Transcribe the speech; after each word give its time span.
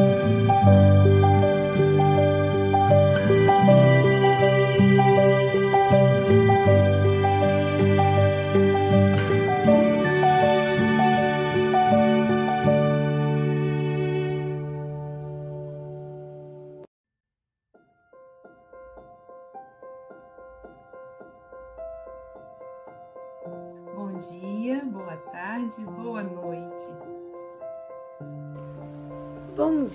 嗯。 0.00 1.29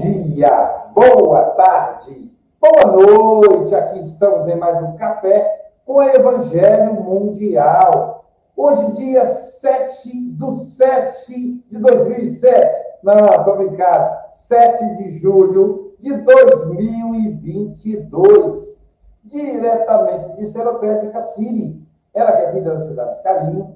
Dia, 0.00 0.90
boa 0.94 1.42
tarde, 1.50 2.32
boa 2.60 2.92
noite. 2.92 3.74
Aqui 3.74 3.98
estamos 4.00 4.46
em 4.46 4.56
mais 4.56 4.82
um 4.82 4.94
café 4.96 5.70
com 5.86 5.94
o 5.94 6.02
Evangelho 6.02 6.92
Mundial. 6.94 8.26
Hoje, 8.54 8.92
dia 8.92 9.24
7 9.26 10.36
do 10.36 10.52
7 10.52 11.64
de 11.68 11.78
2007. 11.78 12.74
Não, 13.02 13.42
tô 13.44 13.56
brincando. 13.56 14.10
7 14.34 14.96
de 14.96 15.12
julho 15.12 15.94
de 15.98 16.12
2022. 16.12 18.86
Diretamente 19.24 20.36
de 20.36 20.44
Seropé 20.46 20.98
de 20.98 21.08
Cassini. 21.08 21.88
Ela 22.14 22.32
que 22.32 22.42
é 22.42 22.52
vida 22.52 22.74
da 22.74 22.80
cidade 22.80 23.16
de 23.16 23.22
Carinho, 23.22 23.75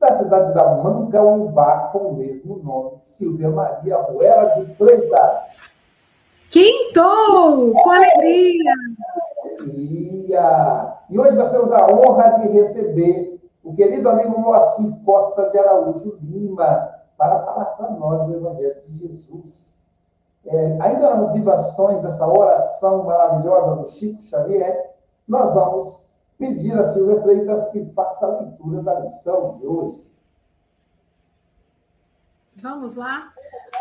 da 0.00 0.16
cidade 0.16 0.54
da 0.54 0.82
Mangaubá, 0.82 1.88
com 1.92 1.98
o 1.98 2.14
mesmo 2.16 2.58
nome, 2.58 2.98
Silvia 2.98 3.50
Maria 3.50 3.96
Ruela 3.96 4.50
de 4.50 4.66
Freitas. 4.74 5.72
Quintou! 6.50 7.72
Com 7.72 7.90
alegria! 7.90 8.72
Alegria! 9.44 10.94
E 11.10 11.18
hoje 11.18 11.36
nós 11.36 11.50
temos 11.50 11.72
a 11.72 11.86
honra 11.86 12.30
de 12.30 12.48
receber 12.48 13.40
o 13.64 13.72
querido 13.72 14.08
amigo 14.08 14.40
Moacir 14.40 15.02
Costa 15.04 15.48
de 15.48 15.58
Araújo 15.58 16.18
Lima 16.22 16.94
para 17.16 17.40
falar 17.40 17.64
para 17.64 17.90
nós 17.90 18.26
do 18.26 18.36
Evangelho 18.36 18.80
de 18.82 18.92
Jesus. 18.92 19.80
É, 20.46 20.78
ainda 20.80 21.16
nas 21.16 21.32
vibrações 21.32 22.00
dessa 22.00 22.26
oração 22.26 23.04
maravilhosa 23.04 23.74
do 23.74 23.86
Chico 23.86 24.22
Xavier, 24.22 24.94
nós 25.26 25.52
vamos 25.54 26.05
pedir 26.38 26.78
a 26.78 26.84
Silvia 26.84 27.20
Freitas 27.22 27.70
que 27.70 27.92
faça 27.92 28.26
a 28.26 28.40
leitura 28.40 28.82
da 28.82 29.00
lição 29.00 29.50
de 29.52 29.66
hoje. 29.66 30.12
Vamos 32.56 32.96
lá? 32.96 33.32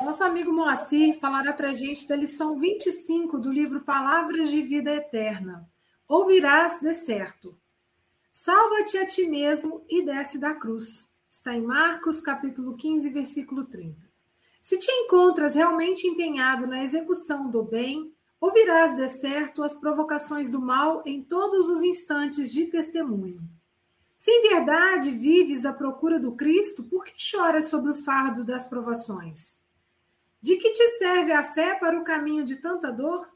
Nosso 0.02 0.24
amigo 0.24 0.52
Moacir 0.52 1.18
falará 1.20 1.54
para 1.54 1.70
a 1.70 1.74
gente 1.74 2.08
da 2.08 2.16
lição 2.16 2.58
25 2.58 3.40
do 3.40 3.52
livro 3.52 3.82
Palavras 3.82 4.50
de 4.50 4.62
Vida 4.62 4.92
Eterna. 4.92 5.70
Ouvirás 6.08 6.80
de 6.82 6.94
certo. 6.94 7.58
Salva-te 8.34 8.98
a 8.98 9.08
ti 9.08 9.28
mesmo 9.28 9.84
e 9.90 10.04
desce 10.04 10.38
da 10.38 10.54
cruz. 10.54 11.10
Está 11.30 11.54
em 11.54 11.62
Marcos, 11.62 12.22
capítulo 12.22 12.76
15, 12.76 13.10
versículo 13.10 13.66
30. 13.66 13.98
Se 14.62 14.78
te 14.78 14.90
encontras 14.90 15.56
realmente 15.56 16.08
empenhado 16.08 16.66
na 16.66 16.84
execução 16.84 17.50
do 17.50 17.64
bem, 17.64 18.15
ouvirás 18.46 18.96
de 18.96 19.08
certo 19.08 19.64
as 19.64 19.76
provocações 19.76 20.50
do 20.50 20.62
mal 20.62 21.02
em 21.06 21.24
todos 21.24 21.68
os 21.68 21.82
instantes 21.82 22.53
de 22.53 22.68
testemunho. 22.68 23.42
Se 24.18 24.30
em 24.30 24.50
verdade 24.50 25.12
vives 25.12 25.66
à 25.66 25.74
procura 25.74 26.20
do 26.20 26.34
Cristo, 26.34 26.84
por 26.84 27.03
que 27.03 27.14
choras 27.18 27.66
sobre 27.66 27.92
o 27.92 27.96
fardo 27.96 28.46
das 28.46 28.68
provações? 28.68 29.64
De 30.40 30.58
que 30.58 30.72
te 30.72 30.88
serve 31.00 31.32
a 31.32 31.44
fé 31.44 31.74
para 31.76 32.00
o 32.00 32.03
caminho 32.03 32.44
de 32.44 32.58
tanta 32.58 32.92
dor? 32.92 33.28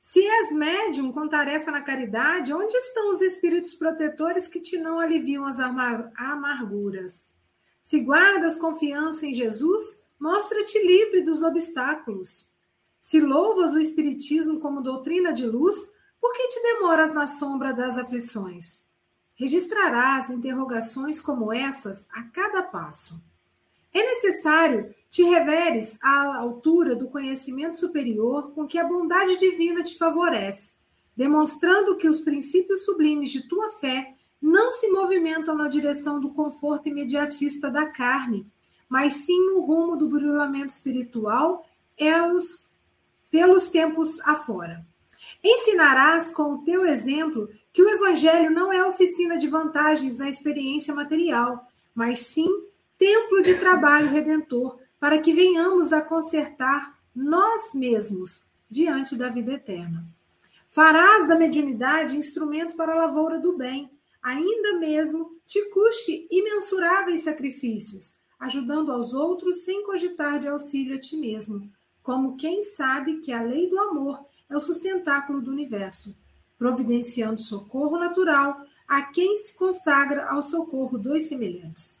Se 0.00 0.20
és 0.20 0.52
médium 0.52 1.12
com 1.12 1.28
tarefa 1.28 1.70
na 1.70 1.80
caridade, 1.80 2.52
onde 2.52 2.76
estão 2.76 3.10
os 3.10 3.20
espíritos 3.20 3.74
protetores 3.74 4.48
que 4.48 4.60
te 4.60 4.78
não 4.78 4.98
aliviam 4.98 5.46
as 5.46 5.58
amarguras? 5.60 7.32
Se 7.84 8.00
guardas 8.00 8.56
confiança 8.56 9.26
em 9.26 9.34
Jesus, 9.34 10.02
mostra-te 10.18 10.84
livre 10.84 11.22
dos 11.22 11.42
obstáculos. 11.42 12.47
Se 13.08 13.22
louvas 13.22 13.72
o 13.72 13.80
Espiritismo 13.80 14.60
como 14.60 14.82
doutrina 14.82 15.32
de 15.32 15.46
luz, 15.46 15.76
por 16.20 16.30
que 16.34 16.46
te 16.48 16.60
demoras 16.60 17.14
na 17.14 17.26
sombra 17.26 17.72
das 17.72 17.96
aflições? 17.96 18.84
Registrarás 19.34 20.28
interrogações 20.28 21.18
como 21.18 21.50
essas 21.50 22.06
a 22.10 22.24
cada 22.24 22.62
passo. 22.62 23.18
É 23.94 24.02
necessário 24.02 24.94
te 25.08 25.22
reveres 25.22 25.96
à 26.02 26.36
altura 26.36 26.94
do 26.94 27.08
conhecimento 27.08 27.78
superior 27.78 28.52
com 28.52 28.66
que 28.66 28.78
a 28.78 28.86
bondade 28.86 29.38
divina 29.38 29.82
te 29.82 29.96
favorece, 29.96 30.74
demonstrando 31.16 31.96
que 31.96 32.08
os 32.08 32.20
princípios 32.20 32.84
sublimes 32.84 33.30
de 33.30 33.48
tua 33.48 33.70
fé 33.70 34.16
não 34.38 34.70
se 34.70 34.86
movimentam 34.88 35.56
na 35.56 35.66
direção 35.66 36.20
do 36.20 36.34
conforto 36.34 36.90
imediatista 36.90 37.70
da 37.70 37.90
carne, 37.90 38.46
mas 38.86 39.14
sim 39.14 39.46
no 39.46 39.60
rumo 39.60 39.96
do 39.96 40.10
brilhamento 40.10 40.74
espiritual, 40.74 41.64
elos 41.96 42.67
pelos 43.30 43.68
tempos 43.68 44.20
afora. 44.20 44.84
Ensinarás 45.42 46.32
com 46.32 46.54
o 46.54 46.64
teu 46.64 46.84
exemplo 46.84 47.48
que 47.72 47.82
o 47.82 47.88
evangelho 47.88 48.50
não 48.50 48.72
é 48.72 48.84
oficina 48.84 49.38
de 49.38 49.46
vantagens 49.46 50.18
na 50.18 50.28
experiência 50.28 50.94
material, 50.94 51.66
mas 51.94 52.20
sim 52.20 52.48
templo 52.96 53.40
de 53.42 53.54
trabalho 53.54 54.08
redentor 54.08 54.78
para 54.98 55.18
que 55.18 55.32
venhamos 55.32 55.92
a 55.92 56.00
consertar 56.00 56.98
nós 57.14 57.72
mesmos 57.72 58.42
diante 58.68 59.16
da 59.16 59.28
vida 59.28 59.52
eterna. 59.52 60.04
Farás 60.66 61.26
da 61.28 61.36
mediunidade 61.36 62.16
instrumento 62.16 62.76
para 62.76 62.92
a 62.92 63.06
lavoura 63.06 63.38
do 63.38 63.56
bem, 63.56 63.90
ainda 64.22 64.78
mesmo 64.78 65.30
te 65.46 65.70
custe 65.70 66.26
imensuráveis 66.30 67.22
sacrifícios, 67.22 68.14
ajudando 68.38 68.92
aos 68.92 69.14
outros 69.14 69.64
sem 69.64 69.84
cogitar 69.84 70.38
de 70.38 70.48
auxílio 70.48 70.96
a 70.96 71.00
ti 71.00 71.16
mesmo, 71.16 71.70
como 72.08 72.38
quem 72.38 72.62
sabe 72.62 73.18
que 73.18 73.30
a 73.30 73.42
lei 73.42 73.68
do 73.68 73.78
amor 73.78 74.24
é 74.48 74.56
o 74.56 74.60
sustentáculo 74.60 75.42
do 75.42 75.50
universo, 75.50 76.16
providenciando 76.56 77.38
socorro 77.38 77.98
natural 77.98 78.64
a 78.88 79.02
quem 79.02 79.36
se 79.44 79.54
consagra 79.54 80.26
ao 80.26 80.42
socorro 80.42 80.96
dos 80.96 81.24
semelhantes. 81.24 81.98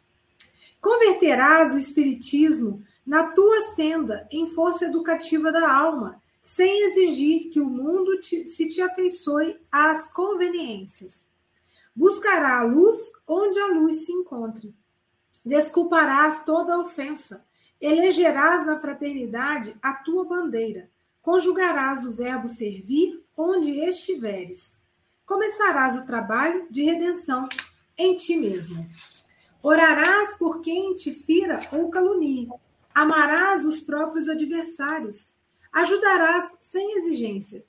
Converterás 0.80 1.74
o 1.74 1.78
Espiritismo 1.78 2.82
na 3.04 3.24
tua 3.32 3.74
senda 3.74 4.26
em 4.30 4.46
força 4.46 4.86
educativa 4.86 5.52
da 5.52 5.70
alma, 5.70 6.22
sem 6.42 6.86
exigir 6.86 7.50
que 7.50 7.60
o 7.60 7.68
mundo 7.68 8.18
te, 8.18 8.46
se 8.46 8.66
te 8.66 8.80
afeiçoe 8.80 9.58
às 9.70 10.10
conveniências. 10.10 11.26
Buscará 11.94 12.60
a 12.60 12.64
luz 12.64 12.96
onde 13.26 13.58
a 13.58 13.66
luz 13.66 14.06
se 14.06 14.12
encontre. 14.12 14.74
Desculparás 15.44 16.44
toda 16.44 16.78
ofensa. 16.78 17.46
Elegerás 17.80 18.66
na 18.66 18.78
fraternidade 18.78 19.74
a 19.80 19.92
tua 19.92 20.24
bandeira. 20.24 20.90
Conjugarás 21.22 22.04
o 22.04 22.12
verbo 22.12 22.48
servir 22.48 23.22
onde 23.36 23.80
estiveres. 23.80 24.76
Começarás 25.24 25.96
o 25.96 26.06
trabalho 26.06 26.66
de 26.70 26.82
redenção 26.82 27.48
em 27.96 28.14
ti 28.14 28.36
mesmo. 28.36 28.84
Orarás 29.62 30.36
por 30.36 30.60
quem 30.60 30.94
te 30.94 31.12
fira 31.12 31.60
ou 31.72 31.90
calunie. 31.90 32.48
Amarás 32.94 33.64
os 33.64 33.80
próprios 33.80 34.28
adversários 34.28 35.36
ajudarás 35.72 36.50
sem 36.60 36.98
exigência. 36.98 37.64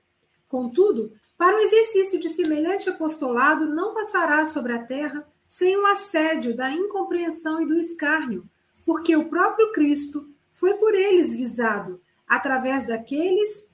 Contudo, 0.47 1.13
para 1.37 1.55
o 1.55 1.59
exercício 1.59 2.19
de 2.19 2.29
semelhante 2.29 2.89
apostolado 2.89 3.65
não 3.65 3.93
passarás 3.93 4.49
sobre 4.49 4.73
a 4.73 4.83
terra 4.83 5.23
sem 5.47 5.77
o 5.77 5.85
assédio 5.85 6.55
da 6.55 6.71
incompreensão 6.71 7.61
e 7.61 7.67
do 7.67 7.77
escárnio, 7.77 8.43
porque 8.85 9.15
o 9.15 9.29
próprio 9.29 9.71
Cristo 9.71 10.29
foi 10.51 10.73
por 10.75 10.93
eles 10.93 11.33
visado, 11.33 12.01
através 12.27 12.85
daqueles 12.85 13.69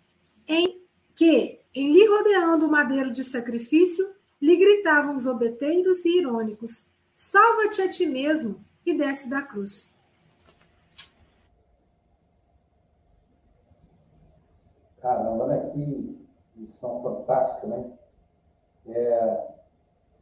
em 0.48 0.82
que, 1.16 1.60
em 1.74 1.94
lhe 1.94 2.06
rodeando 2.08 2.68
o 2.68 2.72
madeiro 2.72 3.12
de 3.12 3.24
sacrifício, 3.24 4.14
lhe 4.42 4.56
gritavam 4.56 5.16
os 5.16 5.26
obeteiros 5.26 6.06
e 6.06 6.20
irônicos: 6.20 6.88
Salva-te 7.18 7.82
a 7.82 7.90
ti 7.90 8.06
mesmo 8.06 8.64
e 8.86 8.96
desce 8.96 9.30
da 9.30 9.42
cruz. 9.42 9.96
Caramba, 15.02 15.48
né? 15.48 15.70
Que 15.72 16.18
lição 16.56 17.02
fantástica, 17.02 17.68
né? 17.68 17.92
É, 18.88 19.48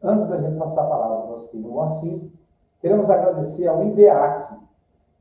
antes 0.02 0.28
da 0.28 0.42
gente 0.42 0.58
passar 0.58 0.84
a 0.84 0.90
palavra 0.90 1.18
para 1.18 1.26
o 1.26 1.30
nosso 1.32 1.50
querido 1.50 1.70
Moacir, 1.70 2.32
queremos 2.80 3.10
agradecer 3.10 3.68
ao 3.68 3.84
IDEAC, 3.86 4.62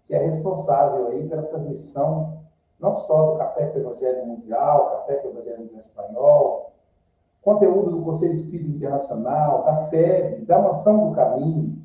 que 0.04 0.14
é 0.14 0.18
responsável 0.18 1.08
aí 1.08 1.28
pela 1.28 1.42
transmissão 1.44 2.42
não 2.82 2.92
só 2.92 3.30
do 3.30 3.38
Café 3.38 3.66
com 3.66 3.78
o 3.78 3.80
Evangelho 3.82 4.26
Mundial, 4.26 4.90
Café 4.90 5.16
com 5.16 5.28
o 5.28 5.30
Evangelho 5.30 5.60
Mundial 5.60 5.80
Espanhol, 5.80 6.72
conteúdo 7.40 7.92
do 7.92 8.02
Conselho 8.02 8.34
Espírita 8.34 8.70
Internacional, 8.70 9.62
da 9.62 9.76
FEB, 9.84 10.44
da 10.44 10.58
Mansão 10.58 11.08
do 11.08 11.14
Caminho 11.14 11.80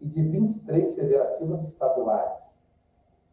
e 0.00 0.06
de 0.06 0.22
23 0.22 0.96
federativas 0.96 1.62
estaduais. 1.62 2.62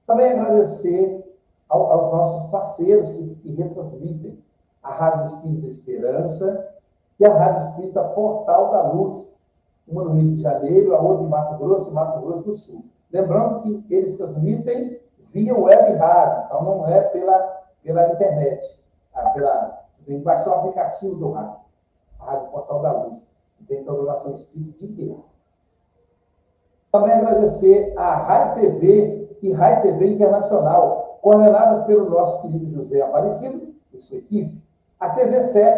Também 0.08 0.32
agradecer 0.32 1.38
ao, 1.68 1.92
aos 1.92 2.12
nossos 2.14 2.50
parceiros 2.50 3.12
que, 3.12 3.36
que 3.36 3.52
retransmitem 3.56 4.42
a 4.82 4.92
Rádio 4.92 5.26
Espírita 5.26 5.68
Esperança 5.68 6.76
e 7.20 7.26
a 7.26 7.34
Rádio 7.34 7.68
Espírita 7.68 8.04
Portal 8.06 8.72
da 8.72 8.92
Luz, 8.94 9.38
uma 9.86 10.04
no 10.04 10.14
Rio 10.14 10.30
de 10.30 10.42
Janeiro, 10.42 10.96
a 10.96 11.02
outra 11.02 11.26
em 11.26 11.30
Mato 11.30 11.58
Grosso 11.58 11.92
e 11.92 11.94
Mato 11.94 12.22
Grosso 12.22 12.44
do 12.44 12.54
Sul. 12.54 12.91
Lembrando 13.12 13.62
que 13.62 13.86
eles 13.90 14.18
transmitem 14.18 15.00
via 15.34 15.58
web 15.58 15.94
rádio, 15.98 16.46
então 16.46 16.64
não 16.64 16.88
é 16.88 17.02
pela, 17.02 17.38
pela 17.84 18.12
internet. 18.12 18.86
Ah, 19.14 19.30
pela, 19.32 19.84
você 19.92 20.04
tem 20.04 20.20
que 20.20 20.24
baixar 20.24 20.52
o 20.52 20.60
aplicativo 20.60 21.16
do 21.16 21.32
rádio, 21.32 21.58
a 22.20 22.26
Rádio 22.26 22.52
Portal 22.52 22.82
da 22.82 22.92
Luz, 22.94 23.32
que 23.58 23.66
tem 23.66 23.84
programação 23.84 24.34
espírita 24.34 24.88
dia. 24.88 25.18
Também 26.92 27.14
agradecer 27.14 27.94
a 27.98 28.16
Rai 28.16 28.56
TV 28.56 29.38
e 29.42 29.52
Rai 29.54 29.82
TV 29.82 30.08
Internacional, 30.08 31.20
coordenadas 31.22 31.86
pelo 31.86 32.10
nosso 32.10 32.42
querido 32.42 32.70
José 32.70 33.02
Aparecido 33.02 33.74
e 33.94 33.98
sua 33.98 34.18
equipe, 34.18 34.64
a 35.00 35.16
TV7, 35.16 35.78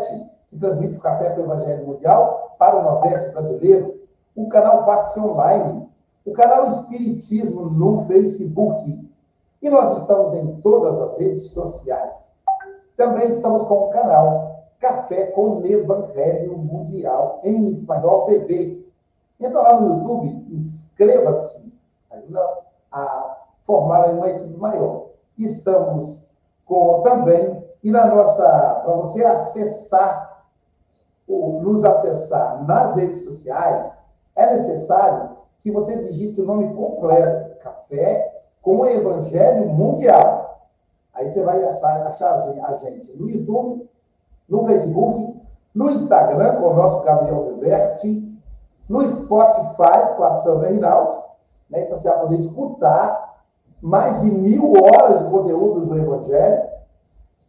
que 0.49 0.59
transmite 0.59 0.97
o 0.97 1.01
Café 1.01 1.29
para 1.29 1.41
o 1.41 1.45
Evangelho 1.45 1.85
Mundial 1.85 2.55
para 2.57 2.79
o 2.79 2.83
Nordeste 2.83 3.31
brasileiro, 3.31 4.01
o 4.35 4.47
canal 4.47 4.85
Passe 4.85 5.19
Online, 5.19 5.82
o 6.25 6.31
canal 6.33 6.65
Espiritismo 6.65 7.69
no 7.69 8.05
Facebook. 8.05 9.09
E 9.61 9.69
nós 9.69 9.99
estamos 9.99 10.33
em 10.33 10.61
todas 10.61 10.99
as 10.99 11.17
redes 11.17 11.51
sociais. 11.51 12.33
Também 12.97 13.29
estamos 13.29 13.63
com 13.65 13.85
o 13.85 13.89
canal 13.89 14.53
Café 14.79 15.27
com 15.27 15.59
o 15.59 15.65
Evangelho 15.65 16.57
Mundial 16.57 17.39
em 17.43 17.69
Espanhol 17.69 18.25
TV. 18.25 18.85
Entra 19.39 19.61
lá 19.61 19.79
no 19.79 19.97
YouTube, 19.97 20.45
inscreva-se, 20.51 21.73
ajuda 22.11 22.41
a 22.91 23.37
formar 23.63 24.09
uma 24.09 24.29
equipe 24.29 24.57
maior 24.57 25.13
estamos 25.37 26.29
com 26.65 27.01
também, 27.01 27.63
e 27.83 27.91
na 27.91 28.07
nossa, 28.07 28.81
para 28.83 28.93
você 28.95 29.23
acessar, 29.23 30.43
ou 31.27 31.61
nos 31.61 31.83
acessar 31.83 32.63
nas 32.65 32.95
redes 32.95 33.23
sociais, 33.23 34.03
é 34.35 34.51
necessário 34.51 35.37
que 35.63 35.71
você 35.71 35.97
digite 35.97 36.41
o 36.41 36.45
nome 36.45 36.73
completo, 36.75 37.57
Café 37.63 38.41
com 38.61 38.85
Evangelho 38.85 39.69
Mundial. 39.69 40.67
Aí 41.13 41.29
você 41.29 41.41
vai 41.41 41.63
achar, 41.63 42.05
achar 42.05 42.33
a 42.33 42.73
gente 42.73 43.15
no 43.17 43.29
YouTube, 43.29 43.89
no 44.49 44.65
Facebook, 44.65 45.41
no 45.73 45.89
Instagram 45.91 46.57
com 46.57 46.67
o 46.67 46.73
nosso 46.73 47.03
Gabriel 47.03 47.55
Viverte, 47.55 48.37
no 48.89 49.07
Spotify 49.07 50.15
com 50.17 50.23
a 50.23 50.35
Sandra 50.35 50.69
Rinaldi, 50.69 51.17
né? 51.69 51.83
então 51.83 51.97
você 51.97 52.09
vai 52.09 52.19
poder 52.19 52.37
escutar 52.37 53.41
mais 53.81 54.21
de 54.21 54.31
mil 54.31 54.73
horas 54.83 55.19
de 55.19 55.29
conteúdo 55.29 55.85
do 55.85 55.97
Evangelho, 55.97 56.63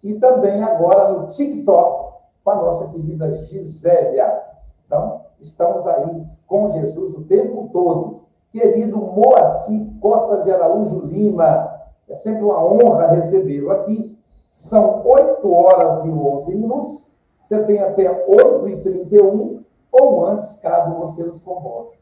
e 0.05 0.15
também 0.21 0.63
agora 0.63 1.13
no 1.13 1.27
TikTok, 1.29 2.15
com 2.45 2.51
a 2.51 2.57
nossa 2.57 2.91
querida 2.91 3.33
Gisélia. 3.35 4.43
Então, 4.87 5.24
estamos 5.45 5.87
aí 5.87 6.25
com 6.47 6.71
Jesus 6.71 7.15
o 7.15 7.25
tempo 7.25 7.69
todo. 7.73 8.21
Querido 8.53 8.99
Moacir 8.99 9.99
Costa 10.01 10.43
de 10.43 10.51
Araújo 10.51 11.07
Lima, 11.07 11.75
é 12.09 12.17
sempre 12.17 12.45
uma 12.45 12.63
honra 12.65 13.09
recebê-lo 13.09 13.71
aqui. 13.71 14.17
São 14.51 15.03
8 15.05 15.53
horas 15.53 16.05
e 16.05 16.09
11 16.09 16.55
minutos. 16.55 17.11
Você 17.41 17.65
tem 17.65 17.79
até 17.81 18.27
8h31 18.27 19.63
ou 19.93 20.27
antes, 20.27 20.57
caso 20.57 20.95
você 20.95 21.23
nos 21.25 21.43
convoque. 21.43 21.99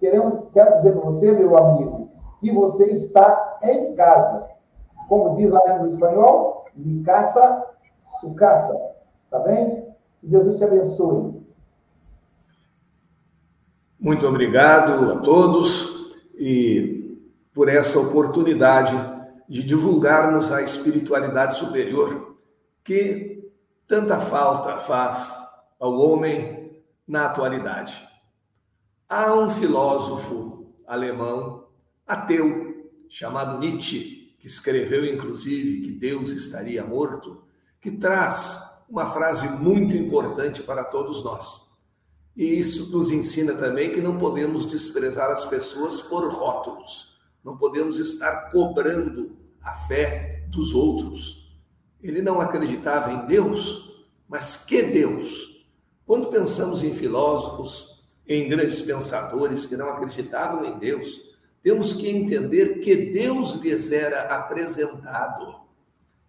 Queremos, 0.00 0.48
quero 0.52 0.72
dizer 0.74 0.92
para 0.92 1.00
você, 1.02 1.32
meu 1.32 1.56
amigo, 1.56 2.08
que 2.40 2.52
você 2.52 2.86
está 2.92 3.58
em 3.62 3.94
casa. 3.94 4.48
Como 5.08 5.34
diz 5.34 5.50
lá 5.50 5.78
no 5.78 5.88
espanhol, 5.88 6.64
mi 6.74 7.02
casa, 7.02 7.66
su 8.00 8.34
casa. 8.36 8.78
Está 9.20 9.40
bem? 9.40 9.88
Que 10.20 10.30
Jesus 10.30 10.58
te 10.58 10.64
abençoe. 10.64 11.37
Muito 14.00 14.28
obrigado 14.28 15.12
a 15.12 15.16
todos 15.18 16.12
e 16.36 17.18
por 17.52 17.68
essa 17.68 17.98
oportunidade 17.98 18.94
de 19.48 19.64
divulgarmos 19.64 20.52
a 20.52 20.62
espiritualidade 20.62 21.56
superior 21.56 22.36
que 22.84 23.50
tanta 23.88 24.20
falta 24.20 24.78
faz 24.78 25.36
ao 25.80 25.98
homem 25.98 26.80
na 27.08 27.26
atualidade. 27.26 28.08
Há 29.08 29.34
um 29.34 29.50
filósofo 29.50 30.72
alemão 30.86 31.66
ateu 32.06 32.92
chamado 33.08 33.58
Nietzsche, 33.58 34.36
que 34.38 34.46
escreveu 34.46 35.04
inclusive 35.04 35.80
que 35.80 35.90
Deus 35.90 36.30
estaria 36.30 36.84
morto, 36.84 37.42
que 37.80 37.90
traz 37.90 38.62
uma 38.88 39.10
frase 39.10 39.48
muito 39.48 39.96
importante 39.96 40.62
para 40.62 40.84
todos 40.84 41.24
nós. 41.24 41.67
E 42.38 42.56
isso 42.56 42.96
nos 42.96 43.10
ensina 43.10 43.52
também 43.54 43.92
que 43.92 44.00
não 44.00 44.16
podemos 44.16 44.70
desprezar 44.70 45.28
as 45.28 45.44
pessoas 45.44 46.00
por 46.00 46.32
rótulos, 46.32 47.18
não 47.42 47.56
podemos 47.56 47.98
estar 47.98 48.52
cobrando 48.52 49.36
a 49.60 49.74
fé 49.74 50.46
dos 50.48 50.72
outros. 50.72 51.52
Ele 52.00 52.22
não 52.22 52.40
acreditava 52.40 53.12
em 53.12 53.26
Deus, 53.26 54.06
mas 54.28 54.64
que 54.64 54.84
Deus? 54.84 55.66
Quando 56.06 56.28
pensamos 56.28 56.80
em 56.84 56.94
filósofos, 56.94 58.04
em 58.24 58.48
grandes 58.48 58.82
pensadores 58.82 59.66
que 59.66 59.76
não 59.76 59.90
acreditavam 59.90 60.64
em 60.64 60.78
Deus, 60.78 61.20
temos 61.60 61.92
que 61.92 62.08
entender 62.08 62.78
que 62.78 63.10
Deus 63.10 63.56
lhes 63.56 63.90
era 63.90 64.32
apresentado. 64.36 65.62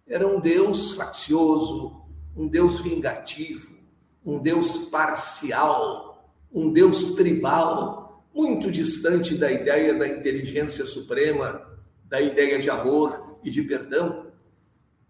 Era 0.08 0.26
um 0.26 0.40
Deus 0.40 0.92
faccioso, 0.94 2.02
um 2.36 2.48
Deus 2.48 2.80
vingativo, 2.80 3.69
um 4.24 4.38
Deus 4.38 4.76
parcial, 4.88 6.32
um 6.52 6.72
Deus 6.72 7.14
tribal, 7.14 8.24
muito 8.34 8.70
distante 8.70 9.36
da 9.36 9.50
ideia 9.50 9.94
da 9.94 10.06
inteligência 10.06 10.84
suprema, 10.84 11.66
da 12.04 12.20
ideia 12.20 12.60
de 12.60 12.70
amor 12.70 13.38
e 13.42 13.50
de 13.50 13.62
perdão. 13.62 14.26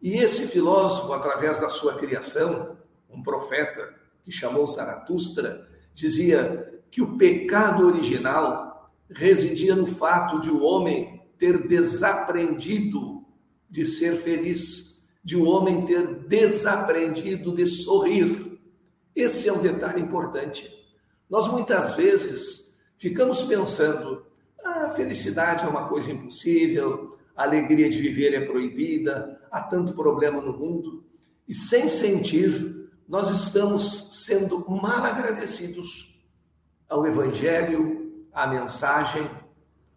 E 0.00 0.14
esse 0.14 0.46
filósofo, 0.46 1.12
através 1.12 1.60
da 1.60 1.68
sua 1.68 1.94
criação, 1.94 2.76
um 3.10 3.22
profeta 3.22 3.94
que 4.24 4.30
chamou 4.30 4.66
Zaratustra, 4.66 5.68
dizia 5.94 6.80
que 6.90 7.02
o 7.02 7.16
pecado 7.16 7.86
original 7.86 8.90
residia 9.10 9.74
no 9.74 9.86
fato 9.86 10.40
de 10.40 10.50
o 10.50 10.62
homem 10.62 11.22
ter 11.38 11.66
desaprendido 11.66 13.24
de 13.68 13.84
ser 13.84 14.16
feliz, 14.16 15.04
de 15.22 15.36
o 15.36 15.44
homem 15.44 15.84
ter 15.84 16.06
desaprendido 16.26 17.54
de 17.54 17.66
sorrir. 17.66 18.49
Esse 19.14 19.48
é 19.48 19.52
um 19.52 19.60
detalhe 19.60 20.00
importante. 20.00 20.70
Nós 21.28 21.46
muitas 21.46 21.94
vezes 21.94 22.80
ficamos 22.98 23.42
pensando: 23.44 24.26
ah, 24.64 24.84
a 24.86 24.88
felicidade 24.90 25.64
é 25.64 25.68
uma 25.68 25.88
coisa 25.88 26.10
impossível, 26.10 27.18
a 27.36 27.44
alegria 27.44 27.88
de 27.88 28.00
viver 28.00 28.34
é 28.34 28.46
proibida, 28.46 29.40
há 29.50 29.60
tanto 29.62 29.94
problema 29.94 30.40
no 30.40 30.56
mundo, 30.56 31.04
e 31.48 31.54
sem 31.54 31.88
sentir, 31.88 32.88
nós 33.08 33.30
estamos 33.30 34.24
sendo 34.24 34.64
mal 34.68 35.04
agradecidos 35.04 36.22
ao 36.88 37.06
Evangelho, 37.06 38.26
à 38.32 38.46
mensagem, 38.46 39.28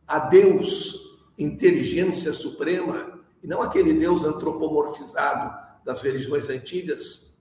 a 0.08 0.20
Deus, 0.20 1.00
inteligência 1.38 2.34
suprema, 2.34 3.20
e 3.44 3.48
não 3.48 3.62
aquele 3.62 3.94
Deus 3.94 4.24
antropomorfizado 4.24 5.54
das 5.84 6.02
religiões 6.02 6.50
antigas. 6.50 7.33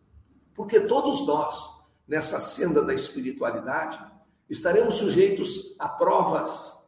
Porque 0.54 0.80
todos 0.80 1.26
nós, 1.26 1.86
nessa 2.06 2.40
senda 2.40 2.82
da 2.84 2.94
espiritualidade, 2.94 3.98
estaremos 4.48 4.96
sujeitos 4.96 5.74
a 5.78 5.88
provas 5.88 6.82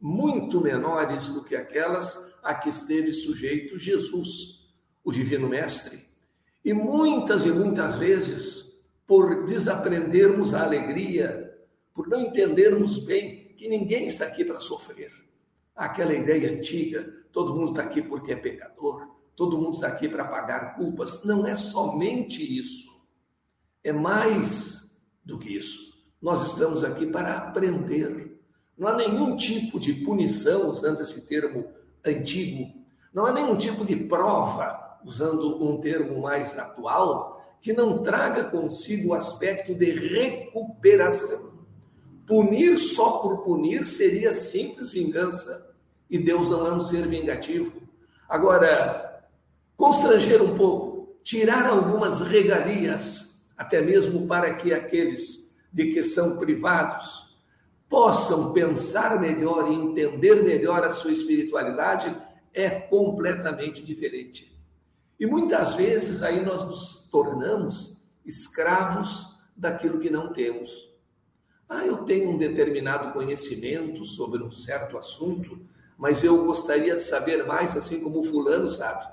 muito 0.00 0.60
menores 0.60 1.30
do 1.30 1.42
que 1.42 1.56
aquelas 1.56 2.34
a 2.42 2.54
que 2.54 2.68
esteve 2.68 3.12
sujeito 3.12 3.78
Jesus, 3.78 4.68
o 5.04 5.12
Divino 5.12 5.48
Mestre. 5.48 6.06
E 6.64 6.72
muitas 6.72 7.44
e 7.44 7.52
muitas 7.52 7.96
vezes, 7.96 8.84
por 9.06 9.44
desaprendermos 9.44 10.52
a 10.52 10.64
alegria, 10.64 11.56
por 11.94 12.08
não 12.08 12.20
entendermos 12.20 12.98
bem 12.98 13.54
que 13.56 13.68
ninguém 13.68 14.06
está 14.06 14.26
aqui 14.26 14.44
para 14.44 14.60
sofrer. 14.60 15.12
Aquela 15.74 16.12
ideia 16.12 16.52
antiga, 16.52 17.04
todo 17.32 17.54
mundo 17.54 17.70
está 17.70 17.82
aqui 17.82 18.02
porque 18.02 18.32
é 18.32 18.36
pecador, 18.36 19.08
todo 19.34 19.58
mundo 19.58 19.74
está 19.74 19.88
aqui 19.88 20.08
para 20.08 20.24
pagar 20.24 20.76
culpas. 20.76 21.22
Não 21.24 21.46
é 21.46 21.54
somente 21.54 22.42
isso. 22.42 22.95
É 23.86 23.92
mais 23.92 24.90
do 25.24 25.38
que 25.38 25.56
isso. 25.56 25.94
Nós 26.20 26.44
estamos 26.44 26.82
aqui 26.82 27.06
para 27.06 27.36
aprender. 27.36 28.36
Não 28.76 28.88
há 28.88 28.96
nenhum 28.96 29.36
tipo 29.36 29.78
de 29.78 29.94
punição, 29.94 30.68
usando 30.68 31.02
esse 31.02 31.28
termo 31.28 31.64
antigo, 32.04 32.74
não 33.14 33.26
há 33.26 33.32
nenhum 33.32 33.56
tipo 33.56 33.84
de 33.84 33.94
prova 33.94 34.98
usando 35.04 35.64
um 35.64 35.80
termo 35.80 36.20
mais 36.20 36.58
atual, 36.58 37.40
que 37.60 37.72
não 37.72 38.02
traga 38.02 38.42
consigo 38.42 39.10
o 39.10 39.14
aspecto 39.14 39.72
de 39.72 39.92
recuperação. 39.92 41.52
Punir 42.26 42.78
só 42.78 43.18
por 43.18 43.44
punir 43.44 43.86
seria 43.86 44.34
simples 44.34 44.90
vingança, 44.90 45.64
e 46.10 46.18
Deus 46.18 46.50
não 46.50 46.66
é 46.66 46.72
um 46.72 46.80
ser 46.80 47.06
vingativo. 47.06 47.72
Agora, 48.28 49.22
constranger 49.76 50.42
um 50.42 50.56
pouco, 50.56 51.20
tirar 51.22 51.66
algumas 51.66 52.20
regalias, 52.20 53.35
até 53.56 53.80
mesmo 53.80 54.26
para 54.26 54.54
que 54.54 54.72
aqueles 54.72 55.56
de 55.72 55.92
que 55.92 56.02
são 56.02 56.36
privados 56.36 57.36
possam 57.88 58.52
pensar 58.52 59.20
melhor 59.20 59.70
e 59.70 59.74
entender 59.74 60.42
melhor 60.42 60.84
a 60.84 60.92
sua 60.92 61.12
espiritualidade, 61.12 62.14
é 62.52 62.70
completamente 62.70 63.84
diferente. 63.84 64.56
E 65.18 65.26
muitas 65.26 65.74
vezes 65.74 66.22
aí 66.22 66.44
nós 66.44 66.64
nos 66.64 67.08
tornamos 67.10 68.02
escravos 68.24 69.36
daquilo 69.56 70.00
que 70.00 70.10
não 70.10 70.32
temos. 70.32 70.90
Ah, 71.68 71.86
eu 71.86 71.98
tenho 71.98 72.30
um 72.30 72.38
determinado 72.38 73.12
conhecimento 73.12 74.04
sobre 74.04 74.42
um 74.42 74.52
certo 74.52 74.98
assunto, 74.98 75.60
mas 75.96 76.22
eu 76.22 76.44
gostaria 76.44 76.94
de 76.94 77.00
saber 77.00 77.46
mais, 77.46 77.76
assim 77.76 78.00
como 78.00 78.22
fulano 78.22 78.68
sabe. 78.68 79.06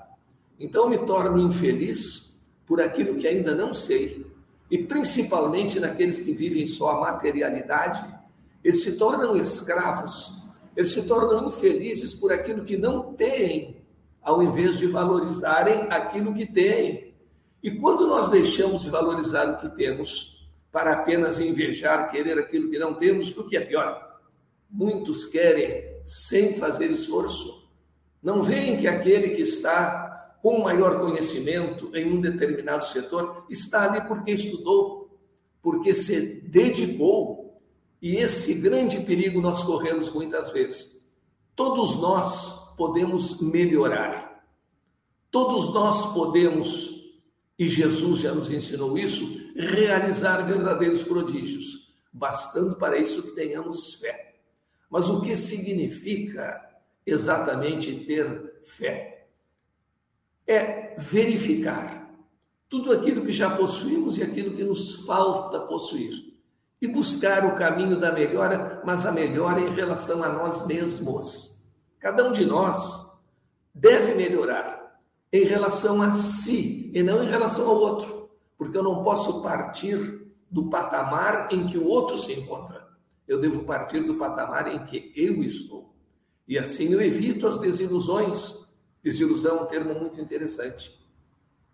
Então 0.58 0.88
me 0.88 0.98
torno 0.98 1.40
infeliz 1.40 2.38
por 2.66 2.80
aquilo 2.80 3.16
que 3.16 3.26
ainda 3.26 3.54
não 3.54 3.72
sei. 3.72 4.26
E 4.70 4.78
principalmente 4.78 5.78
naqueles 5.78 6.18
que 6.18 6.32
vivem 6.32 6.66
só 6.66 6.90
a 6.90 7.00
materialidade, 7.00 8.14
eles 8.62 8.82
se 8.82 8.96
tornam 8.96 9.36
escravos, 9.36 10.42
eles 10.76 10.92
se 10.92 11.06
tornam 11.06 11.48
infelizes 11.48 12.14
por 12.14 12.32
aquilo 12.32 12.64
que 12.64 12.76
não 12.76 13.14
têm 13.14 13.84
ao 14.24 14.42
invés 14.42 14.78
de 14.78 14.86
valorizarem 14.86 15.82
aquilo 15.90 16.34
que 16.34 16.46
têm. 16.46 17.14
E 17.62 17.70
quando 17.72 18.06
nós 18.06 18.30
deixamos 18.30 18.82
de 18.82 18.90
valorizar 18.90 19.50
o 19.50 19.58
que 19.58 19.68
temos 19.76 20.48
para 20.72 20.92
apenas 20.92 21.38
invejar, 21.38 22.10
querer 22.10 22.38
aquilo 22.38 22.70
que 22.70 22.78
não 22.78 22.94
temos, 22.94 23.28
o 23.36 23.44
que 23.44 23.56
é 23.56 23.60
pior? 23.60 24.18
Muitos 24.68 25.26
querem 25.26 25.84
sem 26.04 26.54
fazer 26.54 26.90
esforço. 26.90 27.68
Não 28.22 28.42
veem 28.42 28.78
que 28.78 28.88
aquele 28.88 29.30
que 29.30 29.42
está 29.42 30.03
com 30.44 30.58
maior 30.58 31.00
conhecimento 31.00 31.90
em 31.96 32.04
um 32.12 32.20
determinado 32.20 32.84
setor 32.84 33.46
está 33.48 33.90
ali 33.90 34.06
porque 34.06 34.30
estudou, 34.30 35.18
porque 35.62 35.94
se 35.94 36.42
dedicou. 36.42 37.58
E 38.02 38.16
esse 38.16 38.52
grande 38.52 39.00
perigo 39.00 39.40
nós 39.40 39.62
corremos 39.62 40.10
muitas 40.10 40.52
vezes. 40.52 41.02
Todos 41.56 41.98
nós 41.98 42.74
podemos 42.76 43.40
melhorar. 43.40 44.44
Todos 45.30 45.72
nós 45.72 46.12
podemos, 46.12 46.90
e 47.58 47.66
Jesus 47.66 48.20
já 48.20 48.34
nos 48.34 48.50
ensinou 48.50 48.98
isso, 48.98 49.24
realizar 49.56 50.42
verdadeiros 50.42 51.02
prodígios, 51.02 51.90
bastando 52.12 52.76
para 52.76 52.98
isso 52.98 53.22
que 53.22 53.34
tenhamos 53.34 53.94
fé. 53.94 54.34
Mas 54.90 55.08
o 55.08 55.22
que 55.22 55.34
significa 55.36 56.82
exatamente 57.06 58.04
ter 58.04 58.60
fé? 58.62 59.13
É 60.46 60.94
verificar 60.98 62.10
tudo 62.68 62.92
aquilo 62.92 63.24
que 63.24 63.32
já 63.32 63.50
possuímos 63.50 64.18
e 64.18 64.22
aquilo 64.22 64.56
que 64.56 64.64
nos 64.64 65.04
falta 65.06 65.60
possuir. 65.60 66.34
E 66.80 66.86
buscar 66.86 67.46
o 67.46 67.54
caminho 67.54 67.98
da 67.98 68.12
melhora, 68.12 68.82
mas 68.84 69.06
a 69.06 69.12
melhora 69.12 69.60
em 69.60 69.74
relação 69.74 70.22
a 70.22 70.28
nós 70.28 70.66
mesmos 70.66 71.54
Cada 72.04 72.22
um 72.28 72.32
de 72.32 72.44
nós 72.44 73.10
deve 73.74 74.14
melhorar 74.14 75.00
em 75.32 75.44
relação 75.44 76.02
a 76.02 76.12
si 76.12 76.90
e 76.92 77.02
não 77.02 77.24
em 77.24 77.26
relação 77.26 77.66
ao 77.66 77.76
outro, 77.76 78.28
porque 78.58 78.76
eu 78.76 78.82
não 78.82 79.02
posso 79.02 79.42
partir 79.42 80.30
do 80.50 80.68
patamar 80.68 81.48
em 81.50 81.66
que 81.66 81.78
o 81.78 81.88
outro 81.88 82.18
se 82.18 82.34
encontra. 82.34 82.86
Eu 83.26 83.40
devo 83.40 83.64
partir 83.64 84.00
do 84.00 84.16
patamar 84.16 84.68
em 84.68 84.84
que 84.84 85.14
eu 85.16 85.42
estou. 85.42 85.94
E 86.46 86.58
assim 86.58 86.92
eu 86.92 87.00
evito 87.00 87.46
as 87.46 87.56
desilusões. 87.56 88.63
Desilusão 89.04 89.58
é 89.58 89.62
um 89.62 89.66
termo 89.66 89.94
muito 89.94 90.18
interessante. 90.18 90.98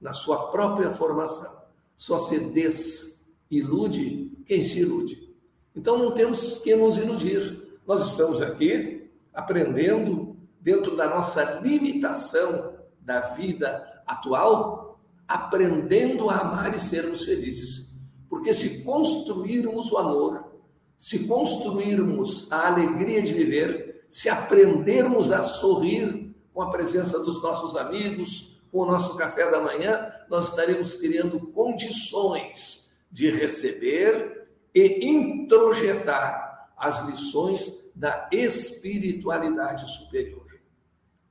Na 0.00 0.12
sua 0.12 0.50
própria 0.50 0.90
formação. 0.90 1.60
Só 1.94 2.18
se 2.18 2.40
desilude 2.40 4.32
quem 4.44 4.64
se 4.64 4.80
ilude. 4.80 5.32
Então 5.76 5.96
não 5.96 6.10
temos 6.10 6.58
que 6.58 6.75
nos 6.75 6.99
iludir. 6.99 7.78
Nós 7.87 8.04
estamos 8.04 8.42
aqui 8.42 9.08
aprendendo 9.32 10.37
dentro 10.60 10.96
da 10.96 11.08
nossa 11.08 11.60
limitação 11.60 12.75
da 13.00 13.20
vida 13.20 14.02
atual, 14.06 15.00
aprendendo 15.28 16.28
a 16.28 16.38
amar 16.38 16.75
e 16.75 16.80
sermos 16.80 17.22
felizes. 17.22 17.96
Porque 18.28 18.52
se 18.52 18.82
construirmos 18.82 19.92
o 19.92 19.99
amor, 19.99 20.52
se 20.99 21.28
construirmos 21.28 22.50
a 22.50 22.66
alegria 22.66 23.22
de 23.22 23.32
viver, 23.32 24.06
se 24.10 24.28
aprendermos 24.28 25.30
a 25.30 25.42
sorrir 25.42 26.29
com 26.52 26.62
a 26.62 26.71
presença 26.71 27.19
dos 27.21 27.42
nossos 27.42 27.76
amigos, 27.76 28.61
com 28.71 28.80
o 28.80 28.87
nosso 28.87 29.16
café 29.16 29.50
da 29.50 29.61
manhã, 29.61 30.12
nós 30.28 30.50
estaremos 30.50 30.95
criando 30.95 31.40
condições 31.49 32.92
de 33.11 33.30
receber 33.30 34.49
e 34.75 35.07
introjetar 35.07 36.71
as 36.76 37.07
lições 37.07 37.90
da 37.95 38.28
espiritualidade 38.33 39.90
superior. 39.90 40.47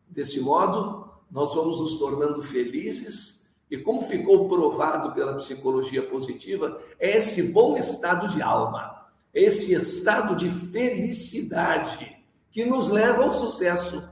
Desse 0.08 0.40
modo, 0.40 1.10
nós 1.32 1.54
vamos 1.54 1.80
nos 1.80 1.98
tornando 1.98 2.42
felizes 2.42 3.50
e, 3.70 3.78
como 3.78 4.02
ficou 4.02 4.50
provado 4.50 5.14
pela 5.14 5.36
psicologia 5.36 6.08
positiva, 6.08 6.82
é 7.00 7.18
esse 7.18 7.44
bom 7.44 7.78
estado 7.78 8.28
de 8.30 8.42
alma, 8.42 9.08
esse 9.34 9.74
estado 9.74 10.36
de 10.36 10.50
felicidade 10.50 12.24
que 12.52 12.66
nos 12.66 12.90
leva 12.90 13.24
ao 13.24 13.32
sucesso. 13.32 14.10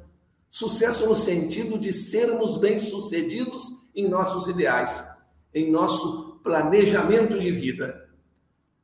Sucesso 0.50 1.08
no 1.08 1.16
sentido 1.16 1.78
de 1.78 1.94
sermos 1.94 2.58
bem-sucedidos 2.58 3.64
em 3.94 4.08
nossos 4.08 4.48
ideais, 4.48 5.06
em 5.54 5.70
nosso 5.72 6.40
planejamento 6.44 7.40
de 7.40 7.52
vida. 7.52 8.10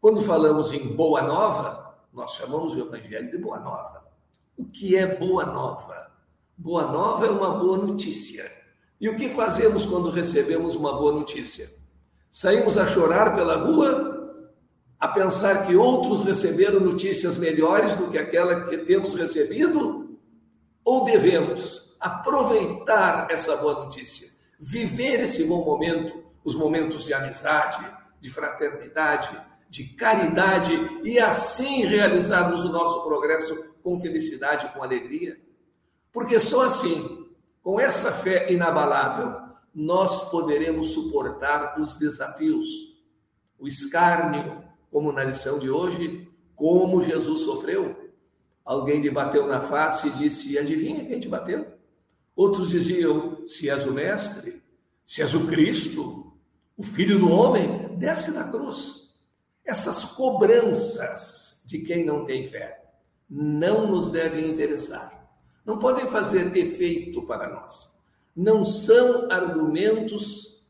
Quando 0.01 0.22
falamos 0.22 0.74
em 0.74 0.96
boa 0.96 1.22
nova, 1.22 1.96
nós 2.13 2.34
chamamos 2.34 2.75
o 2.75 2.79
evangelho 2.79 3.32
de 3.32 3.38
boa 3.38 3.60
nova. 3.60 4.03
O 4.58 4.65
que 4.65 4.96
é 4.96 5.15
boa 5.15 5.46
nova? 5.46 6.12
Boa 6.58 6.91
nova 6.91 7.25
é 7.25 7.29
uma 7.29 7.58
boa 7.58 7.77
notícia. 7.77 8.51
E 9.00 9.10
o 9.10 9.15
que 9.15 9.29
fazemos 9.29 9.86
quando 9.86 10.10
recebemos 10.10 10.75
uma 10.75 10.93
boa 10.93 11.12
notícia? 11.12 11.70
Saímos 12.29 12.77
a 12.77 12.86
chorar 12.86 13.36
pela 13.36 13.58
rua, 13.58 14.46
a 15.00 15.08
pensar 15.08 15.65
que 15.65 15.75
outros 15.75 16.24
receberam 16.24 16.79
notícias 16.79 17.38
melhores 17.38 17.96
do 17.96 18.10
que 18.10 18.17
aquela 18.17 18.65
que 18.65 18.77
temos 18.79 19.13
recebido? 19.13 20.12
Ou 20.84 21.04
devemos 21.04 21.96
aproveitar 22.00 23.28
essa 23.32 23.56
boa 23.58 23.86
notícia, 23.86 24.30
viver 24.60 25.22
esse 25.22 25.44
bom 25.46 25.63
momento, 25.63 26.24
os 26.44 26.56
momentos 26.56 27.06
de 27.06 27.13
amizade, 27.13 27.86
de 28.20 28.30
fraternidade, 28.30 29.42
de 29.70 29.86
caridade 29.86 30.74
e 31.04 31.20
assim 31.20 31.86
realizarmos 31.86 32.63
o 32.63 32.72
nosso 32.72 33.04
progresso 33.04 33.74
com 33.82 34.00
felicidade, 34.00 34.72
com 34.74 34.84
alegria? 34.84 35.40
Porque 36.12 36.40
só 36.40 36.66
assim, 36.66 37.28
com 37.62 37.80
essa 37.80 38.12
fé 38.12 38.52
inabalável, 38.52 39.42
nós 39.74 40.30
poderemos 40.30 40.92
suportar 40.92 41.80
os 41.80 41.98
desafios, 41.98 42.68
o 43.58 43.68
escárnio, 43.68 44.63
como 44.92 45.12
na 45.12 45.24
lição 45.24 45.58
de 45.58 45.70
hoje, 45.70 46.30
como 46.56 47.02
Jesus 47.02 47.42
sofreu. 47.42 48.02
Alguém 48.63 49.01
lhe 49.01 49.12
bateu 49.12 49.46
na 49.48 49.62
face 49.62 50.08
e 50.08 50.12
disse: 50.12 50.58
Adivinha 50.58 51.05
quem 51.05 51.20
te 51.20 51.27
bateu? 51.27 51.65
Outros 52.36 52.70
diziam: 52.70 53.46
Se 53.46 53.70
és 53.70 53.86
o 53.86 53.91
Mestre, 53.91 54.62
se 55.05 55.22
és 55.22 55.34
o 55.34 55.48
Cristo, 55.48 56.34
o 56.77 56.84
Filho 56.84 57.20
do 57.20 57.29
Homem, 57.29 57.96
desce 57.98 58.32
da 58.32 58.46
cruz. 58.46 59.13
Essas 59.65 60.05
cobranças 60.05 61.63
de 61.65 61.79
quem 61.79 62.05
não 62.05 62.25
tem 62.25 62.48
fé 62.48 62.84
não 63.29 63.88
nos 63.88 64.10
devem 64.10 64.50
interessar. 64.50 65.32
Não 65.65 65.79
podem 65.79 66.10
fazer 66.10 66.55
efeito 66.55 67.25
para 67.25 67.50
nós 67.50 67.93
não 68.36 68.65
são 68.65 69.32
argumentos 69.32 70.63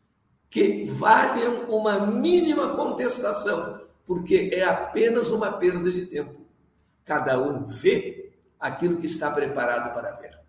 que 0.49 0.83
valham 0.83 1.65
uma 1.69 2.05
mínima 2.05 2.75
contestação, 2.75 3.81
porque 4.05 4.51
é 4.53 4.63
apenas 4.63 5.29
uma 5.29 5.51
perda 5.53 5.91
de 5.91 6.05
tempo. 6.05 6.42
Cada 7.05 7.39
um 7.39 7.65
vê 7.65 8.33
aquilo 8.59 8.97
que 8.97 9.07
está 9.07 9.31
preparado 9.31 9.93
para 9.93 10.11
ver. 10.11 10.39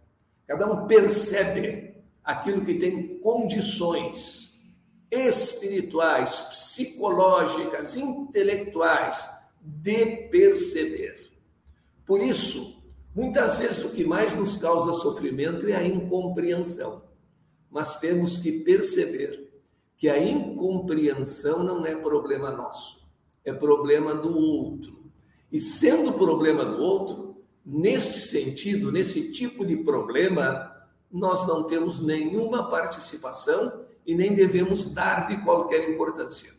Cada 0.46 0.70
um 0.70 0.86
percebe 0.86 1.94
aquilo 2.22 2.64
que 2.64 2.74
tem 2.74 3.18
condições 3.18 4.60
espirituais, 5.10 6.40
psicológicas, 6.50 7.96
intelectuais 7.96 9.28
de 9.60 10.28
perceber. 10.28 11.30
Por 12.06 12.20
isso, 12.20 12.74
Muitas 13.14 13.58
vezes 13.58 13.84
o 13.84 13.90
que 13.90 14.04
mais 14.04 14.34
nos 14.34 14.56
causa 14.56 14.92
sofrimento 14.92 15.68
é 15.68 15.76
a 15.76 15.84
incompreensão. 15.84 17.04
Mas 17.70 17.96
temos 18.00 18.36
que 18.36 18.50
perceber 18.50 19.52
que 19.96 20.08
a 20.08 20.18
incompreensão 20.18 21.62
não 21.62 21.86
é 21.86 21.94
problema 21.94 22.50
nosso, 22.50 23.06
é 23.44 23.52
problema 23.52 24.16
do 24.16 24.36
outro. 24.36 25.03
E 25.50 25.60
sendo 25.60 26.12
problema 26.14 26.64
do 26.64 26.82
outro, 26.82 27.44
neste 27.64 28.20
sentido, 28.20 28.90
nesse 28.90 29.32
tipo 29.32 29.64
de 29.64 29.76
problema, 29.76 30.72
nós 31.10 31.46
não 31.46 31.64
temos 31.64 32.00
nenhuma 32.00 32.68
participação 32.68 33.84
e 34.06 34.14
nem 34.14 34.34
devemos 34.34 34.88
dar 34.88 35.28
de 35.28 35.42
qualquer 35.42 35.88
importância, 35.88 36.52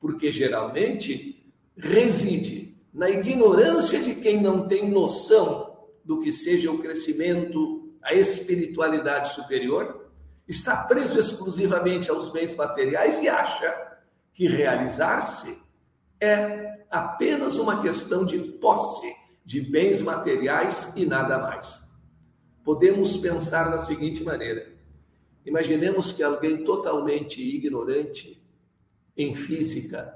porque 0.00 0.32
geralmente 0.32 1.52
reside 1.76 2.76
na 2.92 3.08
ignorância 3.08 4.00
de 4.00 4.16
quem 4.16 4.40
não 4.40 4.66
tem 4.66 4.90
noção 4.90 5.76
do 6.04 6.20
que 6.20 6.32
seja 6.32 6.70
o 6.70 6.78
crescimento, 6.78 7.92
a 8.02 8.14
espiritualidade 8.14 9.34
superior, 9.34 10.10
está 10.48 10.84
preso 10.84 11.20
exclusivamente 11.20 12.10
aos 12.10 12.30
bens 12.30 12.56
materiais 12.56 13.18
e 13.22 13.28
acha 13.28 13.98
que 14.32 14.48
realizar-se 14.48 15.58
é 16.20 16.84
apenas 16.90 17.56
uma 17.56 17.82
questão 17.82 18.24
de 18.24 18.38
posse 18.38 19.14
de 19.44 19.60
bens 19.60 20.02
materiais 20.02 20.92
e 20.96 21.06
nada 21.06 21.38
mais. 21.38 21.88
Podemos 22.64 23.16
pensar 23.16 23.70
da 23.70 23.78
seguinte 23.78 24.22
maneira: 24.22 24.74
imaginemos 25.44 26.12
que 26.12 26.22
alguém 26.22 26.64
totalmente 26.64 27.40
ignorante 27.40 28.42
em 29.16 29.34
física, 29.34 30.14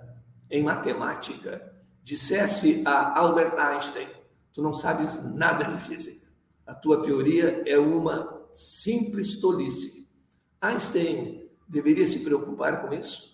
em 0.51 0.63
matemática, 0.63 1.73
dissesse 2.03 2.83
a 2.85 3.19
Albert 3.19 3.59
Einstein: 3.59 4.09
Tu 4.53 4.61
não 4.61 4.73
sabes 4.73 5.23
nada 5.23 5.65
de 5.65 5.83
física. 5.83 6.29
A 6.67 6.75
tua 6.75 7.03
teoria 7.03 7.63
é 7.67 7.79
uma 7.79 8.47
simples 8.53 9.39
tolice. 9.41 10.09
Einstein 10.61 11.49
deveria 11.67 12.07
se 12.07 12.21
preocupar 12.21 12.83
com 12.83 12.95
isso? 12.95 13.33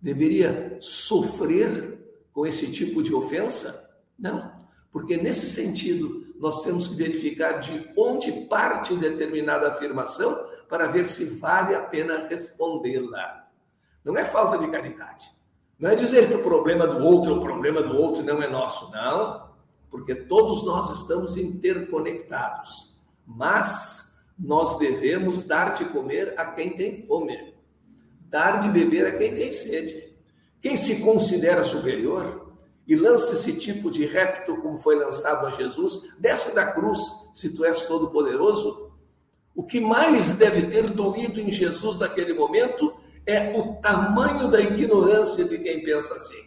Deveria 0.00 0.78
sofrer 0.80 1.95
com 2.36 2.46
esse 2.46 2.70
tipo 2.70 3.02
de 3.02 3.14
ofensa? 3.14 3.96
Não, 4.18 4.52
porque 4.92 5.16
nesse 5.16 5.48
sentido 5.48 6.34
nós 6.38 6.62
temos 6.62 6.86
que 6.86 6.94
verificar 6.94 7.60
de 7.60 7.90
onde 7.96 8.30
parte 8.46 8.94
determinada 8.94 9.68
afirmação 9.68 10.46
para 10.68 10.86
ver 10.86 11.06
se 11.06 11.24
vale 11.24 11.74
a 11.74 11.80
pena 11.80 12.28
respondê-la. 12.28 13.48
Não 14.04 14.18
é 14.18 14.26
falta 14.26 14.58
de 14.58 14.68
caridade. 14.68 15.32
Não 15.78 15.88
é 15.88 15.94
dizer 15.94 16.28
que 16.28 16.34
o 16.34 16.42
problema 16.42 16.86
do 16.86 17.02
outro 17.02 17.32
é 17.32 17.36
o 17.36 17.40
problema 17.40 17.82
do 17.82 17.96
outro 17.96 18.22
não 18.22 18.42
é 18.42 18.48
nosso. 18.50 18.90
Não 18.90 19.46
porque 19.90 20.14
todos 20.14 20.62
nós 20.62 20.90
estamos 20.90 21.38
interconectados. 21.38 23.00
Mas 23.26 24.20
nós 24.38 24.76
devemos 24.76 25.42
dar 25.44 25.72
de 25.72 25.86
comer 25.86 26.38
a 26.38 26.44
quem 26.52 26.76
tem 26.76 27.02
fome, 27.06 27.54
dar 28.28 28.60
de 28.60 28.68
beber 28.68 29.06
a 29.06 29.16
quem 29.16 29.34
tem 29.34 29.50
sede. 29.54 30.05
Quem 30.66 30.76
se 30.76 30.96
considera 30.96 31.62
superior 31.62 32.52
e 32.88 32.96
lança 32.96 33.34
esse 33.34 33.52
tipo 33.52 33.88
de 33.88 34.04
repto 34.04 34.56
como 34.56 34.76
foi 34.76 34.96
lançado 34.96 35.46
a 35.46 35.50
Jesus, 35.50 36.16
desce 36.18 36.52
da 36.56 36.66
cruz, 36.66 36.98
se 37.32 37.50
tu 37.50 37.64
és 37.64 37.84
todo 37.84 38.10
poderoso. 38.10 38.90
O 39.54 39.62
que 39.62 39.78
mais 39.78 40.34
deve 40.34 40.62
ter 40.62 40.90
doído 40.90 41.38
em 41.38 41.52
Jesus 41.52 41.98
naquele 41.98 42.34
momento 42.34 42.92
é 43.24 43.56
o 43.56 43.74
tamanho 43.74 44.48
da 44.48 44.60
ignorância 44.60 45.44
de 45.44 45.56
quem 45.58 45.84
pensa 45.84 46.14
assim. 46.14 46.42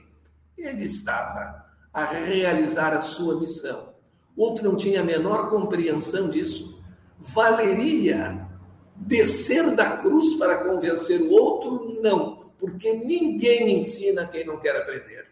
Ele 0.57 0.83
estava 0.83 1.63
a 1.93 2.03
realizar 2.03 2.91
a 2.91 2.99
sua 2.99 3.39
missão. 3.39 3.93
Outro 4.35 4.65
não 4.69 4.75
tinha 4.75 4.99
a 4.99 5.05
menor 5.05 5.49
compreensão 5.49 6.27
disso. 6.27 6.77
Valeria 7.17 8.49
descer 8.97 9.73
da 9.73 9.95
cruz 9.95 10.33
para 10.33 10.57
convencer 10.57 11.21
o 11.21 11.31
outro? 11.31 12.01
Não, 12.01 12.38
porque 12.59 12.93
ninguém 12.93 13.77
ensina 13.77 14.27
quem 14.27 14.45
não 14.45 14.57
quer 14.57 14.75
aprender. 14.75 15.27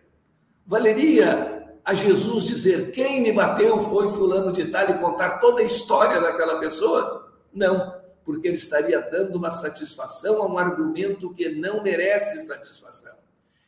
Valeria 0.66 1.78
a 1.84 1.94
Jesus 1.94 2.46
dizer: 2.46 2.92
quem 2.92 3.22
me 3.22 3.32
bateu 3.32 3.80
foi 3.82 4.10
Fulano 4.10 4.52
de 4.52 4.66
Tal 4.66 4.90
e 4.90 4.98
contar 5.00 5.40
toda 5.40 5.62
a 5.62 5.66
história 5.66 6.20
daquela 6.22 6.60
pessoa? 6.60 7.32
Não, 7.54 7.96
porque 8.24 8.48
ele 8.48 8.58
estaria 8.58 9.00
dando 9.00 9.38
uma 9.38 9.52
satisfação 9.52 10.42
a 10.42 10.46
um 10.46 10.58
argumento 10.58 11.34
que 11.34 11.50
não 11.50 11.84
merece 11.84 12.40
satisfação. 12.46 13.16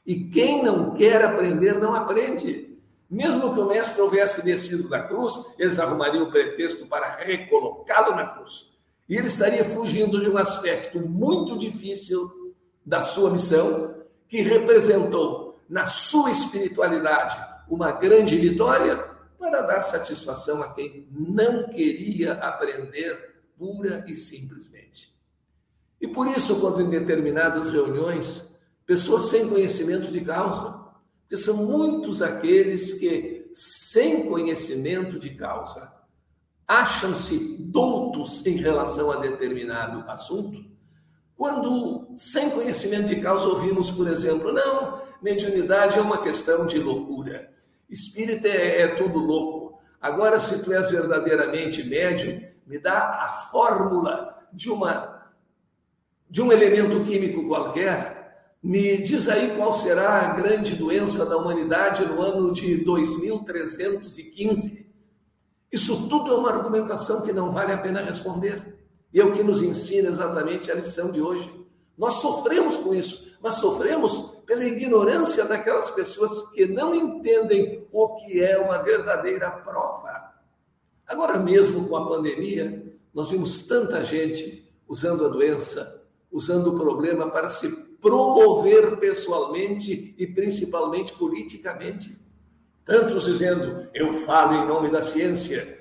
E 0.06 0.24
quem 0.24 0.64
não 0.64 0.94
quer 0.96 1.24
aprender, 1.24 1.78
não 1.78 1.94
aprende. 1.94 2.78
Mesmo 3.10 3.54
que 3.54 3.60
o 3.60 3.68
mestre 3.68 4.02
houvesse 4.02 4.44
descido 4.44 4.88
da 4.88 5.04
cruz, 5.04 5.34
eles 5.58 5.80
arrumariam 5.80 6.26
o 6.26 6.32
pretexto 6.32 6.86
para 6.86 7.16
recolocá-lo 7.16 8.16
na 8.16 8.26
cruz. 8.26 8.72
E 9.08 9.16
ele 9.16 9.28
estaria 9.28 9.66
fugindo 9.66 10.20
de 10.20 10.30
um 10.30 10.38
aspecto 10.38 11.00
muito 11.00 11.58
difícil 11.58 12.39
da 12.86 13.02
sua 13.02 13.30
missão, 13.30 13.96
que 14.28 14.42
representou 14.42 15.60
na 15.68 15.86
sua 15.86 16.32
espiritualidade 16.32 17.38
uma 17.70 17.92
grande 17.92 18.38
vitória 18.38 18.98
para 19.38 19.62
dar 19.62 19.82
satisfação 19.82 20.62
a 20.62 20.74
quem 20.74 21.08
não 21.12 21.70
queria 21.70 22.34
aprender 22.34 23.36
pura 23.58 24.04
e 24.08 24.16
simplesmente. 24.16 25.14
E 26.02 26.08
por 26.08 26.28
isso, 26.28 26.60
quando 26.60 26.82
em 26.82 26.90
determinadas 26.90 27.70
reuniões, 27.70 28.60
pessoas 28.86 29.26
sem 29.26 29.48
conhecimento 29.50 30.12
de 30.12 30.22
causa 30.22 30.80
porque 31.30 31.38
são 31.44 31.58
muitos 31.58 32.24
aqueles 32.24 32.96
que, 32.96 33.52
sem 33.54 34.28
conhecimento 34.28 35.20
de 35.20 35.36
causa, 35.36 35.94
acham-se 36.68 37.56
doutos 37.60 38.44
em 38.48 38.58
relação 38.58 39.12
a 39.12 39.18
determinado 39.18 40.10
assunto, 40.10 40.66
quando, 41.40 42.08
sem 42.18 42.52
conhecimento 42.52 43.08
de 43.08 43.20
causa, 43.20 43.48
ouvimos, 43.48 43.90
por 43.90 44.08
exemplo, 44.08 44.54
não, 44.54 45.02
mediunidade 45.24 45.98
é 45.98 46.02
uma 46.02 46.22
questão 46.22 46.68
de 46.68 46.78
loucura, 46.78 47.52
espírita 47.90 48.48
é, 48.48 48.82
é 48.82 48.88
tudo 48.90 49.18
louco, 49.18 49.70
Agora, 50.02 50.40
se 50.40 50.64
tu 50.64 50.72
és 50.72 50.92
verdadeiramente 50.92 51.84
médium, 51.84 52.40
me 52.66 52.80
dá 52.80 52.98
a 52.98 53.28
fórmula 53.52 54.48
de 54.54 54.70
uma 54.70 55.20
de 56.30 56.42
um 56.44 56.52
elemento 56.52 57.04
químico 57.04 57.48
qualquer. 57.48 58.20
Me 58.62 59.00
diz 59.00 59.28
aí 59.28 59.56
qual 59.56 59.72
será 59.72 60.20
a 60.20 60.34
grande 60.34 60.76
doença 60.76 61.26
da 61.26 61.38
humanidade 61.38 62.06
no 62.06 62.22
ano 62.22 62.54
de 62.54 62.84
2315. 62.84 64.86
Isso 65.72 66.08
tudo 66.08 66.32
é 66.32 66.36
uma 66.36 66.52
argumentação 66.52 67.24
que 67.24 67.34
não 67.34 67.52
vale 67.52 67.74
a 67.74 67.78
pena 67.78 68.04
responder. 68.04 68.79
E 69.14 69.20
é 69.20 69.26
o 69.26 69.34
que 69.34 69.44
nos 69.44 69.62
ensina 69.62 70.10
exatamente 70.10 70.72
a 70.72 70.76
lição 70.76 71.12
de 71.12 71.22
hoje. 71.22 71.50
Nós 71.98 72.16
sofremos 72.16 72.78
com 72.78 72.94
isso, 72.94 73.36
mas 73.42 73.56
sofremos 73.56 74.22
pela 74.46 74.64
ignorância 74.64 75.46
daquelas 75.46 75.92
pessoas 75.92 76.50
que 76.52 76.66
não 76.66 76.94
entendem 76.94 77.88
o 77.92 78.16
que 78.16 78.42
é 78.42 78.58
uma 78.58 78.78
verdadeira 78.78 79.50
prova. 79.52 80.34
Agora 81.08 81.38
mesmo 81.40 81.88
com 81.88 81.96
a 81.96 82.08
pandemia, 82.08 82.96
nós 83.14 83.30
vimos 83.30 83.68
tanta 83.68 84.04
gente 84.04 84.72
usando 84.88 85.26
a 85.26 85.30
doença, 85.30 86.04
usando 86.32 86.68
o 86.68 86.78
problema 86.78 87.30
para 87.30 87.50
se 87.50 87.70
promover 88.00 88.98
pessoalmente 88.98 90.16
e 90.18 90.28
principalmente 90.28 91.14
politicamente. 91.14 92.20
Tantos 92.86 93.26
dizendo, 93.26 93.88
eu 93.94 94.14
falo 94.14 94.54
em 94.54 94.68
nome 94.68 94.90
da 94.90 95.02
ciência, 95.02 95.80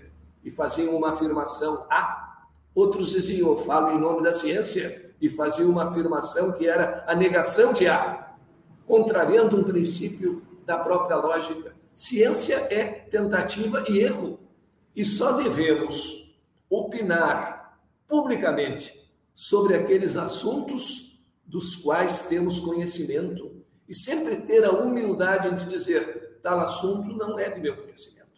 e 0.48 0.50
faziam 0.50 0.96
uma 0.96 1.10
afirmação 1.10 1.86
A. 1.90 2.27
Outros 2.78 3.10
diziam, 3.10 3.48
eu 3.48 3.56
falo 3.56 3.90
em 3.90 3.98
nome 3.98 4.22
da 4.22 4.32
ciência, 4.32 5.12
e 5.20 5.28
faziam 5.28 5.68
uma 5.68 5.88
afirmação 5.88 6.52
que 6.52 6.68
era 6.68 7.04
a 7.08 7.12
negação 7.16 7.72
de 7.72 7.88
A, 7.88 8.36
contrariando 8.86 9.58
um 9.58 9.64
princípio 9.64 10.46
da 10.64 10.78
própria 10.78 11.16
lógica. 11.16 11.74
Ciência 11.92 12.54
é 12.70 12.84
tentativa 12.84 13.84
e 13.88 13.98
erro, 13.98 14.38
e 14.94 15.04
só 15.04 15.32
devemos 15.32 16.32
opinar 16.70 17.80
publicamente 18.06 19.12
sobre 19.34 19.74
aqueles 19.74 20.16
assuntos 20.16 21.20
dos 21.44 21.74
quais 21.74 22.28
temos 22.28 22.60
conhecimento 22.60 23.60
e 23.88 23.92
sempre 23.92 24.42
ter 24.42 24.64
a 24.64 24.70
humildade 24.70 25.56
de 25.56 25.68
dizer: 25.68 26.38
tal 26.44 26.60
assunto 26.60 27.08
não 27.08 27.36
é 27.40 27.50
de 27.50 27.60
meu 27.60 27.76
conhecimento. 27.76 28.28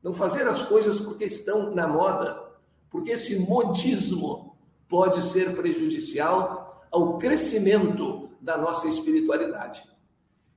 Não 0.00 0.12
fazer 0.12 0.46
as 0.46 0.62
coisas 0.62 1.00
porque 1.00 1.24
estão 1.24 1.74
na 1.74 1.88
moda, 1.88 2.49
porque 2.90 3.12
esse 3.12 3.38
modismo 3.38 4.56
pode 4.88 5.22
ser 5.22 5.54
prejudicial 5.54 6.84
ao 6.90 7.18
crescimento 7.18 8.30
da 8.40 8.58
nossa 8.58 8.88
espiritualidade. 8.88 9.88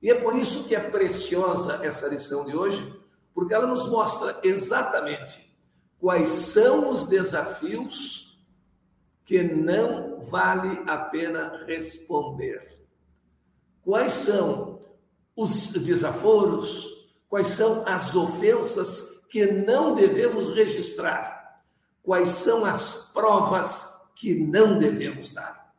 E 0.02 0.10
é 0.10 0.14
por 0.14 0.36
isso 0.36 0.64
que 0.64 0.74
é 0.74 0.80
preciosa 0.80 1.80
essa 1.82 2.08
lição 2.08 2.44
de 2.44 2.54
hoje, 2.56 2.92
porque 3.32 3.54
ela 3.54 3.66
nos 3.66 3.88
mostra 3.88 4.38
exatamente 4.42 5.56
quais 5.98 6.28
são 6.28 6.90
os 6.90 7.06
desafios 7.06 8.38
que 9.24 9.42
não 9.42 10.20
vale 10.20 10.82
a 10.86 10.98
pena 10.98 11.64
responder. 11.66 12.78
Quais 13.82 14.12
são 14.12 14.80
os 15.36 15.70
desaforos, 15.70 16.88
quais 17.28 17.48
são 17.48 17.82
as 17.86 18.14
ofensas 18.14 19.24
que 19.30 19.46
não 19.46 19.94
devemos 19.94 20.50
registrar, 20.50 21.33
quais 22.04 22.28
são 22.28 22.64
as 22.64 23.10
provas 23.12 23.88
que 24.14 24.34
não 24.34 24.78
devemos 24.78 25.32
dar. 25.32 25.74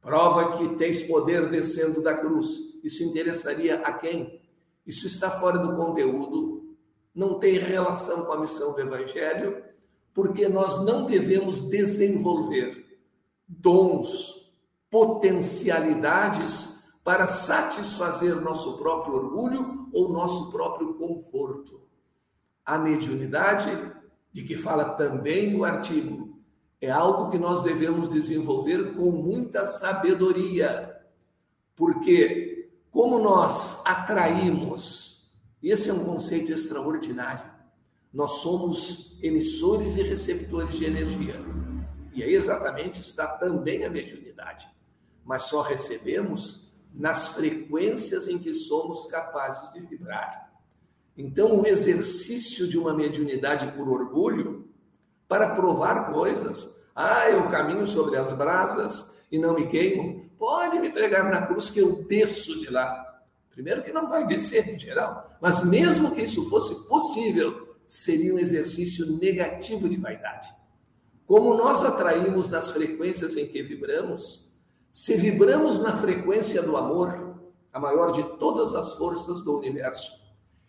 Prova 0.00 0.56
que 0.56 0.74
tens 0.76 1.02
poder 1.02 1.50
descendo 1.50 2.02
da 2.02 2.14
cruz. 2.14 2.80
Isso 2.82 3.04
interessaria 3.04 3.80
a 3.82 3.92
quem? 3.92 4.42
Isso 4.84 5.06
está 5.06 5.30
fora 5.30 5.58
do 5.58 5.76
conteúdo, 5.76 6.74
não 7.14 7.38
tem 7.38 7.58
relação 7.58 8.24
com 8.24 8.32
a 8.32 8.40
missão 8.40 8.72
do 8.72 8.80
Evangelho, 8.80 9.62
porque 10.12 10.48
nós 10.48 10.84
não 10.84 11.06
devemos 11.06 11.60
desenvolver 11.62 12.98
dons, 13.46 14.52
potencialidades 14.90 16.84
para 17.02 17.26
satisfazer 17.26 18.40
nosso 18.40 18.78
próprio 18.78 19.16
orgulho 19.16 19.88
ou 19.92 20.08
nosso 20.10 20.50
próprio 20.50 20.94
conforto. 20.94 21.82
A 22.64 22.78
mediunidade, 22.78 23.70
de 24.34 24.42
que 24.42 24.56
fala 24.56 24.96
também 24.96 25.54
o 25.54 25.64
artigo, 25.64 26.36
é 26.80 26.90
algo 26.90 27.30
que 27.30 27.38
nós 27.38 27.62
devemos 27.62 28.08
desenvolver 28.08 28.92
com 28.94 29.12
muita 29.12 29.64
sabedoria, 29.64 31.00
porque 31.76 32.68
como 32.90 33.20
nós 33.20 33.80
atraímos, 33.86 35.30
esse 35.62 35.88
é 35.88 35.92
um 35.92 36.04
conceito 36.04 36.50
extraordinário. 36.50 37.54
Nós 38.12 38.32
somos 38.42 39.18
emissores 39.22 39.96
e 39.96 40.02
receptores 40.02 40.74
de 40.74 40.84
energia. 40.84 41.40
E 42.12 42.22
aí 42.22 42.34
exatamente 42.34 43.00
está 43.00 43.28
também 43.28 43.84
a 43.84 43.90
mediunidade. 43.90 44.68
Mas 45.24 45.44
só 45.44 45.62
recebemos 45.62 46.72
nas 46.92 47.28
frequências 47.28 48.26
em 48.26 48.38
que 48.38 48.52
somos 48.52 49.06
capazes 49.06 49.72
de 49.72 49.80
vibrar. 49.80 50.43
Então, 51.16 51.60
o 51.60 51.66
exercício 51.66 52.68
de 52.68 52.76
uma 52.76 52.92
mediunidade 52.92 53.70
por 53.72 53.88
orgulho, 53.88 54.68
para 55.28 55.54
provar 55.54 56.12
coisas, 56.12 56.80
ah, 56.94 57.28
eu 57.30 57.48
caminho 57.48 57.86
sobre 57.86 58.16
as 58.16 58.32
brasas 58.32 59.14
e 59.30 59.38
não 59.38 59.54
me 59.54 59.66
queimo, 59.66 60.28
pode 60.38 60.78
me 60.78 60.90
pregar 60.90 61.30
na 61.30 61.42
cruz 61.42 61.70
que 61.70 61.80
eu 61.80 62.04
desço 62.04 62.58
de 62.58 62.70
lá. 62.70 63.22
Primeiro, 63.50 63.82
que 63.82 63.92
não 63.92 64.08
vai 64.08 64.26
descer 64.26 64.68
em 64.68 64.78
geral, 64.78 65.36
mas 65.40 65.64
mesmo 65.64 66.14
que 66.14 66.22
isso 66.22 66.48
fosse 66.48 66.74
possível, 66.86 67.76
seria 67.86 68.34
um 68.34 68.38
exercício 68.38 69.16
negativo 69.16 69.88
de 69.88 69.96
vaidade. 69.96 70.48
Como 71.26 71.54
nós 71.54 71.84
atraímos 71.84 72.50
nas 72.50 72.70
frequências 72.70 73.36
em 73.36 73.46
que 73.46 73.62
vibramos, 73.62 74.52
se 74.92 75.16
vibramos 75.16 75.80
na 75.80 75.96
frequência 75.96 76.62
do 76.62 76.76
amor, 76.76 77.38
a 77.72 77.80
maior 77.80 78.12
de 78.12 78.22
todas 78.38 78.74
as 78.74 78.94
forças 78.94 79.42
do 79.42 79.58
universo, 79.58 80.23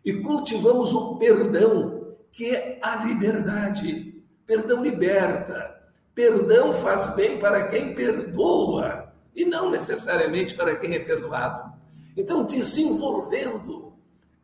e 0.05 0.13
cultivamos 0.21 0.93
o 0.93 1.15
perdão, 1.15 2.15
que 2.31 2.55
é 2.55 2.79
a 2.81 3.03
liberdade. 3.03 4.23
Perdão 4.45 4.83
liberta. 4.83 5.81
Perdão 6.13 6.71
faz 6.71 7.15
bem 7.15 7.39
para 7.39 7.67
quem 7.67 7.95
perdoa 7.95 9.11
e 9.35 9.43
não 9.43 9.71
necessariamente 9.71 10.53
para 10.53 10.75
quem 10.75 10.93
é 10.93 10.99
perdoado. 10.99 11.73
Então, 12.15 12.45
desenvolvendo 12.45 13.93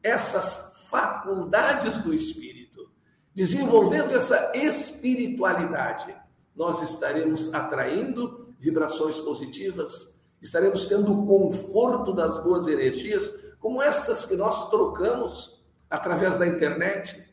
essas 0.04 0.74
faculdades 0.90 2.00
do 2.00 2.14
espírito, 2.14 2.90
desenvolvendo 3.34 4.14
essa 4.14 4.52
espiritualidade, 4.56 6.14
nós 6.56 6.82
estaremos 6.82 7.54
atraindo 7.54 8.54
vibrações 8.60 9.20
positivas, 9.20 10.22
estaremos 10.42 10.88
tendo 10.88 11.14
o 11.14 11.26
conforto 11.26 12.12
das 12.14 12.44
boas 12.44 12.68
energias, 12.68 13.51
como 13.62 13.82
essas 13.82 14.26
que 14.26 14.36
nós 14.36 14.70
trocamos 14.70 15.64
através 15.90 16.38
da 16.38 16.48
internet, 16.48 17.24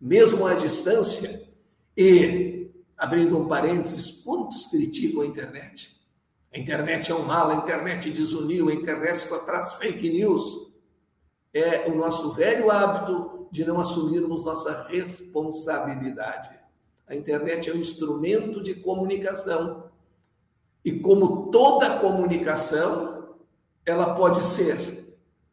mesmo 0.00 0.46
à 0.46 0.54
distância. 0.54 1.48
E, 1.96 2.70
abrindo 2.96 3.38
um 3.38 3.46
parênteses, 3.46 4.10
quantos 4.10 4.66
criticam 4.66 5.22
a 5.22 5.26
internet? 5.26 5.94
A 6.52 6.58
internet 6.58 7.12
é 7.12 7.14
um 7.14 7.24
mal, 7.24 7.50
a 7.50 7.56
internet 7.56 8.10
desuniu, 8.10 8.70
a 8.70 8.74
internet 8.74 9.18
só 9.18 9.38
traz 9.40 9.74
fake 9.74 10.10
news. 10.10 10.72
É 11.52 11.88
o 11.88 11.94
nosso 11.94 12.32
velho 12.32 12.70
hábito 12.70 13.48
de 13.52 13.64
não 13.64 13.78
assumirmos 13.78 14.44
nossa 14.44 14.86
responsabilidade. 14.88 16.56
A 17.06 17.14
internet 17.14 17.68
é 17.68 17.74
um 17.74 17.78
instrumento 17.78 18.62
de 18.62 18.74
comunicação 18.74 19.90
e 20.84 20.98
como 20.98 21.50
toda 21.50 21.98
comunicação, 21.98 23.34
ela 23.86 24.14
pode 24.14 24.44
ser 24.44 25.03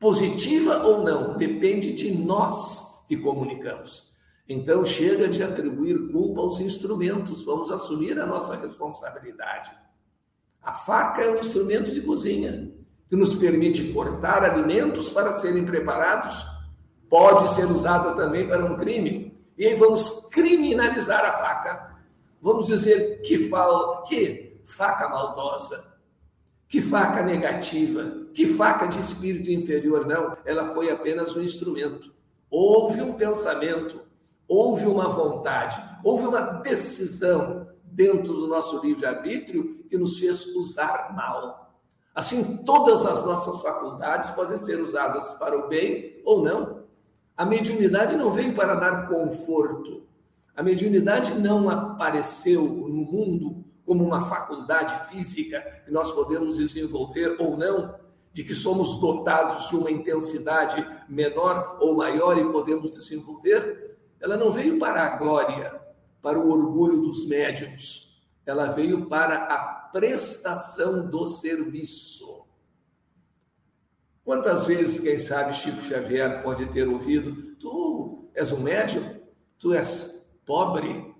positiva 0.01 0.83
ou 0.83 1.03
não, 1.03 1.37
depende 1.37 1.93
de 1.93 2.11
nós 2.11 3.05
que 3.07 3.15
comunicamos. 3.15 4.11
Então, 4.49 4.83
chega 4.83 5.29
de 5.29 5.43
atribuir 5.43 6.11
culpa 6.11 6.41
aos 6.41 6.59
instrumentos, 6.59 7.45
vamos 7.45 7.71
assumir 7.71 8.19
a 8.19 8.25
nossa 8.25 8.55
responsabilidade. 8.55 9.71
A 10.59 10.73
faca 10.73 11.21
é 11.21 11.29
um 11.29 11.39
instrumento 11.39 11.91
de 11.91 12.01
cozinha 12.01 12.73
que 13.07 13.15
nos 13.15 13.35
permite 13.35 13.93
cortar 13.93 14.43
alimentos 14.43 15.09
para 15.11 15.37
serem 15.37 15.65
preparados, 15.65 16.47
pode 17.07 17.47
ser 17.53 17.65
usada 17.65 18.13
também 18.15 18.47
para 18.47 18.65
um 18.65 18.77
crime. 18.77 19.39
E 19.55 19.67
aí 19.67 19.75
vamos 19.75 20.27
criminalizar 20.31 21.23
a 21.23 21.33
faca. 21.33 21.95
Vamos 22.41 22.67
dizer 22.67 23.21
que, 23.21 23.51
que 24.07 24.61
faca 24.65 25.07
maldosa, 25.09 25.85
que 26.67 26.81
faca 26.81 27.21
negativa, 27.21 28.20
que 28.33 28.45
faca 28.47 28.87
de 28.87 28.99
espírito 28.99 29.49
inferior, 29.49 30.05
não. 30.05 30.37
Ela 30.45 30.73
foi 30.73 30.89
apenas 30.91 31.35
um 31.35 31.41
instrumento. 31.41 32.13
Houve 32.49 33.01
um 33.01 33.13
pensamento, 33.13 34.01
houve 34.47 34.85
uma 34.85 35.07
vontade, 35.07 35.81
houve 36.03 36.27
uma 36.27 36.41
decisão 36.41 37.67
dentro 37.83 38.33
do 38.33 38.47
nosso 38.47 38.81
livre-arbítrio 38.81 39.83
que 39.89 39.97
nos 39.97 40.19
fez 40.19 40.45
usar 40.55 41.13
mal. 41.15 41.73
Assim, 42.13 42.57
todas 42.65 43.05
as 43.05 43.25
nossas 43.25 43.61
faculdades 43.61 44.29
podem 44.31 44.57
ser 44.57 44.81
usadas 44.81 45.31
para 45.33 45.57
o 45.57 45.67
bem 45.69 46.21
ou 46.25 46.43
não. 46.43 46.83
A 47.37 47.45
mediunidade 47.45 48.17
não 48.17 48.31
veio 48.31 48.53
para 48.53 48.75
dar 48.75 49.07
conforto. 49.07 50.03
A 50.55 50.61
mediunidade 50.61 51.39
não 51.39 51.69
apareceu 51.69 52.63
no 52.65 53.05
mundo 53.05 53.63
como 53.85 54.03
uma 54.03 54.25
faculdade 54.25 55.07
física 55.09 55.61
que 55.85 55.91
nós 55.91 56.11
podemos 56.11 56.57
desenvolver 56.57 57.37
ou 57.39 57.57
não, 57.57 57.95
de 58.33 58.43
que 58.43 58.55
somos 58.55 58.99
dotados 58.99 59.67
de 59.67 59.75
uma 59.75 59.91
intensidade 59.91 60.87
menor 61.09 61.77
ou 61.81 61.95
maior 61.95 62.37
e 62.37 62.51
podemos 62.51 62.91
desenvolver. 62.91 63.97
Ela 64.19 64.37
não 64.37 64.51
veio 64.51 64.79
para 64.79 65.03
a 65.03 65.17
glória, 65.17 65.81
para 66.21 66.39
o 66.39 66.49
orgulho 66.49 67.01
dos 67.01 67.27
médiums. 67.27 68.21
Ela 68.45 68.67
veio 68.67 69.07
para 69.07 69.35
a 69.35 69.57
prestação 69.91 71.09
do 71.09 71.27
serviço. 71.27 72.45
Quantas 74.23 74.65
vezes, 74.65 74.99
quem 74.99 75.19
sabe, 75.19 75.53
Chico 75.53 75.81
Xavier 75.81 76.41
pode 76.43 76.67
ter 76.67 76.87
ouvido: 76.87 77.55
Tu 77.55 78.29
és 78.33 78.51
um 78.51 78.61
médium? 78.61 79.19
Tu 79.59 79.73
és 79.73 80.27
pobre? 80.45 81.13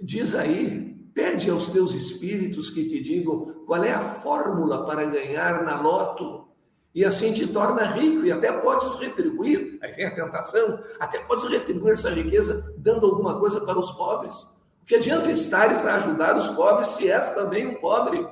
Diz 0.00 0.34
aí, 0.34 0.94
pede 1.14 1.50
aos 1.50 1.68
teus 1.68 1.94
espíritos 1.94 2.68
que 2.68 2.84
te 2.86 3.00
digam 3.00 3.55
qual 3.66 3.82
é 3.82 3.92
a 3.92 4.00
fórmula 4.00 4.86
para 4.86 5.04
ganhar 5.04 5.64
na 5.64 5.80
loto. 5.80 6.46
E 6.94 7.04
assim 7.04 7.32
te 7.32 7.46
torna 7.46 7.84
rico 7.84 8.24
e 8.24 8.32
até 8.32 8.50
podes 8.50 8.94
retribuir, 8.94 9.78
aí 9.82 9.92
vem 9.92 10.06
a 10.06 10.14
tentação, 10.14 10.80
até 10.98 11.18
podes 11.18 11.44
retribuir 11.44 11.92
essa 11.92 12.08
riqueza 12.08 12.72
dando 12.78 13.04
alguma 13.04 13.38
coisa 13.38 13.60
para 13.60 13.78
os 13.78 13.90
pobres. 13.90 14.42
O 14.82 14.86
que 14.86 14.94
adianta 14.94 15.30
estares 15.30 15.84
a 15.84 15.96
ajudar 15.96 16.36
os 16.36 16.48
pobres 16.50 16.88
se 16.88 17.10
és 17.10 17.32
também 17.32 17.66
um 17.66 17.74
pobre? 17.74 18.26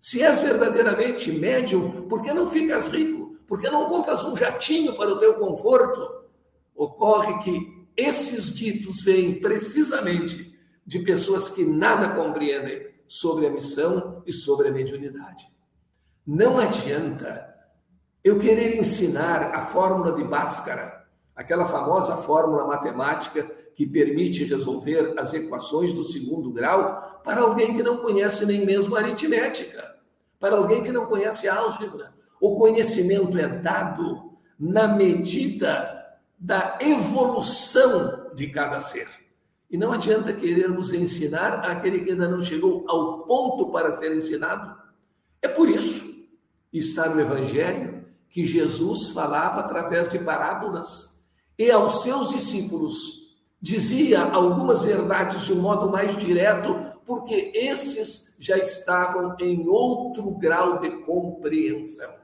Se 0.00 0.22
és 0.22 0.40
verdadeiramente 0.40 1.30
médium, 1.30 2.08
por 2.08 2.22
que 2.22 2.32
não 2.32 2.50
ficas 2.50 2.88
rico? 2.88 3.36
Por 3.46 3.60
que 3.60 3.70
não 3.70 3.88
compras 3.88 4.24
um 4.24 4.34
jatinho 4.34 4.96
para 4.96 5.12
o 5.12 5.18
teu 5.18 5.34
conforto? 5.34 6.00
Ocorre 6.74 7.38
que 7.44 7.86
esses 7.96 8.52
ditos 8.52 9.02
vêm 9.02 9.40
precisamente 9.40 10.58
de 10.84 10.98
pessoas 11.00 11.48
que 11.48 11.64
nada 11.64 12.08
compreendem 12.08 12.88
sobre 13.06 13.46
a 13.46 13.50
missão 13.50 14.09
e 14.26 14.32
sobre 14.32 14.68
a 14.68 14.72
mediunidade. 14.72 15.46
Não 16.26 16.58
adianta 16.58 17.50
eu 18.22 18.38
querer 18.38 18.76
ensinar 18.76 19.54
a 19.54 19.62
fórmula 19.62 20.12
de 20.12 20.22
Bhaskara, 20.24 21.06
aquela 21.34 21.66
famosa 21.66 22.18
fórmula 22.18 22.66
matemática 22.66 23.50
que 23.74 23.86
permite 23.86 24.44
resolver 24.44 25.14
as 25.18 25.32
equações 25.32 25.92
do 25.92 26.04
segundo 26.04 26.52
grau, 26.52 27.22
para 27.24 27.40
alguém 27.40 27.74
que 27.74 27.82
não 27.82 27.96
conhece 27.96 28.44
nem 28.44 28.64
mesmo 28.66 28.94
aritmética, 28.94 29.96
para 30.38 30.56
alguém 30.56 30.82
que 30.82 30.92
não 30.92 31.06
conhece 31.06 31.48
álgebra. 31.48 32.12
O 32.40 32.56
conhecimento 32.56 33.38
é 33.38 33.48
dado 33.48 34.38
na 34.58 34.88
medida 34.88 36.18
da 36.38 36.78
evolução 36.80 38.30
de 38.34 38.48
cada 38.48 38.80
ser. 38.80 39.08
E 39.70 39.78
não 39.78 39.92
adianta 39.92 40.32
querermos 40.32 40.92
ensinar 40.92 41.60
aquele 41.60 42.00
que 42.00 42.10
ainda 42.10 42.28
não 42.28 42.42
chegou 42.42 42.84
ao 42.88 43.20
ponto 43.20 43.70
para 43.70 43.92
ser 43.92 44.12
ensinado. 44.16 44.76
É 45.40 45.48
por 45.48 45.68
isso, 45.68 46.26
está 46.72 47.08
no 47.08 47.20
Evangelho, 47.20 48.04
que 48.28 48.44
Jesus 48.44 49.10
falava 49.10 49.60
através 49.60 50.08
de 50.08 50.18
parábolas 50.18 51.24
e 51.58 51.70
aos 51.70 52.02
seus 52.02 52.28
discípulos 52.28 53.20
dizia 53.60 54.22
algumas 54.22 54.82
verdades 54.82 55.42
de 55.42 55.52
um 55.52 55.60
modo 55.60 55.90
mais 55.90 56.16
direto, 56.16 56.74
porque 57.04 57.52
esses 57.54 58.34
já 58.38 58.56
estavam 58.56 59.36
em 59.38 59.68
outro 59.68 60.30
grau 60.36 60.78
de 60.78 60.90
compreensão. 61.02 62.14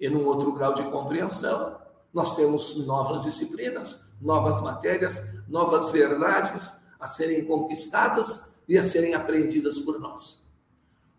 E 0.00 0.08
num 0.08 0.26
outro 0.26 0.50
grau 0.52 0.74
de 0.74 0.82
compreensão, 0.84 1.76
nós 2.12 2.34
temos 2.34 2.76
novas 2.86 3.22
disciplinas, 3.22 4.10
novas 4.20 4.60
matérias, 4.60 5.22
novas 5.48 5.90
verdades 5.90 6.72
a 6.98 7.06
serem 7.06 7.44
conquistadas 7.44 8.50
e 8.68 8.76
a 8.76 8.82
serem 8.82 9.14
aprendidas 9.14 9.78
por 9.78 9.98
nós. 9.98 10.46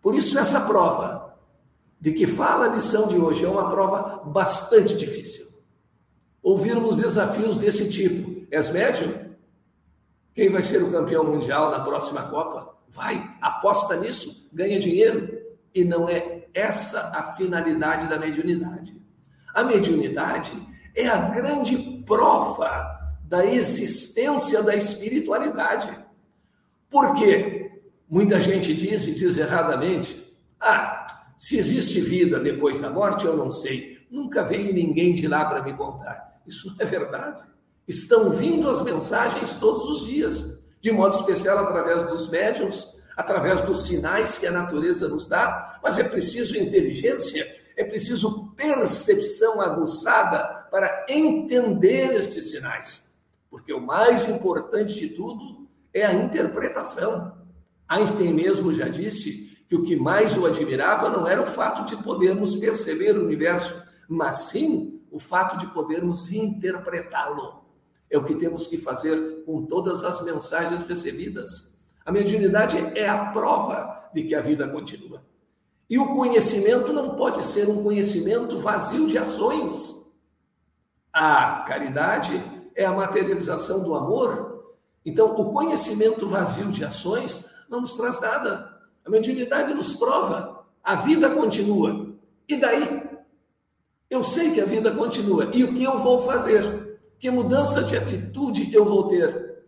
Por 0.01 0.15
isso, 0.15 0.37
essa 0.37 0.61
prova 0.61 1.37
de 1.99 2.11
que 2.11 2.25
fala 2.25 2.65
a 2.65 2.75
lição 2.75 3.07
de 3.07 3.17
hoje 3.17 3.45
é 3.45 3.49
uma 3.49 3.69
prova 3.69 4.23
bastante 4.25 4.95
difícil. 4.95 5.47
Ouvirmos 6.41 6.95
desafios 6.95 7.57
desse 7.57 7.89
tipo. 7.89 8.47
És 8.49 8.71
médium? 8.71 9.31
Quem 10.33 10.49
vai 10.49 10.63
ser 10.63 10.81
o 10.81 10.91
campeão 10.91 11.23
mundial 11.23 11.69
na 11.69 11.81
próxima 11.81 12.23
Copa? 12.23 12.75
Vai, 12.89 13.37
aposta 13.39 13.95
nisso, 13.95 14.49
ganha 14.51 14.79
dinheiro. 14.79 15.39
E 15.73 15.83
não 15.83 16.09
é 16.09 16.47
essa 16.53 16.99
a 17.09 17.33
finalidade 17.33 18.07
da 18.07 18.17
mediunidade. 18.17 18.99
A 19.53 19.63
mediunidade 19.63 20.51
é 20.95 21.07
a 21.07 21.29
grande 21.29 22.03
prova 22.05 22.99
da 23.23 23.45
existência 23.45 24.61
da 24.61 24.75
espiritualidade. 24.75 25.97
Por 26.89 27.15
quê? 27.15 27.71
Muita 28.09 28.41
gente 28.41 28.73
diz 28.73 29.07
e 29.07 29.13
diz 29.13 29.37
erradamente: 29.37 30.35
ah, 30.59 31.07
se 31.37 31.57
existe 31.57 32.01
vida 32.01 32.39
depois 32.39 32.81
da 32.81 32.89
morte, 32.89 33.25
eu 33.25 33.37
não 33.37 33.51
sei. 33.51 33.99
Nunca 34.11 34.43
veio 34.43 34.73
ninguém 34.73 35.15
de 35.15 35.27
lá 35.27 35.45
para 35.45 35.63
me 35.63 35.73
contar. 35.73 36.41
Isso 36.45 36.67
não 36.67 36.75
é 36.79 36.85
verdade. 36.85 37.41
Estão 37.87 38.29
vindo 38.29 38.69
as 38.69 38.81
mensagens 38.81 39.55
todos 39.55 39.83
os 39.83 40.05
dias, 40.05 40.61
de 40.81 40.91
modo 40.91 41.15
especial 41.15 41.57
através 41.59 42.03
dos 42.03 42.29
médiums, 42.29 42.99
através 43.15 43.61
dos 43.61 43.87
sinais 43.87 44.37
que 44.37 44.47
a 44.47 44.51
natureza 44.51 45.07
nos 45.07 45.27
dá, 45.27 45.79
mas 45.81 45.97
é 45.97 46.03
preciso 46.03 46.57
inteligência, 46.57 47.47
é 47.77 47.83
preciso 47.83 48.53
percepção 48.55 49.61
aguçada 49.61 50.60
para 50.71 51.05
entender 51.09 52.15
estes 52.15 52.49
sinais. 52.49 53.11
Porque 53.49 53.73
o 53.73 53.81
mais 53.81 54.27
importante 54.29 54.95
de 54.95 55.09
tudo 55.09 55.67
é 55.93 56.05
a 56.05 56.13
interpretação. 56.13 57.37
Einstein 57.89 58.33
mesmo 58.33 58.73
já 58.73 58.87
disse 58.87 59.57
que 59.67 59.75
o 59.75 59.83
que 59.83 59.97
mais 59.97 60.37
o 60.37 60.45
admirava 60.45 61.09
não 61.09 61.27
era 61.27 61.41
o 61.41 61.45
fato 61.45 61.83
de 61.83 62.01
podermos 62.01 62.55
perceber 62.55 63.17
o 63.17 63.25
universo, 63.25 63.83
mas 64.07 64.43
sim 64.43 65.01
o 65.11 65.19
fato 65.19 65.57
de 65.57 65.67
podermos 65.67 66.31
interpretá-lo. 66.31 67.65
É 68.09 68.17
o 68.17 68.23
que 68.23 68.35
temos 68.35 68.65
que 68.65 68.77
fazer 68.77 69.43
com 69.45 69.65
todas 69.65 70.05
as 70.05 70.23
mensagens 70.23 70.85
recebidas. 70.85 71.77
A 72.05 72.11
mediunidade 72.11 72.77
é 72.97 73.07
a 73.07 73.25
prova 73.25 74.09
de 74.13 74.23
que 74.23 74.35
a 74.35 74.41
vida 74.41 74.67
continua. 74.69 75.23
E 75.89 75.99
o 75.99 76.15
conhecimento 76.15 76.93
não 76.93 77.15
pode 77.15 77.43
ser 77.43 77.67
um 77.67 77.83
conhecimento 77.83 78.57
vazio 78.59 79.07
de 79.07 79.17
ações. 79.17 80.00
A 81.13 81.65
caridade 81.67 82.41
é 82.75 82.85
a 82.85 82.93
materialização 82.93 83.83
do 83.83 83.95
amor. 83.95 84.75
Então, 85.05 85.35
o 85.35 85.51
conhecimento 85.51 86.27
vazio 86.27 86.71
de 86.71 86.85
ações 86.85 87.49
não 87.69 87.81
nos 87.81 87.95
traz 87.95 88.21
nada. 88.21 88.79
A 89.05 89.09
mediunidade 89.09 89.73
nos 89.73 89.93
prova. 89.93 90.65
A 90.83 90.95
vida 90.95 91.29
continua. 91.31 92.15
E 92.47 92.57
daí? 92.57 93.09
Eu 94.09 94.23
sei 94.23 94.51
que 94.51 94.61
a 94.61 94.65
vida 94.65 94.91
continua. 94.91 95.49
E 95.53 95.63
o 95.63 95.73
que 95.73 95.83
eu 95.83 95.99
vou 95.99 96.19
fazer? 96.19 96.99
Que 97.19 97.29
mudança 97.29 97.83
de 97.83 97.97
atitude 97.97 98.73
eu 98.73 98.85
vou 98.85 99.07
ter? 99.07 99.63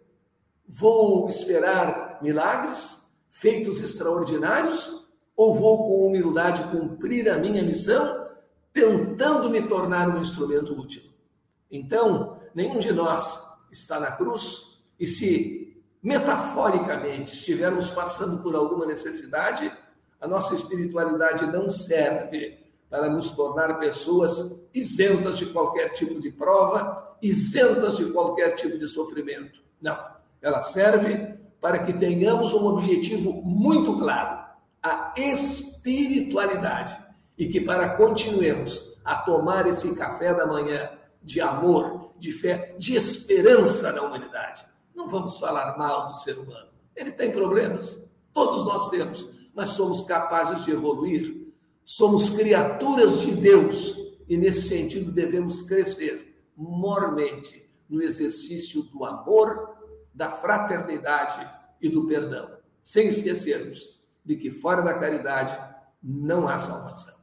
Vou 0.67 1.27
esperar 1.27 2.19
milagres, 2.21 3.09
feitos 3.29 3.81
extraordinários? 3.81 5.03
Ou 5.35 5.55
vou 5.55 5.83
com 5.83 6.07
humildade 6.07 6.63
cumprir 6.71 7.29
a 7.29 7.37
minha 7.37 7.63
missão, 7.63 8.27
tentando 8.71 9.49
me 9.49 9.61
tornar 9.63 10.09
um 10.09 10.21
instrumento 10.21 10.73
útil? 10.79 11.12
Então, 11.73 12.37
nenhum 12.53 12.77
de 12.77 12.93
nós 12.93 13.51
está 13.71 13.99
na 13.99 14.11
cruz 14.11 14.77
e 14.99 15.07
se 15.07 15.83
metaforicamente 16.03 17.33
estivermos 17.33 17.89
passando 17.89 18.43
por 18.43 18.53
alguma 18.55 18.85
necessidade, 18.85 19.75
a 20.21 20.27
nossa 20.27 20.53
espiritualidade 20.53 21.47
não 21.47 21.71
serve 21.71 22.59
para 22.91 23.09
nos 23.09 23.31
tornar 23.31 23.79
pessoas 23.79 24.69
isentas 24.71 25.39
de 25.39 25.47
qualquer 25.47 25.93
tipo 25.93 26.21
de 26.21 26.31
prova, 26.31 27.17
isentas 27.23 27.97
de 27.97 28.05
qualquer 28.11 28.53
tipo 28.53 28.77
de 28.77 28.87
sofrimento. 28.87 29.59
Não, 29.81 29.97
ela 30.43 30.61
serve 30.61 31.39
para 31.59 31.79
que 31.79 31.93
tenhamos 31.93 32.53
um 32.53 32.67
objetivo 32.67 33.33
muito 33.41 33.97
claro 33.97 34.43
a 34.83 35.11
espiritualidade 35.17 36.95
e 37.35 37.47
que 37.47 37.61
para 37.61 37.97
continuemos 37.97 38.99
a 39.03 39.15
tomar 39.15 39.65
esse 39.65 39.95
café 39.95 40.35
da 40.35 40.45
manhã 40.45 40.91
de 41.23 41.39
amor, 41.39 42.11
de 42.19 42.31
fé, 42.31 42.75
de 42.77 42.95
esperança 42.95 43.91
na 43.91 44.01
humanidade. 44.01 44.65
Não 44.93 45.09
vamos 45.09 45.39
falar 45.39 45.77
mal 45.77 46.07
do 46.07 46.13
ser 46.13 46.37
humano. 46.37 46.69
Ele 46.95 47.11
tem 47.11 47.31
problemas, 47.31 48.03
todos 48.31 48.65
nós 48.65 48.89
temos, 48.89 49.29
mas 49.53 49.69
somos 49.69 50.03
capazes 50.03 50.63
de 50.63 50.71
evoluir. 50.71 51.51
Somos 51.83 52.29
criaturas 52.29 53.19
de 53.21 53.31
Deus 53.31 53.95
e 54.27 54.37
nesse 54.37 54.69
sentido 54.69 55.11
devemos 55.11 55.61
crescer 55.61 56.41
mormente 56.55 57.69
no 57.89 58.01
exercício 58.01 58.83
do 58.83 59.03
amor, 59.03 59.77
da 60.13 60.29
fraternidade 60.29 61.49
e 61.81 61.89
do 61.89 62.07
perdão, 62.07 62.57
sem 62.81 63.07
esquecermos 63.07 64.01
de 64.23 64.37
que 64.37 64.51
fora 64.51 64.81
da 64.81 64.93
caridade 64.93 65.57
não 66.01 66.47
há 66.47 66.57
salvação. 66.57 67.15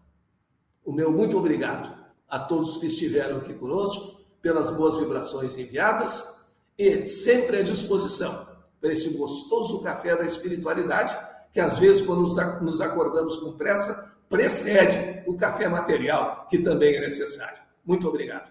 O 0.84 0.92
meu 0.92 1.10
muito 1.10 1.38
obrigado 1.38 1.99
a 2.30 2.38
todos 2.38 2.76
que 2.76 2.86
estiveram 2.86 3.38
aqui 3.38 3.54
conosco. 3.54 4.20
pelas 4.40 4.70
boas 4.70 4.96
vibrações 4.96 5.54
enviadas 5.54 6.40
e 6.78 7.06
sempre 7.06 7.58
à 7.58 7.62
disposição 7.62 8.46
para 8.80 8.90
esse 8.90 9.10
gostoso 9.10 9.82
café 9.82 10.16
da 10.16 10.24
espiritualidade, 10.24 11.14
que 11.52 11.60
às 11.60 11.78
vezes, 11.78 12.00
quando 12.00 12.22
nos 12.62 12.80
acordamos 12.80 13.36
com 13.36 13.52
pressa, 13.52 14.14
precede 14.30 15.22
o 15.26 15.36
café 15.36 15.68
material, 15.68 16.46
que 16.48 16.62
também 16.62 16.96
é 16.96 17.00
necessário. 17.00 17.58
Muito 17.84 18.08
obrigado. 18.08 18.50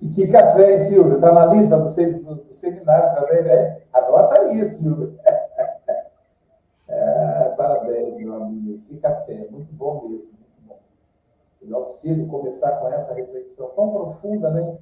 E 0.00 0.08
que 0.08 0.28
café, 0.28 0.72
hein, 0.72 0.78
Silvio? 0.78 1.16
Está 1.16 1.32
na 1.32 1.46
lista 1.46 1.78
do, 1.78 1.88
seminário 1.88 3.20
também, 3.20 3.42
né? 3.42 3.82
Anota 3.92 4.40
aí, 4.40 4.64
Silvio. 4.70 5.18
É, 6.88 7.54
parabéns, 7.56 8.16
amigo. 8.42 8.78
Que 8.84 8.96
café, 8.98 9.48
muito 9.50 9.72
bom 9.72 10.08
mesmo, 10.08 10.32
muito 10.32 10.66
bom. 10.66 10.78
Logo 11.62 11.86
cedo 11.86 12.26
começar 12.26 12.72
com 12.72 12.88
essa 12.88 13.14
reflexão 13.14 13.70
tão 13.70 13.90
profunda, 13.90 14.50
né? 14.50 14.78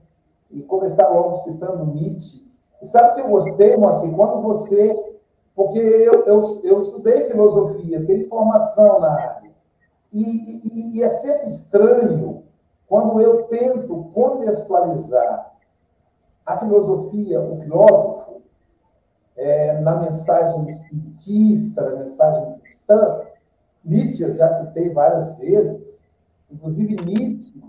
E 0.51 0.63
começar 0.63 1.09
logo 1.09 1.37
citando 1.37 1.87
Nietzsche. 1.87 2.53
E 2.83 2.87
sabe 2.87 3.11
o 3.11 3.15
que 3.15 3.21
eu 3.23 3.29
gostei, 3.29 3.77
Moacir? 3.77 4.15
Quando 4.15 4.41
você. 4.43 5.15
Porque 5.55 5.79
eu, 5.79 6.25
eu, 6.25 6.41
eu 6.65 6.79
estudei 6.79 7.31
filosofia, 7.31 8.05
tenho 8.05 8.29
formação 8.29 9.01
na 9.01 9.13
área. 9.13 9.53
E, 10.13 10.23
e, 10.23 10.99
e 10.99 11.03
é 11.03 11.09
sempre 11.09 11.47
estranho 11.47 12.45
quando 12.87 13.21
eu 13.21 13.45
tento 13.45 14.05
contextualizar 14.13 15.55
a 16.45 16.59
filosofia, 16.59 17.41
o 17.41 17.57
filósofo, 17.57 18.43
é, 19.37 19.81
na 19.81 20.01
mensagem 20.03 20.69
espiritista, 20.69 21.91
na 21.91 21.97
mensagem 22.01 22.59
cristã, 22.61 23.23
Nietzsche 23.85 24.23
eu 24.23 24.35
já 24.35 24.49
citei 24.49 24.91
várias 24.91 25.37
vezes, 25.37 26.05
inclusive 26.51 27.05
Nietzsche 27.05 27.61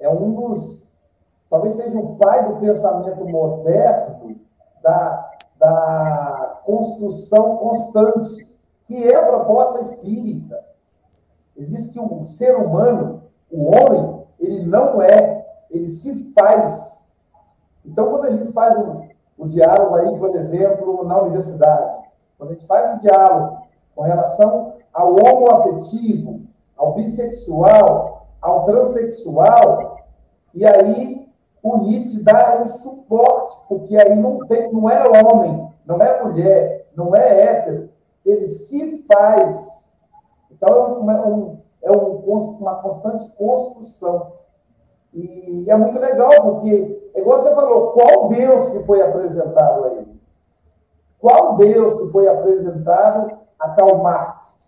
é 0.00 0.08
um 0.08 0.34
dos, 0.34 0.92
talvez 1.48 1.76
seja 1.76 1.98
o 1.98 2.16
pai 2.16 2.48
do 2.48 2.56
pensamento 2.56 3.24
moderno 3.24 4.36
da, 4.82 5.30
da 5.58 6.60
construção 6.64 7.56
constante, 7.56 8.58
que 8.84 9.08
é 9.08 9.16
a 9.16 9.26
proposta 9.26 9.80
espírita. 9.82 10.64
Ele 11.56 11.66
diz 11.66 11.92
que 11.92 11.98
o 11.98 12.24
ser 12.26 12.56
humano, 12.56 13.22
o 13.50 13.64
homem, 13.64 14.26
ele 14.38 14.66
não 14.66 15.00
é, 15.00 15.46
ele 15.70 15.88
se 15.88 16.32
faz. 16.32 17.14
Então, 17.84 18.10
quando 18.10 18.26
a 18.26 18.30
gente 18.30 18.52
faz 18.52 18.76
um, 18.78 19.08
um 19.38 19.46
diálogo 19.46 19.94
aí, 19.94 20.18
por 20.18 20.34
exemplo, 20.34 21.04
na 21.04 21.20
universidade, 21.22 21.98
quando 22.36 22.50
a 22.50 22.52
gente 22.52 22.66
faz 22.66 22.94
um 22.94 22.98
diálogo 22.98 23.62
com 23.94 24.02
relação 24.02 24.75
ao 24.96 25.14
homoafetivo, 25.14 26.40
ao 26.74 26.94
bissexual, 26.94 28.28
ao 28.40 28.64
transexual, 28.64 29.98
e 30.54 30.64
aí 30.64 31.28
o 31.62 31.76
Nietzsche 31.78 32.24
dá 32.24 32.62
um 32.62 32.66
suporte, 32.66 33.56
porque 33.68 33.94
aí 33.94 34.16
não, 34.16 34.38
tem, 34.46 34.72
não 34.72 34.88
é 34.88 35.06
homem, 35.06 35.70
não 35.84 36.00
é 36.00 36.22
mulher, 36.22 36.88
não 36.96 37.14
é 37.14 37.42
hétero, 37.42 37.90
ele 38.24 38.46
se 38.46 39.02
faz. 39.02 39.98
Então 40.50 40.70
é 40.70 40.88
um, 40.88 41.10
é 41.10 41.26
um, 41.26 41.58
é 41.82 41.92
um, 41.92 42.56
uma 42.60 42.76
constante 42.76 43.28
construção. 43.36 44.32
E 45.12 45.66
é 45.68 45.76
muito 45.76 45.98
legal, 45.98 46.42
porque, 46.42 47.10
é 47.14 47.20
igual 47.20 47.38
você 47.38 47.54
falou, 47.54 47.92
qual 47.92 48.28
Deus 48.28 48.70
que 48.70 48.84
foi 48.84 49.02
apresentado 49.02 49.84
a 49.84 49.88
ele? 49.92 50.20
Qual 51.18 51.54
Deus 51.56 52.00
que 52.00 52.12
foi 52.12 52.28
apresentado 52.28 53.38
a 53.58 53.70
Karl 53.70 54.02
Marx? 54.02 54.65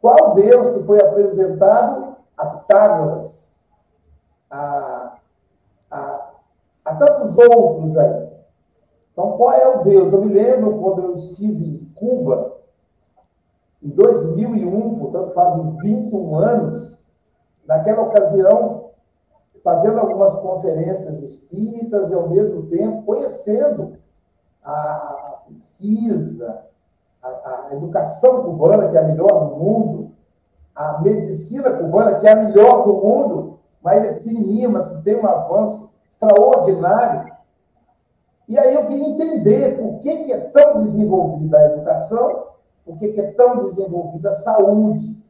Qual 0.00 0.34
Deus 0.34 0.70
que 0.70 0.82
foi 0.84 1.00
apresentado 1.00 2.16
a 2.36 2.46
Pitágoras? 2.46 3.60
A, 4.50 5.18
a, 5.90 6.30
a 6.84 6.94
tantos 6.96 7.38
outros 7.38 7.96
aí. 7.96 8.30
Então, 9.12 9.36
qual 9.36 9.52
é 9.52 9.68
o 9.68 9.82
Deus? 9.82 10.12
Eu 10.12 10.24
me 10.24 10.32
lembro 10.32 10.78
quando 10.78 11.02
eu 11.02 11.12
estive 11.12 11.64
em 11.64 11.84
Cuba, 11.94 12.56
em 13.82 13.90
2001, 13.90 14.98
portanto 14.98 15.32
fazem 15.32 15.76
21 15.78 16.36
anos, 16.36 17.12
naquela 17.66 18.02
ocasião, 18.02 18.90
fazendo 19.62 19.98
algumas 20.00 20.34
conferências 20.36 21.20
espíritas 21.20 22.10
e, 22.10 22.14
ao 22.14 22.28
mesmo 22.28 22.66
tempo, 22.66 23.02
conhecendo 23.02 23.98
a 24.62 25.42
pesquisa, 25.46 26.64
a, 27.22 27.68
educação 27.72 28.44
cubana, 28.44 28.88
que 28.88 28.96
é 28.96 29.00
a 29.00 29.04
melhor 29.04 29.48
do 29.48 29.56
mundo, 29.56 30.12
a 30.74 31.00
medicina 31.02 31.72
cubana, 31.72 32.16
que 32.16 32.26
é 32.26 32.32
a 32.32 32.36
melhor 32.36 32.84
do 32.84 32.94
mundo, 32.94 33.58
mas 33.82 34.04
é 34.04 34.12
pequenininha, 34.12 34.68
mas 34.68 34.86
que 34.86 35.02
tem 35.02 35.16
um 35.16 35.26
avanço 35.26 35.90
extraordinário. 36.10 37.30
E 38.48 38.58
aí 38.58 38.74
eu 38.74 38.86
queria 38.86 39.08
entender 39.08 39.78
por 39.78 39.98
que, 40.00 40.24
que 40.24 40.32
é 40.32 40.50
tão 40.50 40.74
desenvolvida 40.74 41.58
a 41.58 41.66
educação 41.66 42.50
por 42.90 42.96
que 42.96 43.20
é 43.20 43.32
tão 43.32 43.56
desenvolvida 43.58 44.30
a 44.30 44.34
saúde. 44.34 45.24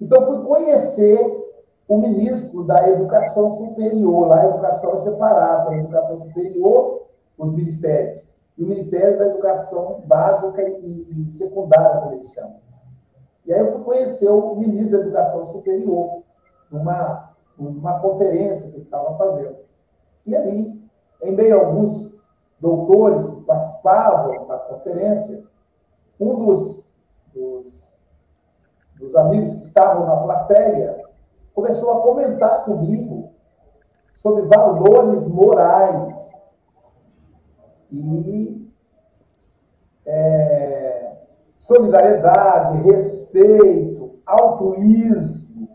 Então, 0.00 0.24
fui 0.24 0.44
conhecer 0.44 1.52
o 1.86 1.98
ministro 1.98 2.64
da 2.64 2.88
Educação 2.88 3.50
Superior. 3.50 4.28
Lá 4.28 4.40
a 4.40 4.48
educação 4.48 4.94
é 4.94 4.98
separada, 4.98 5.70
a 5.70 5.76
educação 5.76 6.16
superior, 6.16 7.02
os 7.36 7.52
ministérios, 7.52 8.34
e 8.60 8.62
o 8.62 8.66
Ministério 8.66 9.18
da 9.18 9.26
Educação 9.28 10.02
Básica 10.04 10.62
e, 10.62 11.24
Secundária, 11.30 12.02
como 12.02 12.12
eles 12.12 12.30
chamam. 12.30 12.60
E 13.46 13.54
aí 13.54 13.60
eu 13.60 13.72
fui 13.72 13.84
conhecer 13.84 14.28
o 14.28 14.54
ministro 14.54 14.98
da 14.98 15.04
Educação 15.04 15.46
Superior, 15.46 16.22
numa, 16.70 17.30
numa 17.58 17.98
conferência 18.00 18.70
que 18.70 18.76
ele 18.76 18.84
estava 18.84 19.16
fazendo. 19.16 19.56
E 20.26 20.36
ali, 20.36 20.78
em 21.22 21.32
meio 21.32 21.58
a 21.58 21.64
alguns 21.64 22.22
doutores 22.60 23.26
que 23.26 23.46
participavam 23.46 24.46
da 24.46 24.58
conferência, 24.58 25.42
um 26.20 26.44
dos, 26.44 26.92
dos, 27.32 27.98
dos 28.98 29.16
amigos 29.16 29.54
que 29.54 29.62
estavam 29.62 30.06
na 30.06 30.16
plateia 30.18 31.02
começou 31.54 31.98
a 31.98 32.02
comentar 32.02 32.66
comigo 32.66 33.30
sobre 34.12 34.42
valores 34.42 35.26
morais 35.28 36.29
e 37.92 38.70
é, 40.06 41.16
solidariedade, 41.58 42.82
respeito, 42.82 44.18
altruísmo. 44.26 45.68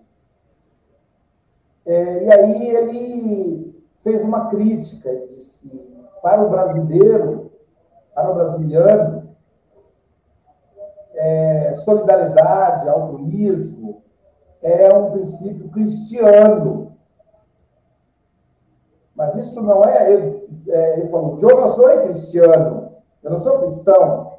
É, 1.85 2.23
e 2.23 2.31
aí 2.31 2.69
ele 2.69 3.85
fez 3.99 4.21
uma 4.21 4.49
crítica, 4.49 5.09
disse, 5.27 5.87
para 6.21 6.43
o 6.43 6.49
brasileiro, 6.49 7.51
para 8.13 8.31
o 8.31 8.35
brasiliano, 8.35 9.29
é, 11.13 11.73
solidariedade, 11.75 12.89
altruísmo, 12.89 14.01
é 14.61 14.93
um 14.93 15.11
princípio 15.11 15.69
cristiano. 15.69 16.94
Mas 19.15 19.35
isso 19.35 19.61
não 19.61 19.83
é. 19.83 20.13
Ele, 20.13 20.63
é, 20.67 20.99
ele 20.99 21.09
falou: 21.09 21.37
eu 21.39 21.61
não 21.61 21.67
sou 21.67 22.01
cristiano, 22.01 22.91
eu 23.23 23.31
não 23.31 23.37
sou 23.37 23.61
cristão. 23.61 24.35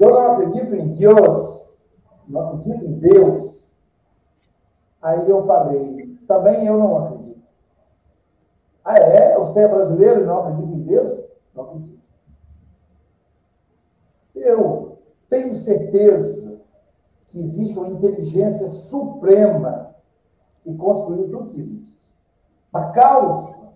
Eu 0.00 0.10
não 0.10 0.32
acredito 0.32 0.74
em 0.74 0.92
Deus, 0.92 1.82
não 2.26 2.48
acredito 2.48 2.84
em 2.84 2.98
Deus. 2.98 3.76
Aí 5.00 5.28
eu 5.28 5.46
falei: 5.46 6.18
também 6.26 6.66
eu 6.66 6.78
não 6.78 7.04
acredito. 7.04 7.42
Ah, 8.84 8.98
é? 8.98 9.38
Você 9.38 9.60
é 9.60 9.68
brasileiro 9.68 10.22
e 10.22 10.26
não 10.26 10.40
acredita 10.40 10.74
em 10.74 10.82
Deus? 10.82 11.20
Não 11.54 11.64
acredito. 11.64 12.02
Eu 14.34 14.98
tenho 15.28 15.54
certeza 15.54 16.60
que 17.26 17.38
existe 17.38 17.78
uma 17.78 17.88
inteligência 17.88 18.66
suprema 18.68 19.94
que 20.60 20.74
construiu 20.74 21.30
tudo 21.30 21.46
que 21.46 21.60
existe. 21.60 22.01
A 22.72 22.86
causa 22.86 23.72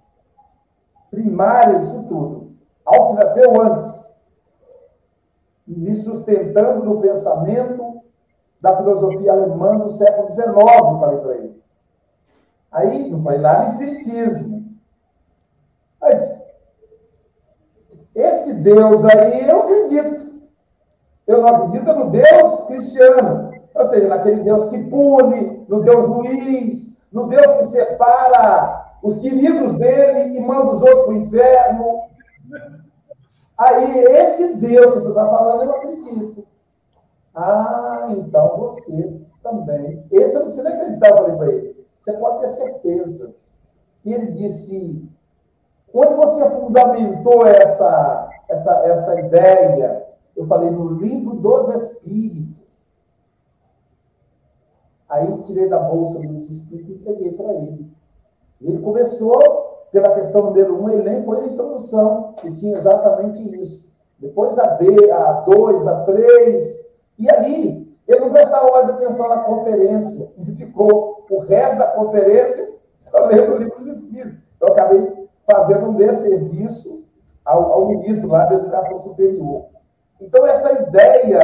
primária 1.10 1.78
disso 1.78 2.06
tudo, 2.08 2.56
ao 2.84 3.06
que 3.06 3.12
nasceu 3.14 3.60
antes, 3.60 4.06
me 5.66 5.94
sustentando 5.94 6.84
no 6.84 7.00
pensamento 7.00 8.02
da 8.60 8.76
filosofia 8.76 9.32
alemã 9.32 9.78
do 9.78 9.90
século 9.90 10.30
XIX, 10.30 10.54
falei 10.54 11.18
para 11.18 11.34
ele. 11.34 11.62
Aí, 12.72 13.10
não 13.10 13.22
foi 13.22 13.38
lá 13.38 13.62
no 13.62 13.68
Espiritismo. 13.68 14.76
Aí, 16.02 16.16
esse 18.14 18.54
Deus 18.54 19.04
aí, 19.04 19.48
eu 19.48 19.60
acredito. 19.60 20.26
Eu 21.26 21.42
não 21.42 21.48
acredito 21.48 21.92
no 21.94 22.10
Deus 22.10 22.66
cristiano. 22.66 23.52
Ou 23.74 23.84
seja, 23.84 24.08
naquele 24.08 24.42
Deus 24.42 24.70
que 24.70 24.84
pune, 24.88 25.66
no 25.68 25.82
Deus 25.82 26.06
juiz, 26.06 27.06
no 27.12 27.28
Deus 27.28 27.52
que 27.52 27.64
separa 27.64 28.85
os 29.06 29.18
queridos 29.18 29.78
dele 29.78 30.36
e 30.36 30.40
manda 30.40 30.70
os 30.70 30.82
outros 30.82 31.04
para 31.04 31.12
o 31.12 31.16
inferno. 31.16 32.00
Aí, 33.56 34.04
esse 34.04 34.56
Deus 34.56 34.92
que 34.92 35.00
você 35.00 35.08
está 35.08 35.26
falando, 35.26 35.62
eu 35.62 35.76
acredito. 35.76 36.46
Ah, 37.34 38.08
então 38.10 38.56
você 38.58 39.20
também. 39.42 40.04
Esse 40.10 40.42
você 40.42 40.62
não 40.62 40.72
acreditar, 40.72 41.10
eu 41.10 41.16
falei 41.16 41.36
para 41.36 41.52
ele. 41.52 41.86
Você 42.00 42.12
pode 42.14 42.40
ter 42.40 42.50
certeza. 42.50 43.34
E 44.04 44.12
ele 44.12 44.32
disse: 44.32 45.08
onde 45.94 46.14
você 46.14 46.50
fundamentou 46.50 47.46
essa, 47.46 48.30
essa, 48.48 48.70
essa 48.86 49.20
ideia? 49.20 50.04
Eu 50.36 50.44
falei, 50.46 50.70
no 50.70 50.90
livro 50.94 51.36
dos 51.36 51.74
Espíritos. 51.74 52.92
Aí 55.08 55.40
tirei 55.42 55.68
da 55.68 55.78
bolsa 55.78 56.18
dos 56.20 56.50
Espíritos 56.50 56.90
e 56.90 56.94
entreguei 56.98 57.32
para 57.32 57.52
ele. 57.54 57.95
E 58.60 58.70
ele 58.70 58.78
começou 58.80 59.86
pela 59.92 60.14
questão 60.14 60.46
número 60.46 60.82
um, 60.82 60.88
ele 60.90 61.08
nem 61.08 61.22
foi 61.22 61.40
na 61.40 61.46
introdução, 61.46 62.34
que 62.36 62.52
tinha 62.52 62.76
exatamente 62.76 63.40
isso. 63.60 63.94
Depois 64.18 64.58
a 64.58 64.66
D, 64.76 65.10
a 65.10 65.32
2, 65.46 65.86
a 65.86 66.04
3, 66.04 66.86
e 67.18 67.30
ali 67.30 67.86
ele 68.06 68.20
não 68.20 68.30
prestava 68.30 68.70
mais 68.70 68.88
atenção 68.88 69.28
na 69.28 69.42
conferência. 69.44 70.32
Ele 70.38 70.54
ficou 70.56 71.26
o 71.28 71.40
resto 71.40 71.78
da 71.78 71.88
conferência 71.88 72.76
só 72.98 73.26
lendo 73.26 73.54
o 73.54 73.56
livro 73.58 73.76
dos 73.76 73.86
Espíritos. 73.86 74.38
Eu 74.60 74.68
acabei 74.68 75.28
fazendo 75.46 75.90
um 75.90 75.94
desserviço 75.94 77.04
ao, 77.44 77.72
ao 77.72 77.88
ministro 77.88 78.28
lá 78.28 78.46
da 78.46 78.56
Educação 78.56 78.98
Superior. 78.98 79.66
Então, 80.20 80.46
essa 80.46 80.82
ideia, 80.82 81.40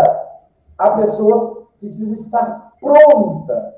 a 0.79 0.91
pessoa 0.91 1.69
precisa 1.79 2.15
estar 2.15 2.73
pronta 2.81 3.77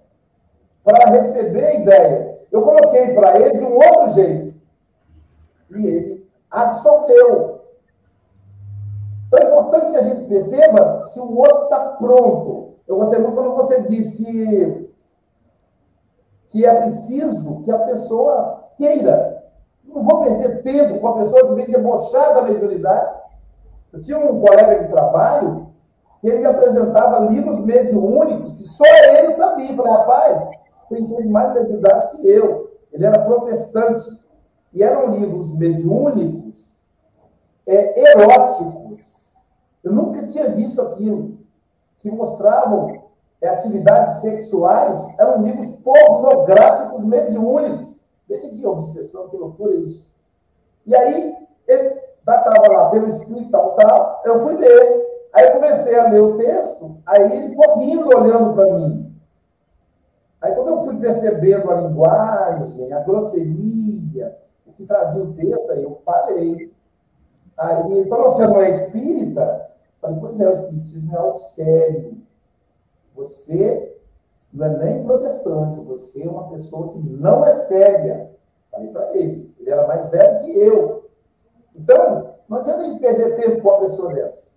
para 0.84 1.10
receber 1.10 1.64
a 1.64 1.74
ideia. 1.74 2.33
Eu 2.54 2.62
coloquei 2.62 3.14
para 3.14 3.40
ele 3.40 3.58
de 3.58 3.64
um 3.64 3.74
outro 3.74 4.12
jeito. 4.12 4.54
E 5.74 5.86
ele 5.86 6.30
absorveu. 6.48 7.62
Então 9.26 9.40
é 9.40 9.50
importante 9.50 9.90
que 9.90 9.96
a 9.96 10.02
gente 10.02 10.28
perceba 10.28 11.02
se 11.02 11.18
o 11.18 11.36
outro 11.36 11.64
está 11.64 11.96
pronto. 11.98 12.74
Eu 12.86 12.94
gostei 12.98 13.18
muito 13.18 13.34
quando 13.34 13.56
você 13.56 13.82
diz 13.82 14.18
que, 14.18 14.94
que 16.46 16.64
é 16.64 16.80
preciso 16.80 17.60
que 17.62 17.72
a 17.72 17.78
pessoa 17.86 18.68
queira. 18.76 19.42
Não 19.82 20.04
vou 20.04 20.22
perder 20.22 20.62
tempo 20.62 21.00
com 21.00 21.08
a 21.08 21.16
pessoa 21.16 21.48
que 21.48 21.54
vem 21.56 21.66
debochar 21.66 22.36
da 22.36 22.42
mediunidade. 22.42 23.20
Eu 23.92 24.00
tinha 24.00 24.18
um 24.18 24.40
colega 24.40 24.78
de 24.78 24.88
trabalho 24.92 25.70
que 26.20 26.28
ele 26.28 26.38
me 26.38 26.46
apresentava 26.46 27.26
livros 27.30 27.64
mediúnicos 27.64 28.52
que 28.52 28.62
só 28.62 28.86
ele 28.86 29.32
sabia. 29.32 29.72
Eu 29.72 29.76
falei, 29.76 29.92
rapaz, 29.92 30.63
entende 30.90 31.28
mais 31.28 31.54
mediunidade 31.54 32.18
que 32.18 32.28
eu. 32.28 32.70
Ele 32.92 33.04
era 33.04 33.24
protestante. 33.24 34.22
E 34.72 34.82
eram 34.82 35.10
livros 35.10 35.56
mediúnicos 35.58 36.82
é, 37.66 38.10
eróticos. 38.10 39.36
Eu 39.82 39.92
nunca 39.92 40.26
tinha 40.26 40.50
visto 40.50 40.80
aquilo. 40.82 41.38
Que 41.98 42.10
mostravam 42.10 43.04
é, 43.40 43.48
atividades 43.48 44.20
sexuais, 44.20 45.18
eram 45.18 45.42
livros 45.42 45.70
pornográficos 45.76 47.04
mediúnicos. 47.04 48.02
Veja 48.28 48.48
que 48.50 48.66
obsessão, 48.66 49.28
que 49.28 49.36
loucura 49.36 49.74
isso. 49.76 50.10
E 50.86 50.94
aí, 50.94 51.34
ele 51.66 52.00
estava 52.18 52.68
lá 52.68 52.90
pelo 52.90 53.08
Espírito, 53.08 53.50
tal, 53.50 53.74
tal, 53.74 54.22
eu 54.24 54.40
fui 54.40 54.56
ler. 54.56 55.04
Aí 55.32 55.50
comecei 55.50 55.98
a 55.98 56.08
ler 56.08 56.20
o 56.20 56.36
texto, 56.36 56.96
aí 57.06 57.22
ele 57.22 57.48
ficou 57.48 57.78
rindo, 57.80 58.08
olhando 58.08 58.54
para 58.54 58.72
mim. 58.72 59.13
Aí 60.44 60.54
quando 60.54 60.68
eu 60.68 60.82
fui 60.82 61.00
percebendo 61.00 61.70
a 61.70 61.80
linguagem, 61.80 62.92
a 62.92 63.00
grosseria, 63.00 64.38
o 64.66 64.72
que 64.72 64.84
trazia 64.84 65.22
o 65.22 65.32
texto, 65.32 65.72
aí 65.72 65.82
eu 65.82 65.92
parei. 66.04 66.70
Aí 67.56 67.92
ele 67.92 68.08
falou, 68.10 68.28
você 68.28 68.46
não 68.46 68.60
é 68.60 68.68
espírita? 68.68 69.40
Eu 69.40 70.00
falei, 70.02 70.16
pois 70.20 70.38
é, 70.38 70.46
o 70.46 70.52
espiritismo 70.52 71.14
é 71.14 71.18
algo 71.18 71.38
sério. 71.38 72.18
Você 73.16 73.98
não 74.52 74.66
é 74.66 74.84
nem 74.84 75.04
protestante, 75.04 75.80
você 75.80 76.24
é 76.24 76.30
uma 76.30 76.50
pessoa 76.50 76.92
que 76.92 76.98
não 76.98 77.42
é 77.46 77.56
séria. 77.60 78.30
Falei 78.70 78.88
para 78.88 79.16
ele. 79.16 79.54
Ele 79.58 79.70
era 79.70 79.86
mais 79.86 80.10
velho 80.10 80.40
que 80.40 80.58
eu. 80.58 81.10
Então, 81.74 82.34
não 82.50 82.58
adianta 82.58 82.82
a 82.82 82.86
gente 82.86 83.00
perder 83.00 83.36
tempo 83.36 83.62
com 83.62 83.68
uma 83.70 83.78
pessoa 83.78 84.12
dessa. 84.12 84.52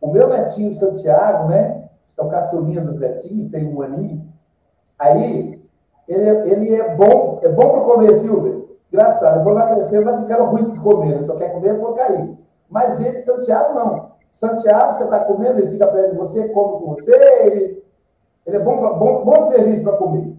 O 0.00 0.10
meu 0.10 0.30
netinho 0.30 0.72
Santiago, 0.72 1.50
né? 1.50 1.90
É 2.18 2.22
o 2.22 2.28
caçulinha 2.28 2.80
dos 2.80 2.98
netinhos, 2.98 3.52
tem 3.52 3.66
um 3.66 3.82
aninho. 3.82 4.29
Aí, 5.00 5.60
ele, 6.06 6.28
ele 6.48 6.74
é 6.74 6.94
bom, 6.94 7.40
é 7.42 7.48
bom 7.48 7.70
para 7.70 7.80
comer, 7.80 8.12
Silvio. 8.18 8.68
Engraçado, 8.92 9.38
depois 9.38 9.54
vai 9.54 9.74
crescer, 9.74 10.04
vai 10.04 10.18
ficar 10.18 10.42
ruim 10.42 10.70
de 10.70 10.80
comer, 10.80 11.14
ele 11.14 11.22
só 11.22 11.36
quer 11.36 11.52
comer 11.52 11.78
por 11.78 11.94
cair. 11.94 12.36
Mas 12.68 13.00
ele, 13.00 13.22
Santiago, 13.22 13.74
não. 13.74 14.10
Santiago, 14.30 14.92
você 14.92 15.04
está 15.04 15.20
comendo, 15.20 15.58
ele 15.58 15.70
fica 15.70 15.86
perto 15.86 16.10
de 16.10 16.18
você, 16.18 16.48
come 16.50 16.80
com 16.80 16.94
você, 16.94 17.14
ele, 17.46 17.84
ele 18.44 18.56
é 18.56 18.60
bom, 18.60 18.76
bom, 18.98 19.24
bom 19.24 19.42
de 19.42 19.48
serviço 19.48 19.84
para 19.84 19.96
comer. 19.96 20.36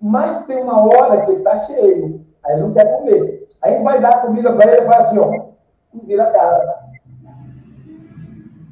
Mas 0.00 0.46
tem 0.46 0.62
uma 0.62 0.86
hora 0.86 1.22
que 1.22 1.32
ele 1.32 1.38
está 1.38 1.56
cheio, 1.56 2.24
aí 2.44 2.54
ele 2.54 2.62
não 2.62 2.72
quer 2.72 2.98
comer. 2.98 3.48
Aí 3.62 3.82
vai 3.82 4.00
dar 4.00 4.22
comida 4.22 4.52
para 4.52 4.70
ele 4.70 4.82
e 4.82 4.86
fala 4.86 4.98
assim, 4.98 5.18
ó, 5.18 5.46
vira 6.04 6.24
a 6.24 6.30
cara. 6.30 6.78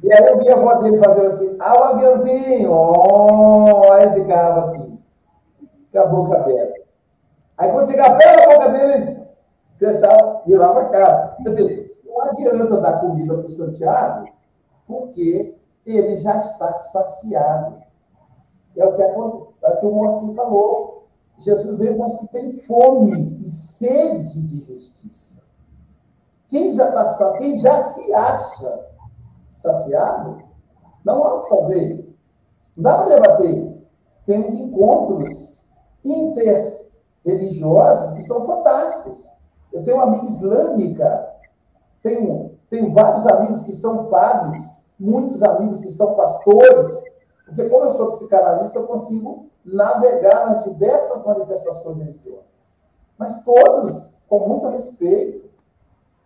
E 0.03 0.13
aí 0.13 0.25
eu 0.25 0.37
vi 0.37 0.49
a 0.49 0.55
avó 0.55 0.75
dele 0.75 0.99
fazendo 0.99 1.27
assim, 1.27 1.57
ah, 1.59 1.79
o 1.79 1.83
aviãozinho, 1.83 2.71
oh, 2.71 3.91
aí 3.91 4.03
ele 4.03 4.21
ficava 4.21 4.61
assim, 4.61 4.96
com 5.91 5.99
a 5.99 6.05
boca 6.05 6.35
aberta. 6.35 6.87
Aí 7.57 7.71
quando 7.71 7.89
chegava 7.89 8.17
perto 8.17 8.39
da 8.39 8.53
boca 8.53 8.71
dele, 8.71 9.27
fechava, 9.77 10.41
virava 10.45 10.81
a 10.81 10.89
cara. 10.89 11.37
Quer 11.43 11.49
dizer, 11.49 11.91
não 12.05 12.21
adianta 12.21 12.81
dar 12.81 12.99
comida 12.99 13.33
para 13.33 13.45
o 13.45 13.49
Santiago, 13.49 14.27
porque 14.85 15.57
ele 15.85 16.17
já 16.17 16.37
está 16.37 16.73
saciado. 16.73 17.77
É 18.75 18.85
o 18.85 18.93
que, 18.93 19.01
é, 19.01 19.09
é 19.11 19.17
o, 19.17 19.53
que 19.79 19.85
o 19.85 19.91
Moacir 19.91 20.35
falou. 20.35 21.07
Jesus 21.37 21.77
veio 21.77 21.97
para 21.97 22.17
que 22.17 22.27
tem 22.27 22.57
fome 22.59 23.39
e 23.41 23.49
sede 23.49 24.47
de 24.47 24.59
justiça. 24.59 25.43
Quem 26.47 26.73
já, 26.73 26.91
tá, 26.91 27.37
quem 27.37 27.59
já 27.59 27.81
se 27.81 28.13
acha 28.13 28.87
saciado, 29.51 30.41
não 31.03 31.23
há 31.23 31.35
o 31.35 31.41
que 31.41 31.49
fazer. 31.49 32.17
Não 32.75 32.83
dá 32.83 32.97
para 32.97 33.15
debater. 33.15 33.87
Temos 34.25 34.51
encontros 34.53 35.56
interreligiosos 36.07 38.11
que 38.11 38.21
são 38.23 38.45
fantásticos. 38.45 39.27
Eu 39.73 39.83
tenho 39.83 39.97
uma 39.97 40.05
amiga 40.05 40.25
islâmica, 40.25 41.35
tenho, 42.01 42.51
tenho 42.69 42.89
vários 42.91 43.27
amigos 43.27 43.63
que 43.63 43.73
são 43.73 44.05
padres, 44.05 44.93
muitos 44.99 45.43
amigos 45.43 45.81
que 45.81 45.91
são 45.91 46.15
pastores, 46.15 47.03
porque 47.45 47.69
como 47.69 47.85
eu 47.85 47.93
sou 47.93 48.11
psicanalista, 48.11 48.79
eu 48.79 48.87
consigo 48.87 49.47
navegar 49.63 50.47
nas 50.47 50.63
diversas 50.63 51.23
manifestações 51.25 51.99
religiosas. 51.99 52.47
Mas 53.17 53.43
todos 53.43 54.17
com 54.27 54.47
muito 54.47 54.67
respeito. 54.69 55.49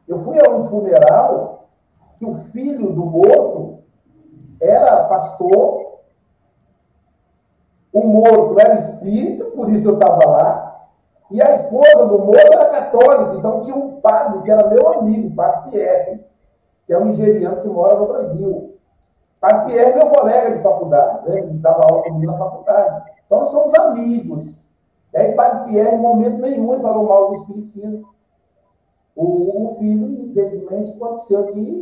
Eu 0.08 0.20
fui 0.20 0.40
a 0.40 0.50
um 0.50 0.62
funeral 0.64 1.70
que 2.18 2.26
o 2.26 2.34
filho 2.34 2.94
do 2.94 3.06
morto 3.06 3.80
era 4.60 5.06
pastor, 5.06 5.81
o 7.94 8.04
morto 8.08 8.60
era 8.60 8.76
espírita, 8.76 9.46
por 9.52 9.70
isso 9.70 9.90
eu 9.90 9.94
estava 9.96 10.26
lá, 10.26 10.88
e 11.30 11.42
a 11.42 11.56
esposa 11.56 12.06
do 12.08 12.20
morto 12.20 12.54
era 12.54 12.70
católica, 12.70 13.38
então 13.38 13.60
tinha 13.60 13.76
um 13.76 14.02
padre 14.02 14.42
que 14.42 14.52
era 14.52 14.68
meu 14.68 14.88
amigo, 15.00 15.30
o 15.30 15.36
padre 15.36 15.72
Pierre, 15.72 16.26
que 16.86 16.94
é 16.94 16.98
um 16.98 17.06
nigeriano 17.06 17.58
que 17.58 17.68
mora 17.68 17.96
no 17.96 18.08
Brasil. 18.08 18.50
O 18.50 19.40
padre 19.40 19.72
Pierre 19.72 19.92
é 19.92 19.96
meu 19.96 20.10
colega 20.10 20.58
de 20.58 20.64
faculdade, 20.64 21.30
né? 21.30 21.40
ele 21.40 21.54
dava 21.60 21.84
aula 21.84 22.04
comigo 22.04 22.32
na 22.32 22.38
faculdade. 22.38 23.04
Então 23.26 23.40
nós 23.40 23.52
somos 23.52 23.74
amigos. 23.74 24.72
E 25.14 25.18
aí, 25.18 25.34
padre 25.34 25.72
Pierre, 25.72 25.96
em 25.96 26.00
momento 26.00 26.42
nenhum, 26.42 26.74
ele 26.74 26.82
falou 26.82 27.08
mal 27.08 27.28
do 27.28 27.36
espiritismo 27.36 28.12
o, 29.16 29.66
o 29.66 29.76
filho, 29.76 30.08
infelizmente, 30.24 30.96
aconteceu 30.96 31.48
que 31.48 31.82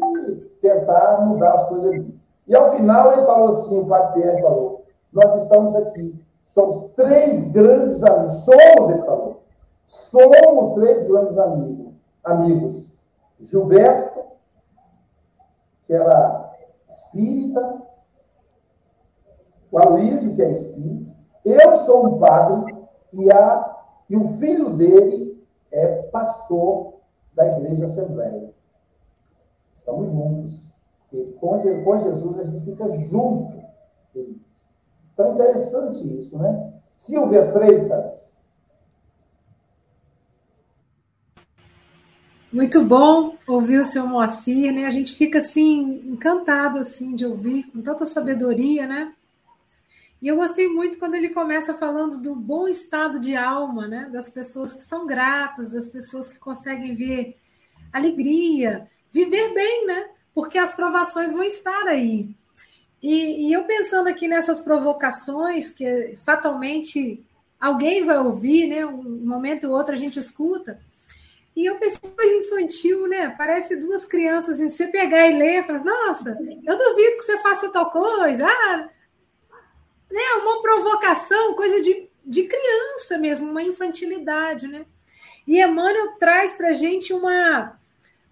tentar 0.62 1.22
mudar 1.26 1.53
as 1.53 1.70
coisas 1.70 1.91
ali. 1.91 2.20
E 2.47 2.55
ao 2.55 2.72
final 2.72 3.14
ele 3.14 3.26
falou 3.26 3.49
assim, 3.49 3.80
o 3.80 3.88
padre 3.88 4.22
Pierre 4.22 4.41
falou, 4.41 4.79
nós 5.12 5.43
estamos 5.43 5.76
aqui, 5.76 6.24
somos 6.45 6.91
três 6.95 7.51
grandes 7.51 8.03
amigos, 8.03 8.34
somos, 8.45 8.89
ele 8.89 9.01
falou, 9.01 9.41
somos 9.88 10.74
três 10.76 11.07
grandes 11.07 11.38
amigos, 11.38 11.93
amigos, 12.24 12.99
Gilberto, 13.39 14.24
que 15.84 15.93
era 15.93 16.53
espírita, 16.88 17.84
o 19.72 19.80
Aloysio, 19.80 20.36
que 20.36 20.41
é 20.41 20.51
espírita, 20.51 21.16
eu 21.45 21.76
sou 21.76 22.07
um 22.07 22.20
padre, 22.20 22.78
e, 23.12 23.32
a, 23.32 23.78
e 24.10 24.16
o 24.16 24.24
filho 24.38 24.72
dele 24.72 25.47
é 25.72 26.03
pastor 26.03 26.93
da 27.34 27.47
Igreja 27.57 27.86
Assembleia. 27.86 28.53
Estamos 29.74 30.10
juntos. 30.10 30.76
Porque 30.99 31.24
com 31.80 31.97
Jesus 31.97 32.39
a 32.39 32.43
gente 32.43 32.66
fica 32.66 32.88
junto. 32.91 33.60
Então 35.20 35.34
interessante 35.34 36.17
isso, 36.17 36.38
né? 36.38 36.74
Silvia 36.95 37.51
Freitas. 37.51 38.39
Muito 42.53 42.82
bom 42.86 43.36
ouvir 43.45 43.80
o 43.80 43.84
seu 43.84 44.07
Moacir, 44.07 44.74
né? 44.74 44.86
A 44.86 44.89
gente 44.89 45.13
fica 45.13 45.39
assim 45.39 46.01
encantado 46.05 46.80
assim 46.80 47.17
de 47.17 47.26
ouvir 47.26 47.63
com 47.63 47.82
tanta 47.82 48.05
sabedoria, 48.05 48.88
né? 48.88 49.13
E 50.22 50.30
eu 50.30 50.38
gostei 50.38 50.70
muito 50.70 50.97
quando 50.97 51.15
ele 51.15 51.30
começa 51.30 51.74
falando 51.74 52.22
do 52.22 52.34
bom 52.34 52.70
estado 52.70 53.20
de 53.20 53.36
alma, 53.36 53.89
né? 53.89 54.09
Das 54.13 54.30
pessoas 54.30 54.74
que 54.74 54.84
são 54.84 55.05
gratas, 55.05 55.74
das 55.74 55.89
pessoas 55.89 56.30
que 56.30 56.39
conseguem 56.39 56.95
ver 56.95 57.38
alegria, 57.91 58.89
viver 59.11 59.53
bem, 59.53 59.86
né? 59.86 60.11
Porque 60.34 60.57
as 60.57 60.74
provações 60.74 61.34
vão 61.34 61.43
estar 61.43 61.88
aí. 61.88 62.39
E, 63.02 63.47
e 63.47 63.54
eu 63.54 63.64
pensando 63.64 64.08
aqui 64.08 64.28
nessas 64.28 64.60
provocações 64.60 65.70
que 65.70 66.18
fatalmente 66.26 67.24
alguém 67.60 68.06
vai 68.06 68.18
ouvir, 68.20 68.68
né? 68.68 68.86
Um 68.86 69.26
momento 69.26 69.68
ou 69.68 69.74
outro 69.76 69.93
a 69.93 69.97
gente 69.97 70.20
escuta. 70.20 70.80
E 71.56 71.66
eu 71.66 71.78
pensei, 71.78 72.00
coisa 72.00 72.34
infantil, 72.36 73.08
né? 73.08 73.34
Parece 73.38 73.76
duas 73.76 74.06
crianças, 74.06 74.56
assim, 74.56 74.70
você 74.70 74.88
pegar 74.88 75.28
e 75.28 75.38
ler, 75.38 75.66
falar, 75.66 75.84
nossa, 75.84 76.38
eu 76.66 76.78
duvido 76.78 77.18
que 77.18 77.24
você 77.24 77.38
faça 77.39 77.70
tal 77.70 77.89
coisa. 77.89 78.47
Ah, 78.47 78.89
né? 80.12 80.24
Uma 80.41 80.62
provocação, 80.62 81.54
coisa 81.56 81.82
de, 81.82 82.10
de 82.26 82.43
criança 82.43 83.18
mesmo, 83.18 83.50
uma 83.50 83.64
infantilidade, 83.64 84.68
né? 84.68 84.86
E 85.47 85.62
Emmanuel 85.62 86.16
traz 86.20 86.54
para 86.54 86.70
a 86.70 86.74
gente 86.74 87.12
uma, 87.12 87.80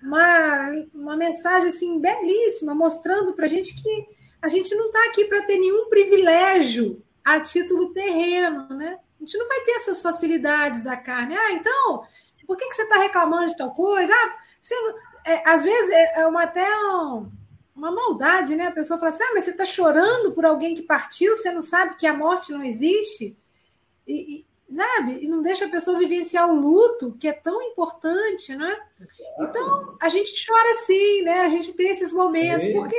uma, 0.02 0.72
uma 0.94 1.18
mensagem 1.18 1.70
assim 1.70 2.00
belíssima, 2.00 2.76
mostrando 2.76 3.34
para 3.34 3.46
a 3.46 3.50
gente 3.50 3.82
que 3.82 4.17
a 4.48 4.50
gente 4.50 4.74
não 4.76 4.86
está 4.86 5.04
aqui 5.10 5.26
para 5.26 5.42
ter 5.42 5.58
nenhum 5.58 5.90
privilégio 5.90 7.04
a 7.24 7.38
título 7.42 7.94
terreno, 7.94 8.70
né? 8.70 8.98
A 9.20 9.24
gente 9.24 9.38
não 9.38 9.46
vai 9.46 9.60
ter 9.62 9.72
essas 9.72 10.02
facilidades 10.02 10.82
da 10.82 10.96
carne. 10.96 11.36
Ah, 11.36 11.52
então, 11.52 12.06
por 12.46 12.56
que, 12.56 12.66
que 12.70 12.74
você 12.74 12.84
está 12.84 12.98
reclamando 12.98 13.48
de 13.48 13.58
tal 13.58 13.74
coisa? 13.74 14.14
Ah, 14.14 14.36
você 14.62 14.74
é, 15.26 15.44
às 15.46 15.66
vezes 15.66 15.90
é, 15.92 16.22
é 16.22 16.28
uma, 16.28 16.44
até 16.44 16.66
um, 16.86 17.30
uma 17.76 17.92
maldade, 17.92 18.56
né? 18.56 18.68
A 18.68 18.72
pessoa 18.72 18.98
fala 18.98 19.12
assim: 19.12 19.24
ah, 19.24 19.32
mas 19.34 19.44
você 19.44 19.52
está 19.52 19.66
chorando 19.66 20.32
por 20.32 20.46
alguém 20.46 20.74
que 20.74 20.84
partiu, 20.84 21.36
você 21.36 21.52
não 21.52 21.62
sabe 21.62 21.96
que 21.96 22.08
a 22.08 22.14
morte 22.14 22.54
não 22.54 22.64
existe? 22.64 23.38
E, 24.08 24.46
e, 24.70 24.74
sabe? 24.74 25.26
e 25.26 25.28
não 25.28 25.42
deixa 25.42 25.66
a 25.66 25.70
pessoa 25.70 26.00
vivenciar 26.00 26.50
o 26.50 26.56
luto, 26.56 27.18
que 27.20 27.28
é 27.28 27.34
tão 27.34 27.62
importante, 27.64 28.56
né? 28.56 28.80
Então, 29.42 29.98
a 30.02 30.08
gente 30.08 30.48
chora 30.48 30.86
sim, 30.86 31.24
né? 31.24 31.42
A 31.42 31.50
gente 31.50 31.74
tem 31.74 31.90
esses 31.90 32.14
momentos, 32.14 32.66
sim. 32.66 32.74
porque 32.74 32.96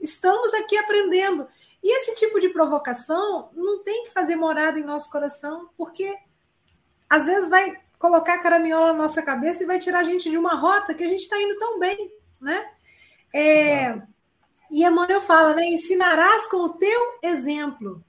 estamos 0.00 0.52
aqui 0.54 0.76
aprendendo. 0.76 1.46
E 1.82 1.96
esse 1.96 2.14
tipo 2.14 2.40
de 2.40 2.48
provocação 2.48 3.50
não 3.54 3.82
tem 3.82 4.04
que 4.04 4.10
fazer 4.10 4.36
morada 4.36 4.78
em 4.78 4.84
nosso 4.84 5.10
coração, 5.10 5.70
porque 5.76 6.16
às 7.08 7.26
vezes 7.26 7.48
vai 7.48 7.76
colocar 7.98 8.38
caraminhola 8.38 8.92
na 8.92 9.02
nossa 9.02 9.22
cabeça 9.22 9.62
e 9.62 9.66
vai 9.66 9.78
tirar 9.78 10.00
a 10.00 10.04
gente 10.04 10.30
de 10.30 10.38
uma 10.38 10.54
rota 10.54 10.94
que 10.94 11.04
a 11.04 11.08
gente 11.08 11.20
está 11.20 11.40
indo 11.40 11.58
tão 11.58 11.78
bem, 11.78 12.12
né? 12.40 12.70
É, 13.32 14.00
e 14.70 14.84
Emmanuel 14.84 15.20
fala, 15.20 15.54
né? 15.54 15.66
Ensinarás 15.66 16.46
com 16.46 16.58
o 16.58 16.70
teu 16.70 17.18
exemplo. 17.22 18.04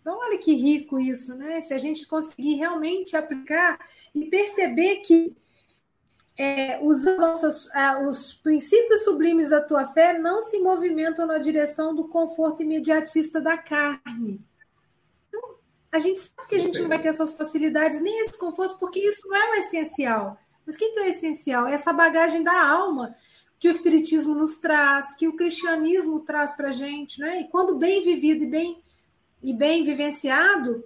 Então, 0.00 0.18
olha 0.18 0.38
que 0.38 0.54
rico 0.54 0.98
isso, 0.98 1.36
né? 1.36 1.60
Se 1.60 1.74
a 1.74 1.78
gente 1.78 2.06
conseguir 2.06 2.54
realmente 2.54 3.16
aplicar 3.16 3.78
e 4.14 4.26
perceber 4.26 4.96
que 4.96 5.36
é, 6.38 6.78
os, 6.80 7.04
nossos, 7.04 7.74
é, 7.74 8.06
os 8.06 8.32
princípios 8.32 9.02
sublimes 9.02 9.50
da 9.50 9.60
tua 9.60 9.84
fé 9.84 10.16
não 10.16 10.40
se 10.42 10.58
movimentam 10.60 11.26
na 11.26 11.38
direção 11.38 11.94
do 11.94 12.06
conforto 12.06 12.62
imediatista 12.62 13.40
da 13.40 13.58
carne, 13.58 14.40
a 15.90 15.98
gente 15.98 16.20
sabe 16.20 16.48
que 16.48 16.54
a 16.54 16.60
gente 16.60 16.80
não 16.80 16.88
vai 16.88 17.00
ter 17.00 17.08
essas 17.08 17.36
facilidades 17.36 18.00
nem 18.00 18.20
esse 18.20 18.38
conforto, 18.38 18.78
porque 18.78 19.00
isso 19.00 19.26
não 19.26 19.36
é 19.36 19.50
o 19.50 19.54
essencial. 19.54 20.38
Mas 20.66 20.74
o 20.74 20.78
que 20.78 20.84
é 20.84 21.02
o 21.02 21.04
essencial? 21.06 21.66
É 21.66 21.72
essa 21.72 21.92
bagagem 21.92 22.42
da 22.42 22.68
alma 22.68 23.14
que 23.58 23.68
o 23.68 23.70
Espiritismo 23.70 24.34
nos 24.34 24.58
traz, 24.58 25.16
que 25.16 25.26
o 25.26 25.34
cristianismo 25.34 26.20
traz 26.20 26.52
para 26.52 26.68
a 26.68 26.72
gente, 26.72 27.18
né? 27.18 27.40
E 27.40 27.48
quando 27.48 27.76
bem 27.76 28.02
vivido 28.02 28.44
e 28.44 28.46
bem, 28.46 28.82
e 29.42 29.52
bem 29.52 29.82
vivenciado, 29.82 30.84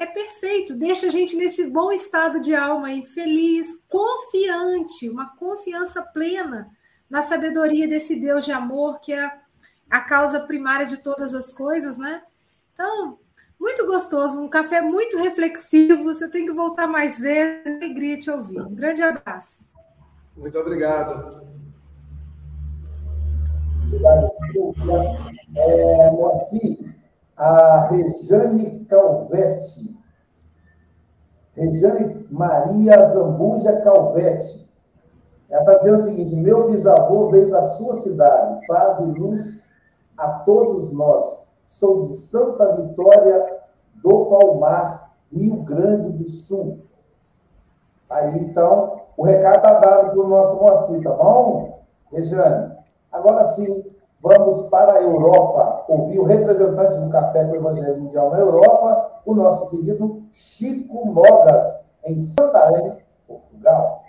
é 0.00 0.06
perfeito, 0.06 0.74
deixa 0.74 1.06
a 1.08 1.10
gente 1.10 1.36
nesse 1.36 1.70
bom 1.70 1.92
estado 1.92 2.40
de 2.40 2.54
alma 2.54 2.88
aí, 2.88 3.04
feliz, 3.04 3.82
confiante, 3.86 5.10
uma 5.10 5.36
confiança 5.36 6.00
plena 6.00 6.70
na 7.08 7.20
sabedoria 7.20 7.86
desse 7.86 8.18
Deus 8.18 8.46
de 8.46 8.50
amor 8.50 8.98
que 9.00 9.12
é 9.12 9.30
a 9.90 10.00
causa 10.00 10.40
primária 10.40 10.86
de 10.86 10.96
todas 11.02 11.34
as 11.34 11.50
coisas, 11.50 11.98
né? 11.98 12.22
Então, 12.72 13.18
muito 13.58 13.84
gostoso, 13.84 14.40
um 14.40 14.48
café 14.48 14.80
muito 14.80 15.18
reflexivo. 15.18 16.14
Se 16.14 16.24
eu 16.24 16.30
tenho 16.30 16.46
que 16.46 16.52
voltar 16.52 16.86
mais 16.86 17.18
vezes, 17.18 17.66
alegria 17.66 18.16
te 18.18 18.30
ouvir. 18.30 18.62
Um 18.62 18.74
grande 18.74 19.02
abraço. 19.02 19.66
Muito 20.34 20.58
obrigado. 20.58 21.44
Obrigado, 23.86 24.30
É, 25.56 26.10
Moacir, 26.10 26.94
a 27.40 27.88
Rejane 27.88 28.84
Calvete, 28.84 29.98
Rejane 31.54 32.26
Maria 32.30 33.02
Zambuja 33.02 33.80
Calvete, 33.80 34.68
ela 35.48 35.62
está 35.62 35.78
dizendo 35.78 35.98
o 35.98 36.02
seguinte: 36.02 36.36
meu 36.36 36.70
bisavô 36.70 37.30
veio 37.30 37.50
da 37.50 37.62
sua 37.62 37.94
cidade, 37.94 38.66
paz 38.66 39.00
e 39.00 39.04
luz 39.04 39.70
a 40.18 40.40
todos 40.40 40.92
nós 40.92 41.48
sou 41.64 42.00
de 42.00 42.14
Santa 42.14 42.74
Vitória 42.74 43.58
do 44.02 44.26
Palmar, 44.26 45.14
Rio 45.32 45.62
Grande 45.62 46.12
do 46.12 46.28
Sul. 46.28 46.80
Aí, 48.10 48.38
então, 48.38 49.00
o 49.16 49.24
recado 49.24 49.56
está 49.56 49.74
dado 49.78 50.10
para 50.10 50.20
o 50.20 50.28
nosso 50.28 50.56
Moacir, 50.56 51.02
tá 51.02 51.12
bom, 51.12 51.80
Rejane? 52.12 52.76
Agora 53.12 53.44
sim, 53.46 53.94
vamos 54.20 54.68
para 54.68 54.94
a 54.94 55.02
Europa, 55.02 55.69
ouvir 55.90 56.20
o 56.20 56.24
representante 56.24 56.96
do 57.00 57.10
Café 57.10 57.44
com 57.44 57.52
o 57.52 57.56
Evangelho 57.56 58.00
Mundial 58.00 58.30
na 58.30 58.38
Europa, 58.38 59.22
o 59.26 59.34
nosso 59.34 59.68
querido 59.70 60.22
Chico 60.32 61.04
Mogas, 61.06 61.64
em 62.04 62.16
Santarém, 62.16 62.96
Portugal. 63.26 64.04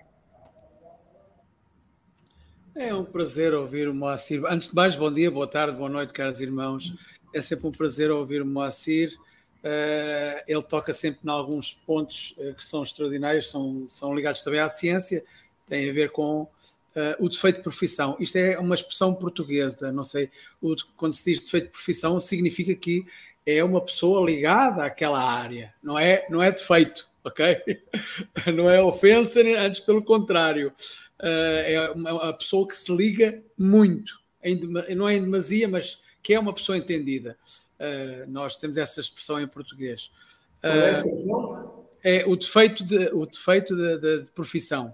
É 2.76 2.94
um 2.94 3.04
prazer 3.04 3.54
ouvir 3.56 3.90
o 3.90 3.96
Moacir. 3.96 4.44
Antes 4.46 4.70
de 4.70 4.76
mais, 4.76 4.96
bom 4.96 5.12
dia, 5.12 5.32
boa 5.32 5.48
tarde, 5.48 5.76
boa 5.76 5.90
noite, 5.90 6.14
caros 6.14 6.40
irmãos. 6.40 6.94
É 7.34 7.42
sempre 7.42 7.68
um 7.68 7.72
prazer 7.72 8.12
ouvir 8.12 8.44
o 8.44 8.46
Moacir. 8.46 9.12
Uh, 9.64 10.42
ele 10.48 10.64
toca 10.64 10.94
sempre 10.94 11.22
em 11.24 11.30
alguns 11.30 11.74
pontos 11.74 12.36
uh, 12.38 12.54
que 12.54 12.64
são 12.64 12.84
extraordinários, 12.84 13.50
são, 13.50 13.88
são 13.88 14.14
ligados 14.16 14.42
também 14.42 14.60
à 14.60 14.70
ciência, 14.70 15.24
tem 15.68 15.88
a 15.88 15.94
ver 15.94 16.12
com 16.12 16.48
uh, 16.96 17.24
o 17.24 17.30
defeito 17.30 17.58
de 17.58 17.64
profissão. 17.64 18.16
Isto 18.20 18.38
é 18.38 18.58
uma 18.60 18.76
expressão 18.76 19.14
portuguesa, 19.14 19.92
não 19.92 20.04
sei, 20.04 20.30
o, 20.62 20.76
quando 20.96 21.14
se 21.14 21.26
diz 21.26 21.44
defeito 21.44 21.66
de 21.66 21.72
profissão, 21.72 22.20
significa 22.20 22.74
que 22.76 23.06
é 23.46 23.64
uma 23.64 23.82
pessoa 23.82 24.26
ligada 24.26 24.84
àquela 24.84 25.22
área, 25.22 25.74
não 25.82 25.98
é, 25.98 26.26
não 26.30 26.42
é 26.42 26.52
defeito, 26.52 27.10
ok? 27.24 27.58
não 28.54 28.70
é 28.70 28.82
ofensa, 28.82 29.42
antes 29.60 29.80
pelo 29.80 30.04
contrário, 30.04 30.72
é 31.20 31.92
uma, 31.96 32.14
uma, 32.14 32.34
pessoa 32.34 32.68
que 32.68 32.76
se 32.76 32.96
liga 32.96 33.42
muito, 33.58 34.20
em, 34.44 34.60
não 34.96 35.08
é 35.08 35.16
em 35.16 35.22
demasia, 35.22 35.68
mas 35.68 36.02
que 36.22 36.34
é 36.34 36.40
uma 36.40 36.54
pessoa 36.54 36.78
entendida. 36.78 37.38
Uh, 37.80 38.30
nós 38.30 38.56
temos 38.58 38.78
essa 38.78 39.00
expressão 39.00 39.40
em 39.40 39.48
português. 39.48 40.12
Uh, 40.58 40.62
Qual 40.62 40.74
é 40.74 40.90
a 40.90 40.92
expressão? 40.92 41.88
É 42.04 42.26
o 42.26 42.36
defeito, 42.36 42.84
de, 42.84 43.10
o 43.14 43.26
defeito 43.26 43.76
de, 43.76 43.98
de, 43.98 44.24
de, 44.24 44.32
profissão. 44.32 44.94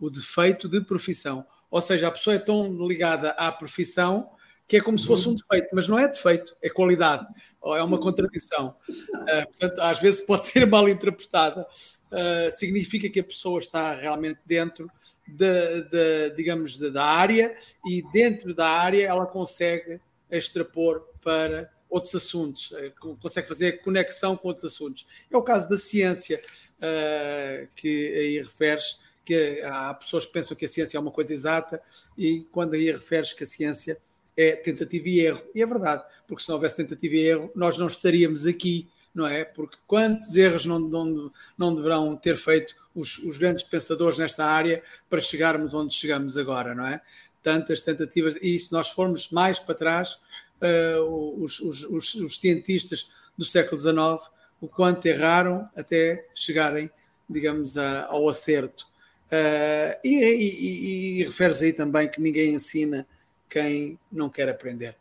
O 0.00 0.10
defeito 0.10 0.68
de 0.68 0.80
profissão. 0.80 1.44
Ou 1.70 1.82
seja, 1.82 2.08
a 2.08 2.10
pessoa 2.10 2.36
é 2.36 2.38
tão 2.38 2.86
ligada 2.86 3.30
à 3.30 3.50
profissão 3.50 4.30
que 4.68 4.76
é 4.76 4.80
como 4.82 4.98
se 4.98 5.06
fosse 5.06 5.26
um 5.26 5.34
defeito, 5.34 5.68
mas 5.72 5.88
não 5.88 5.98
é 5.98 6.06
defeito, 6.06 6.54
é 6.60 6.68
qualidade, 6.68 7.26
ou 7.58 7.74
é 7.74 7.82
uma 7.82 7.98
contradição. 7.98 8.74
Uh, 8.86 9.46
portanto, 9.46 9.78
às 9.80 9.98
vezes 9.98 10.20
pode 10.20 10.44
ser 10.44 10.66
mal 10.66 10.86
interpretada. 10.86 11.66
Uh, 12.12 12.52
significa 12.52 13.08
que 13.08 13.20
a 13.20 13.24
pessoa 13.24 13.58
está 13.58 13.92
realmente 13.92 14.38
dentro 14.44 14.90
de, 15.26 15.82
de 15.84 16.30
digamos, 16.36 16.76
de, 16.76 16.90
da 16.90 17.04
área 17.04 17.56
e 17.86 18.02
dentro 18.12 18.54
da 18.54 18.68
área 18.68 19.06
ela 19.06 19.26
consegue 19.26 20.00
extrapor 20.30 21.02
para 21.22 21.70
outros 21.88 22.14
assuntos, 22.14 22.72
eh, 22.76 22.92
consegue 23.20 23.48
fazer 23.48 23.80
conexão 23.80 24.36
com 24.36 24.48
outros 24.48 24.66
assuntos. 24.66 25.06
É 25.30 25.36
o 25.36 25.42
caso 25.42 25.68
da 25.70 25.78
ciência, 25.78 26.38
uh, 26.38 27.68
que 27.74 28.14
aí 28.14 28.38
referes, 28.38 29.00
que 29.28 29.60
há 29.62 29.92
pessoas 29.94 30.24
que 30.24 30.32
pensam 30.32 30.56
que 30.56 30.64
a 30.64 30.68
ciência 30.68 30.96
é 30.96 31.00
uma 31.00 31.10
coisa 31.10 31.32
exata, 31.32 31.82
e 32.16 32.46
quando 32.50 32.74
aí 32.74 32.90
referes 32.90 33.32
que 33.32 33.44
a 33.44 33.46
ciência 33.46 33.98
é 34.36 34.52
tentativa 34.52 35.08
e 35.08 35.20
erro. 35.20 35.42
E 35.54 35.62
é 35.62 35.66
verdade, 35.66 36.02
porque 36.26 36.42
se 36.42 36.48
não 36.48 36.56
houvesse 36.56 36.76
tentativa 36.76 37.14
e 37.14 37.26
erro, 37.26 37.50
nós 37.54 37.76
não 37.76 37.86
estaríamos 37.86 38.46
aqui, 38.46 38.88
não 39.14 39.26
é? 39.26 39.44
Porque 39.44 39.76
quantos 39.86 40.36
erros 40.36 40.64
não, 40.64 40.78
não, 40.78 41.32
não 41.56 41.74
deverão 41.74 42.16
ter 42.16 42.36
feito 42.36 42.74
os, 42.94 43.18
os 43.18 43.36
grandes 43.36 43.64
pensadores 43.64 44.16
nesta 44.16 44.44
área 44.44 44.82
para 45.10 45.20
chegarmos 45.20 45.74
onde 45.74 45.94
chegamos 45.94 46.38
agora, 46.38 46.74
não 46.74 46.86
é? 46.86 47.00
tantas 47.42 47.80
tentativas, 47.80 48.36
e 48.42 48.58
se 48.58 48.72
nós 48.72 48.90
formos 48.90 49.30
mais 49.30 49.58
para 49.58 49.74
trás, 49.74 50.18
uh, 50.60 51.42
os, 51.42 51.60
os, 51.60 51.84
os, 51.84 52.14
os, 52.14 52.40
cientistas 52.40 53.10
do 53.36 53.44
século 53.44 53.78
XIX, 53.78 54.30
o 54.60 54.68
quanto 54.68 55.06
erraram 55.06 55.68
até 55.76 56.26
chegarem, 56.34 56.90
digamos, 57.28 57.76
a, 57.76 58.06
ao 58.06 58.28
acerto. 58.28 58.87
Uh, 59.28 59.92
e, 60.02 60.24
e, 60.24 61.20
e, 61.20 61.24
referes 61.24 61.60
aí 61.62 61.72
também 61.72 62.10
que 62.10 62.20
ninguém 62.20 62.54
ensina 62.54 63.06
quem 63.48 63.98
não 64.10 64.28
quer 64.28 64.48
aprender. 64.48 64.96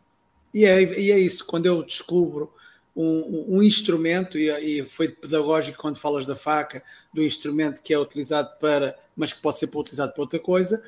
E 0.54 0.66
é, 0.66 0.82
e 1.00 1.12
é 1.12 1.20
isso, 1.20 1.46
quando 1.46 1.66
eu 1.66 1.82
descubro 1.82 2.52
um, 2.96 3.58
um 3.58 3.64
instrumento, 3.64 4.38
e, 4.38 4.50
e, 4.50 4.84
foi 4.86 5.10
pedagógico 5.10 5.78
quando 5.78 5.98
falas 5.98 6.26
da 6.26 6.36
faca, 6.36 6.84
do 7.14 7.24
instrumento 7.24 7.82
que 7.82 7.94
é 7.94 8.00
utilizado 8.00 8.50
para, 8.60 8.98
mas 9.16 9.32
que 9.32 9.42
pode 9.42 9.60
ser 9.60 9.70
utilizado 9.74 10.14
para 10.14 10.24
outra 10.24 10.40
coisa, 10.40 10.84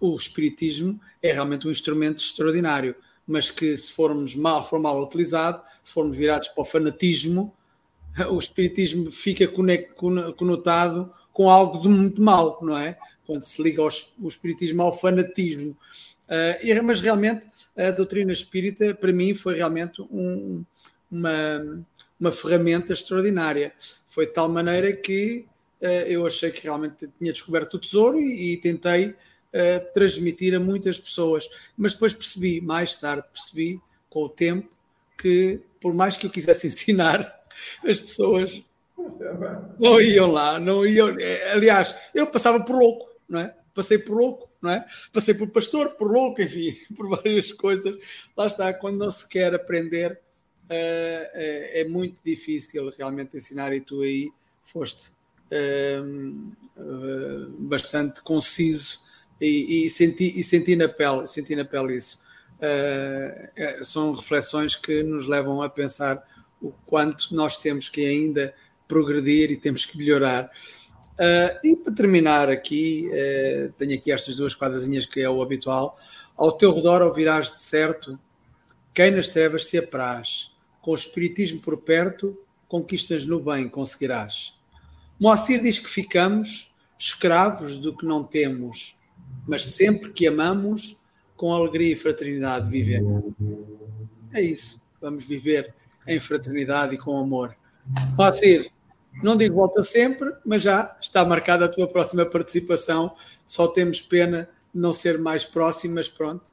o 0.00 0.14
espiritismo 0.14 0.98
é 1.22 1.32
realmente 1.32 1.66
um 1.66 1.70
instrumento 1.70 2.18
extraordinário, 2.18 2.94
mas 3.26 3.50
que 3.50 3.76
se 3.76 3.92
formos 3.92 4.34
mal, 4.34 4.66
for 4.66 4.80
mal 4.80 5.02
utilizado, 5.02 5.60
se 5.82 5.92
formos 5.92 6.16
virados 6.16 6.48
para 6.48 6.62
o 6.62 6.64
fanatismo, 6.64 7.52
o 8.30 8.38
espiritismo 8.38 9.10
fica 9.10 9.46
conotado 10.36 11.12
com 11.32 11.48
algo 11.48 11.80
de 11.82 11.88
muito 11.88 12.22
mal, 12.22 12.58
não 12.62 12.76
é? 12.76 12.98
Quando 13.26 13.44
se 13.44 13.62
liga 13.62 13.82
ao, 13.82 13.88
o 14.20 14.28
espiritismo 14.28 14.82
ao 14.82 14.98
fanatismo. 14.98 15.76
Uh, 16.28 16.82
mas 16.84 17.00
realmente 17.00 17.46
a 17.76 17.90
doutrina 17.90 18.32
espírita, 18.32 18.94
para 18.94 19.12
mim, 19.12 19.34
foi 19.34 19.54
realmente 19.54 20.02
um, 20.02 20.64
uma, 21.10 21.84
uma 22.20 22.32
ferramenta 22.32 22.92
extraordinária. 22.92 23.72
Foi 24.08 24.26
de 24.26 24.32
tal 24.32 24.48
maneira 24.48 24.92
que 24.92 25.46
uh, 25.80 25.86
eu 25.86 26.26
achei 26.26 26.50
que 26.50 26.64
realmente 26.64 27.08
tinha 27.18 27.32
descoberto 27.32 27.74
o 27.74 27.78
tesouro 27.78 28.18
e, 28.18 28.52
e 28.52 28.56
tentei 28.58 29.08
uh, 29.08 29.14
transmitir 29.94 30.54
a 30.54 30.60
muitas 30.60 30.98
pessoas. 30.98 31.48
Mas 31.76 31.94
depois 31.94 32.12
percebi, 32.12 32.60
mais 32.60 32.94
tarde 32.94 33.24
percebi, 33.32 33.80
com 34.10 34.24
o 34.24 34.28
tempo, 34.28 34.68
que 35.16 35.60
por 35.80 35.94
mais 35.94 36.16
que 36.16 36.26
eu 36.26 36.30
quisesse 36.30 36.66
ensinar, 36.68 37.37
as 37.84 37.98
pessoas 37.98 38.62
não 39.78 40.00
iam 40.00 40.30
lá, 40.30 40.58
não 40.58 40.84
iam. 40.84 41.16
Eh, 41.18 41.52
aliás, 41.52 41.94
eu 42.14 42.26
passava 42.26 42.64
por 42.64 42.76
louco, 42.76 43.08
não 43.28 43.40
é? 43.40 43.54
Passei 43.74 43.98
por 43.98 44.16
louco, 44.16 44.50
não 44.60 44.72
é? 44.72 44.84
Passei 45.12 45.34
por 45.34 45.48
pastor, 45.50 45.90
por 45.90 46.10
louco, 46.10 46.42
enfim, 46.42 46.74
por 46.96 47.08
várias 47.08 47.52
coisas. 47.52 47.96
Lá 48.36 48.46
está, 48.46 48.74
quando 48.74 48.98
não 48.98 49.10
se 49.10 49.28
quer 49.28 49.54
aprender, 49.54 50.12
uh, 50.12 50.18
é, 50.70 51.80
é, 51.82 51.84
muito 51.88 52.20
difícil 52.24 52.90
realmente 52.90 53.36
ensinar 53.36 53.72
e 53.72 53.80
tu 53.80 54.00
aí 54.02 54.30
foste 54.64 55.12
uh, 55.52 56.36
bastante 57.60 58.20
conciso 58.22 59.00
e, 59.40 59.86
e, 59.86 59.90
senti, 59.90 60.38
e 60.38 60.42
senti 60.42 60.74
na 60.74 60.88
pele, 60.88 61.26
senti 61.26 61.54
na 61.54 61.64
pele 61.64 61.94
isso. 61.94 62.20
são 63.82 64.12
reflexões 64.12 64.74
que 64.74 65.04
nos 65.04 65.28
levam 65.28 65.62
a 65.62 65.70
pensar 65.70 66.20
o 66.62 66.72
quanto 66.86 67.34
nós 67.34 67.56
temos 67.56 67.88
que 67.88 68.04
ainda 68.04 68.54
progredir 68.86 69.50
e 69.50 69.56
temos 69.56 69.84
que 69.86 69.96
melhorar. 69.98 70.50
Uh, 71.14 71.66
e 71.66 71.76
para 71.76 71.92
terminar 71.92 72.48
aqui, 72.48 73.08
uh, 73.08 73.72
tenho 73.72 73.94
aqui 73.94 74.12
estas 74.12 74.36
duas 74.36 74.54
quadrazinhas 74.54 75.04
que 75.04 75.20
é 75.20 75.28
o 75.28 75.42
habitual. 75.42 75.96
Ao 76.36 76.52
teu 76.52 76.72
redor 76.72 77.02
ouvirás 77.02 77.52
de 77.52 77.60
certo 77.60 78.18
quem 78.94 79.10
nas 79.10 79.28
trevas 79.28 79.66
se 79.66 79.78
apraz, 79.78 80.56
com 80.80 80.92
o 80.92 80.94
espiritismo 80.94 81.60
por 81.60 81.78
perto, 81.78 82.36
conquistas 82.66 83.24
no 83.26 83.40
bem 83.40 83.68
conseguirás. 83.68 84.58
Moacir 85.20 85.62
diz 85.62 85.78
que 85.78 85.88
ficamos 85.88 86.74
escravos 86.98 87.76
do 87.76 87.96
que 87.96 88.04
não 88.04 88.24
temos, 88.24 88.96
mas 89.46 89.64
sempre 89.64 90.10
que 90.10 90.26
amamos, 90.26 91.00
com 91.36 91.52
alegria 91.52 91.92
e 91.92 91.96
fraternidade 91.96 92.68
vivemos. 92.68 93.32
É 94.32 94.42
isso, 94.42 94.82
vamos 95.00 95.24
viver 95.24 95.74
em 96.08 96.18
fraternidade 96.18 96.94
e 96.94 96.98
com 96.98 97.16
amor. 97.18 97.54
Moacir, 98.16 98.70
não 99.22 99.36
digo 99.36 99.56
volta 99.56 99.82
sempre, 99.82 100.32
mas 100.44 100.62
já 100.62 100.96
está 101.00 101.24
marcada 101.24 101.64
a 101.64 101.68
tua 101.68 101.88
próxima 101.88 102.24
participação. 102.24 103.14
Só 103.46 103.68
temos 103.68 104.00
pena 104.00 104.48
de 104.74 104.80
não 104.80 104.92
ser 104.92 105.18
mais 105.18 105.44
próximo, 105.44 105.94
mas 105.94 106.08
pronto. 106.08 106.44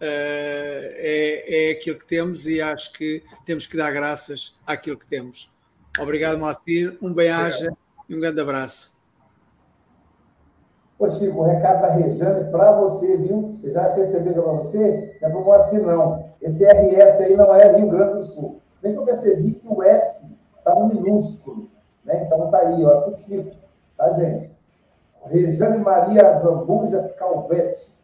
Uh, 0.00 0.90
é, 0.96 1.68
é 1.68 1.70
aquilo 1.72 1.98
que 1.98 2.06
temos 2.06 2.46
e 2.46 2.60
acho 2.60 2.92
que 2.92 3.22
temos 3.44 3.66
que 3.66 3.76
dar 3.76 3.92
graças 3.92 4.54
àquilo 4.66 4.98
que 4.98 5.06
temos. 5.06 5.52
Obrigado, 5.98 6.38
Moacir. 6.38 6.98
Um 7.00 7.14
bem-aja 7.14 7.72
e 8.08 8.14
um 8.14 8.20
grande 8.20 8.40
abraço. 8.40 8.94
Ô, 10.98 11.08
Chico, 11.08 11.38
o 11.38 11.42
recado 11.42 11.82
da 11.82 11.92
Rejane 11.94 12.50
para 12.50 12.72
você, 12.80 13.16
viu? 13.16 13.48
Você 13.48 13.72
já 13.72 13.90
percebeu 13.90 14.32
que 14.32 14.38
é 14.38 14.42
para 14.42 14.52
você? 14.52 15.18
Não 15.20 15.28
é 15.28 15.30
para 15.30 15.40
o 15.40 15.44
Moacir, 15.44 15.82
não. 15.82 16.32
Esse 16.40 16.64
RS 16.64 17.20
aí 17.20 17.36
não 17.36 17.54
é 17.54 17.76
Rio 17.76 17.88
Grande 17.88 18.14
do 18.14 18.22
Sul. 18.22 18.60
Bem 18.84 18.92
que 18.92 18.98
eu 18.98 19.06
percebi 19.06 19.52
que 19.52 19.66
o 19.66 19.82
S 19.82 20.38
está 20.58 20.74
no 20.74 20.88
minúsculo. 20.88 21.70
Né? 22.04 22.22
Então 22.26 22.50
tá 22.50 22.58
aí, 22.58 22.84
ó, 22.84 23.00
contigo, 23.00 23.50
tá, 23.96 24.12
gente? 24.12 24.62
Rejane 25.24 25.78
Maria 25.78 26.30
Zambuja 26.34 27.14
Calvete. 27.16 27.98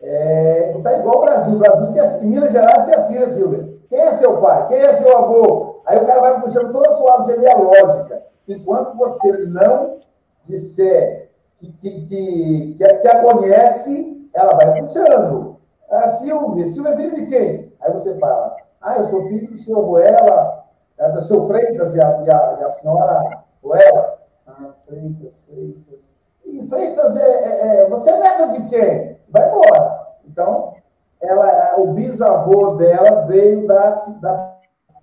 É, 0.00 0.76
tá 0.82 0.98
igual 0.98 1.18
o 1.18 1.20
Brasil. 1.20 1.56
Brasil 1.60 1.92
que 1.92 2.00
é 2.00 2.02
assim, 2.02 2.26
Minas 2.26 2.50
Gerais 2.50 2.86
que 2.86 2.90
é 2.90 2.94
assim, 2.96 3.20
né, 3.20 3.28
Silvia? 3.28 3.78
Quem 3.88 4.00
é 4.00 4.12
seu 4.14 4.40
pai? 4.40 4.66
Quem 4.66 4.78
é 4.78 4.96
seu 4.96 5.16
avô? 5.16 5.80
Aí 5.86 5.96
o 5.96 6.06
cara 6.06 6.22
vai 6.22 6.40
puxando 6.40 6.72
toda 6.72 6.88
a 6.88 6.94
sua 6.94 7.12
árvore 7.12 7.36
genealógica. 7.36 8.22
Enquanto 8.48 8.96
você 8.96 9.32
não 9.44 10.00
disser 10.42 11.30
que, 11.54 11.70
que, 11.74 12.00
que, 12.02 12.74
que, 12.76 12.94
que 12.94 13.08
a 13.08 13.22
conhece, 13.22 14.28
ela 14.34 14.54
vai 14.54 14.80
puxando. 14.80 15.56
Ah, 15.88 16.08
Silvia, 16.08 16.66
Silvia 16.66 16.94
é 16.94 16.96
filha 16.96 17.10
de 17.12 17.26
quem? 17.26 17.72
Aí 17.80 17.92
você 17.92 18.18
fala, 18.18 18.56
ah, 18.80 18.96
eu 18.98 19.04
sou 19.06 19.28
filho 19.28 19.50
do 19.50 19.58
seu 19.58 19.80
Ruela, 19.80 20.64
é, 20.98 21.10
do 21.10 21.20
seu 21.20 21.46
Freitas 21.46 21.94
e 21.94 22.00
a, 22.00 22.22
e 22.22 22.30
a, 22.30 22.56
e 22.60 22.64
a 22.64 22.70
senhora 22.70 23.44
Ruela. 23.62 24.18
Ah, 24.46 24.70
Freitas, 24.86 25.44
Freitas. 25.46 26.18
E 26.44 26.68
Freitas, 26.68 27.16
é, 27.16 27.44
é, 27.44 27.80
é 27.80 27.88
você 27.88 28.10
é 28.10 28.18
neta 28.18 28.48
de 28.48 28.68
quem? 28.68 29.18
Vai 29.28 29.48
embora. 29.48 30.08
Então, 30.24 30.74
ela, 31.20 31.80
o 31.80 31.92
bisavô 31.92 32.76
dela 32.76 33.26
veio 33.26 33.66
da 33.66 33.96
cidade, 33.96 34.40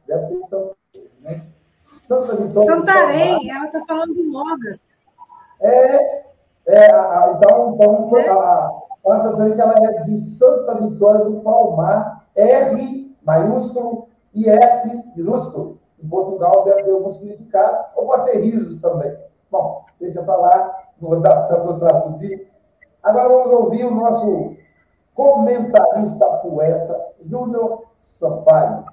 deve 0.07 0.21
ser 0.21 0.41
de 0.41 0.47
Santa, 0.47 0.75
né? 1.21 1.45
Santa 1.95 2.35
Vitória. 2.35 2.69
Santarém, 2.69 3.51
ela 3.51 3.65
está 3.65 3.81
falando 3.85 4.13
de 4.13 4.23
Mogas. 4.23 4.79
É, 5.59 6.25
é 6.67 6.91
a, 6.91 7.33
então, 7.35 7.73
então 7.73 8.17
é. 8.17 8.29
a, 8.29 8.33
a, 8.33 9.53
que 9.53 9.61
ela 9.61 9.73
é 9.77 9.97
de 9.99 10.17
Santa 10.17 10.81
Vitória 10.81 11.25
do 11.25 11.41
Palmar, 11.41 12.27
R 12.35 13.04
maiúsculo 13.25 14.07
e 14.33 14.47
S 14.47 15.13
minúsculo. 15.15 15.79
Em 16.01 16.07
Portugal 16.07 16.63
deve 16.63 16.83
ter 16.83 16.91
algum 16.91 17.09
significado, 17.09 17.85
ou 17.95 18.05
pode 18.05 18.25
ser 18.25 18.39
risos 18.39 18.81
também. 18.81 19.17
Bom, 19.49 19.85
deixa 19.99 20.21
para 20.23 20.35
lá, 20.35 20.83
vou 20.99 21.19
dar 21.19 21.47
para 21.47 21.73
traduzir. 21.75 22.47
Agora 23.01 23.29
vamos 23.29 23.51
ouvir 23.51 23.85
o 23.85 23.91
nosso 23.91 24.55
comentarista 25.13 26.27
poeta, 26.37 27.13
Júnior 27.19 27.85
Sampaio. 27.97 28.85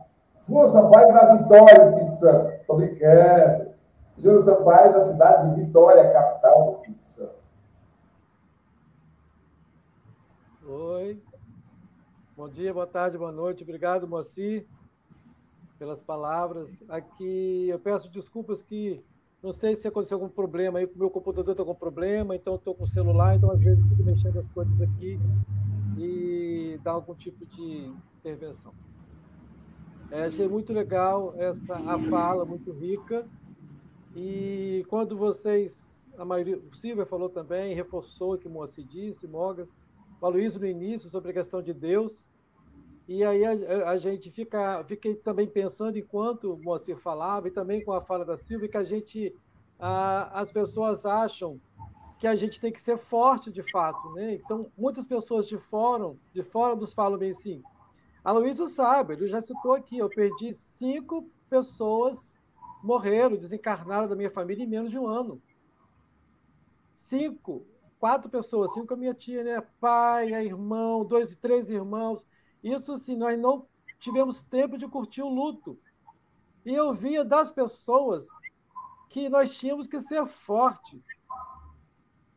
Júnior 0.46 0.68
Sampaio 0.68 1.12
da 1.12 1.34
Vitória, 1.34 1.82
Espírito 1.82 2.12
Santo. 2.12 2.52
Estou 2.52 2.76
brincando. 2.76 3.72
Júnior 4.16 4.42
Sampaio 4.42 4.92
da 4.92 5.04
cidade 5.04 5.54
de 5.54 5.62
Vitória, 5.62 6.12
capital 6.12 6.64
do 6.64 6.70
Espírito 6.70 7.08
Santo. 7.08 7.42
Oi, 10.68 11.22
Bom 12.34 12.48
dia, 12.48 12.72
boa 12.72 12.86
tarde, 12.86 13.18
boa 13.18 13.30
noite. 13.30 13.62
Obrigado, 13.62 14.08
Moacir, 14.08 14.64
pelas 15.78 16.00
palavras. 16.00 16.74
Aqui 16.88 17.68
eu 17.68 17.78
peço 17.78 18.08
desculpas 18.08 18.62
que 18.62 19.04
não 19.42 19.52
sei 19.52 19.76
se 19.76 19.86
aconteceu 19.86 20.16
algum 20.16 20.30
problema 20.30 20.78
aí, 20.78 20.86
o 20.86 20.98
meu 20.98 21.10
computador 21.10 21.52
está 21.52 21.62
com 21.62 21.74
problema, 21.74 22.34
então 22.34 22.54
estou 22.54 22.74
com 22.74 22.84
o 22.84 22.88
celular, 22.88 23.36
então 23.36 23.50
às 23.50 23.60
vezes 23.60 23.84
fico 23.84 24.02
mexendo 24.02 24.38
as 24.38 24.48
coisas 24.48 24.80
aqui 24.80 25.20
e 25.98 26.80
dá 26.82 26.92
algum 26.92 27.14
tipo 27.14 27.44
de 27.44 27.92
intervenção. 28.20 28.72
É, 30.10 30.24
achei 30.24 30.48
muito 30.48 30.72
legal 30.72 31.34
essa 31.36 31.74
a 31.74 31.98
fala, 32.08 32.46
muito 32.46 32.72
rica. 32.72 33.26
E 34.16 34.86
quando 34.88 35.18
vocês, 35.18 36.02
a 36.16 36.24
maioria, 36.24 36.58
o 36.58 36.74
Silvia 36.74 37.04
falou 37.04 37.28
também, 37.28 37.74
reforçou 37.74 38.34
o 38.34 38.38
que 38.38 38.48
o 38.48 38.50
Moacir 38.50 38.86
disse, 38.86 39.28
Moga, 39.28 39.68
falou 40.22 40.38
isso 40.38 40.60
no 40.60 40.66
início 40.66 41.10
sobre 41.10 41.32
a 41.32 41.34
questão 41.34 41.60
de 41.60 41.74
Deus. 41.74 42.28
E 43.08 43.24
aí 43.24 43.44
a, 43.44 43.90
a, 43.90 43.96
gente 43.96 44.30
fica, 44.30 44.84
fiquei 44.84 45.16
também 45.16 45.48
pensando, 45.48 45.98
enquanto 45.98 46.54
o 46.54 46.62
Moacir 46.62 46.96
falava, 46.96 47.48
e 47.48 47.50
também 47.50 47.84
com 47.84 47.92
a 47.92 48.00
fala 48.00 48.24
da 48.24 48.36
Silvia, 48.36 48.68
que 48.68 48.76
a 48.76 48.84
gente, 48.84 49.34
a, 49.80 50.38
as 50.38 50.52
pessoas 50.52 51.04
acham 51.04 51.60
que 52.20 52.28
a 52.28 52.36
gente 52.36 52.60
tem 52.60 52.70
que 52.72 52.80
ser 52.80 52.96
forte 52.96 53.50
de 53.50 53.64
fato, 53.72 54.12
né? 54.12 54.34
Então, 54.34 54.70
muitas 54.78 55.08
pessoas 55.08 55.48
de 55.48 55.58
fora, 55.58 56.14
de 56.32 56.44
fora 56.44 56.76
nos 56.76 56.94
falam 56.94 57.18
bem 57.18 57.32
assim. 57.32 57.60
A 58.22 58.30
Luísa 58.30 58.68
sabe, 58.68 59.14
ele 59.14 59.26
já 59.26 59.40
citou 59.40 59.72
aqui, 59.72 59.98
eu 59.98 60.08
perdi 60.08 60.54
cinco 60.54 61.28
pessoas 61.50 62.32
morreram, 62.80 63.36
desencarnaram 63.36 64.06
da 64.06 64.14
minha 64.14 64.30
família 64.30 64.62
em 64.62 64.68
menos 64.68 64.92
de 64.92 64.98
um 65.00 65.08
ano. 65.08 65.42
Cinco 67.08 67.66
quatro 68.02 68.28
pessoas, 68.28 68.72
cinco 68.74 68.94
a 68.94 68.96
minha 68.96 69.14
tia, 69.14 69.44
né? 69.44 69.60
Pai, 69.78 70.34
irmão, 70.34 71.04
dois, 71.04 71.36
três 71.36 71.70
irmãos. 71.70 72.26
Isso 72.60 72.98
sim, 72.98 73.14
nós 73.14 73.38
não 73.38 73.68
tivemos 74.00 74.42
tempo 74.42 74.76
de 74.76 74.88
curtir 74.88 75.22
o 75.22 75.28
luto. 75.28 75.78
E 76.66 76.74
eu 76.74 76.92
via 76.92 77.24
das 77.24 77.52
pessoas 77.52 78.26
que 79.08 79.28
nós 79.28 79.56
tínhamos 79.56 79.86
que 79.86 80.00
ser 80.00 80.26
forte. 80.26 81.00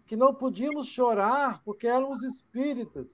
que 0.06 0.16
não 0.16 0.36
podíamos 0.36 0.86
chorar 0.86 1.64
porque 1.64 1.88
éramos 1.88 2.22
espíritas. 2.22 3.08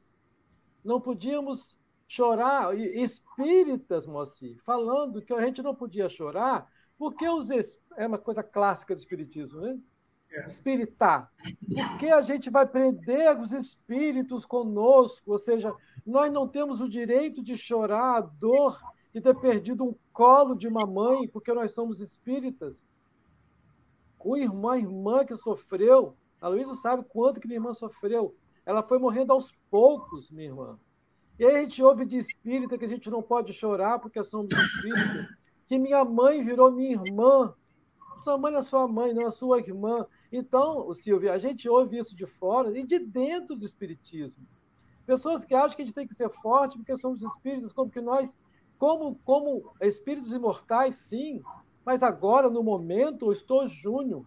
Não 0.84 1.00
podíamos 1.00 1.78
chorar, 2.06 2.78
espíritas, 2.78 4.06
Moacir, 4.06 4.62
falando 4.66 5.22
que 5.22 5.34
a 5.34 5.42
gente 5.46 5.62
não 5.62 5.74
podia 5.74 6.10
chorar 6.10 6.70
porque 6.98 7.30
os 7.30 7.50
é 7.96 8.06
uma 8.06 8.18
coisa 8.18 8.44
clássica 8.44 8.94
do 8.94 8.98
espiritismo, 8.98 9.62
né? 9.62 9.80
Espiritar. 10.48 11.32
Porque 11.90 12.08
a 12.08 12.22
gente 12.22 12.50
vai 12.50 12.66
prender 12.66 13.40
os 13.40 13.52
espíritos 13.52 14.46
conosco, 14.46 15.32
ou 15.32 15.38
seja, 15.38 15.74
nós 16.06 16.32
não 16.32 16.48
temos 16.48 16.82
o 16.82 16.90
direito 16.90 17.44
de 17.44 17.58
chorar 17.58 18.18
a 18.18 18.22
dor 18.22 18.80
de 19.14 19.20
ter 19.20 19.36
perdido 19.36 19.84
um 19.84 19.96
colo 20.14 20.56
de 20.56 20.68
uma 20.68 20.86
mãe, 20.86 21.28
porque 21.28 21.54
nós 21.54 21.74
somos 21.74 22.00
espíritas. 22.00 22.86
Irmão, 24.38 24.72
a 24.72 24.78
irmã 24.78 25.26
que 25.26 25.36
sofreu, 25.36 26.16
a 26.40 26.48
Luísa 26.48 26.76
sabe 26.76 27.04
quanto 27.10 27.40
que 27.40 27.48
minha 27.48 27.58
irmã 27.58 27.74
sofreu. 27.74 28.36
Ela 28.66 28.84
foi 28.84 29.00
morrendo 29.00 29.34
aos 29.34 29.52
poucos, 29.70 30.30
minha 30.30 30.48
irmã. 30.48 30.80
E 31.40 31.46
aí 31.46 31.56
a 31.56 31.62
gente 31.62 31.82
ouve 31.82 32.06
de 32.06 32.18
espírita 32.18 32.78
que 32.78 32.86
a 32.86 32.88
gente 32.88 33.10
não 33.10 33.22
pode 33.22 33.52
chorar 33.52 34.00
porque 34.00 34.24
somos 34.24 34.54
espíritas. 34.54 35.28
Que 35.68 35.80
minha 35.80 36.06
mãe 36.06 36.44
virou 36.44 36.72
minha 36.72 36.92
irmã. 36.92 37.54
Sua 38.24 38.38
mãe 38.38 38.52
não 38.52 38.60
é 38.60 38.62
sua 38.62 38.88
mãe, 38.88 39.14
não 39.14 39.26
é 39.26 39.32
sua 39.32 39.60
irmã. 39.60 40.06
Então, 40.32 40.94
Silvia, 40.94 41.34
a 41.34 41.38
gente 41.38 41.68
ouve 41.68 41.98
isso 41.98 42.16
de 42.16 42.26
fora 42.26 42.78
e 42.78 42.84
de 42.84 42.98
dentro 43.00 43.56
do 43.56 43.66
espiritismo. 43.66 44.46
Pessoas 45.06 45.44
que 45.44 45.54
acham 45.54 45.76
que 45.76 45.82
a 45.82 45.86
gente 45.86 45.94
tem 45.94 46.08
que 46.08 46.16
ser 46.16 46.30
forte 46.30 46.78
porque 46.78 46.96
somos 46.96 47.22
espíritas, 47.22 47.74
como 47.74 47.92
que 47.92 48.00
nós, 48.00 48.38
como, 48.80 49.16
como 49.26 49.74
espíritos 49.82 50.32
imortais, 50.32 50.96
sim, 50.96 51.42
mas 51.86 52.02
agora, 52.02 52.50
no 52.50 52.64
momento, 52.64 53.26
eu 53.26 53.32
estou 53.32 53.68
Júnior, 53.68 54.26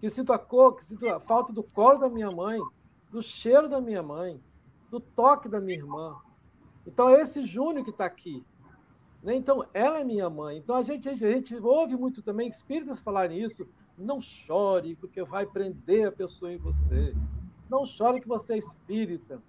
que 0.00 0.10
sinto 0.10 0.32
a 0.32 0.38
cor, 0.38 0.76
que 0.76 0.84
sinto 0.84 1.08
a 1.08 1.20
falta 1.20 1.52
do 1.52 1.62
colo 1.62 1.98
da 1.98 2.08
minha 2.08 2.30
mãe, 2.30 2.60
do 3.10 3.22
cheiro 3.22 3.68
da 3.68 3.80
minha 3.80 4.02
mãe, 4.02 4.40
do 4.90 4.98
toque 4.98 5.48
da 5.48 5.60
minha 5.60 5.78
irmã. 5.78 6.16
Então, 6.86 7.08
é 7.08 7.20
esse 7.20 7.42
Júnior 7.42 7.84
que 7.84 7.90
está 7.90 8.06
aqui. 8.06 8.44
Né? 9.22 9.34
Então, 9.34 9.66
ela 9.74 10.00
é 10.00 10.04
minha 10.04 10.28
mãe. 10.30 10.58
Então, 10.58 10.74
a 10.74 10.82
gente, 10.82 11.08
a 11.08 11.14
gente 11.14 11.54
ouve 11.56 11.96
muito 11.96 12.22
também 12.22 12.48
espíritas 12.48 13.00
falarem 13.00 13.42
isso. 13.42 13.66
Não 13.98 14.20
chore, 14.20 14.96
porque 14.96 15.22
vai 15.22 15.46
prender 15.46 16.08
a 16.08 16.12
pessoa 16.12 16.52
em 16.52 16.58
você. 16.58 17.14
Não 17.68 17.84
chore 17.86 18.20
que 18.20 18.28
você 18.28 18.54
é 18.54 18.58
espírita. 18.58 19.42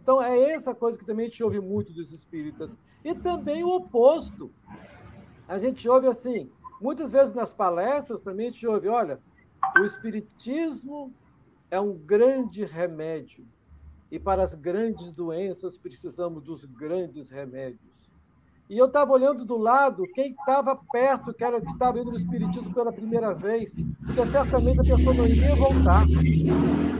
Então, 0.00 0.22
é 0.22 0.50
essa 0.50 0.74
coisa 0.74 0.98
que 0.98 1.04
também 1.04 1.26
a 1.26 1.28
gente 1.28 1.42
ouve 1.42 1.60
muito 1.60 1.92
dos 1.92 2.12
espíritas. 2.12 2.76
E 3.02 3.14
também 3.14 3.64
o 3.64 3.68
oposto 3.68 4.50
a 5.46 5.58
gente 5.58 5.86
ouve 5.88 6.06
assim, 6.06 6.50
muitas 6.80 7.10
vezes 7.10 7.34
nas 7.34 7.52
palestras 7.52 8.22
também 8.22 8.48
a 8.48 8.50
gente 8.50 8.66
ouve, 8.66 8.88
olha, 8.88 9.20
o 9.78 9.84
espiritismo 9.84 11.12
é 11.70 11.78
um 11.78 11.94
grande 11.94 12.64
remédio 12.64 13.46
e 14.10 14.18
para 14.18 14.42
as 14.42 14.54
grandes 14.54 15.12
doenças 15.12 15.76
precisamos 15.76 16.42
dos 16.42 16.64
grandes 16.64 17.28
remédios. 17.28 17.80
E 18.68 18.78
eu 18.78 18.86
estava 18.86 19.12
olhando 19.12 19.44
do 19.44 19.58
lado 19.58 20.04
quem 20.14 20.30
estava 20.30 20.74
perto, 20.90 21.34
que 21.34 21.44
era 21.44 21.60
que 21.60 21.70
estava 21.70 21.98
indo 21.98 22.10
no 22.10 22.16
Espiritismo 22.16 22.72
pela 22.72 22.92
primeira 22.92 23.34
vez, 23.34 23.76
porque 24.06 24.26
certamente 24.26 24.80
a 24.80 24.96
pessoa 24.96 25.14
não 25.14 25.26
iria 25.26 25.54
voltar. 25.54 26.04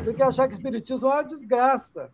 Porque 0.04 0.22
achar 0.22 0.46
que 0.46 0.54
Espiritismo 0.54 1.08
é 1.08 1.14
uma 1.14 1.22
desgraça. 1.22 2.10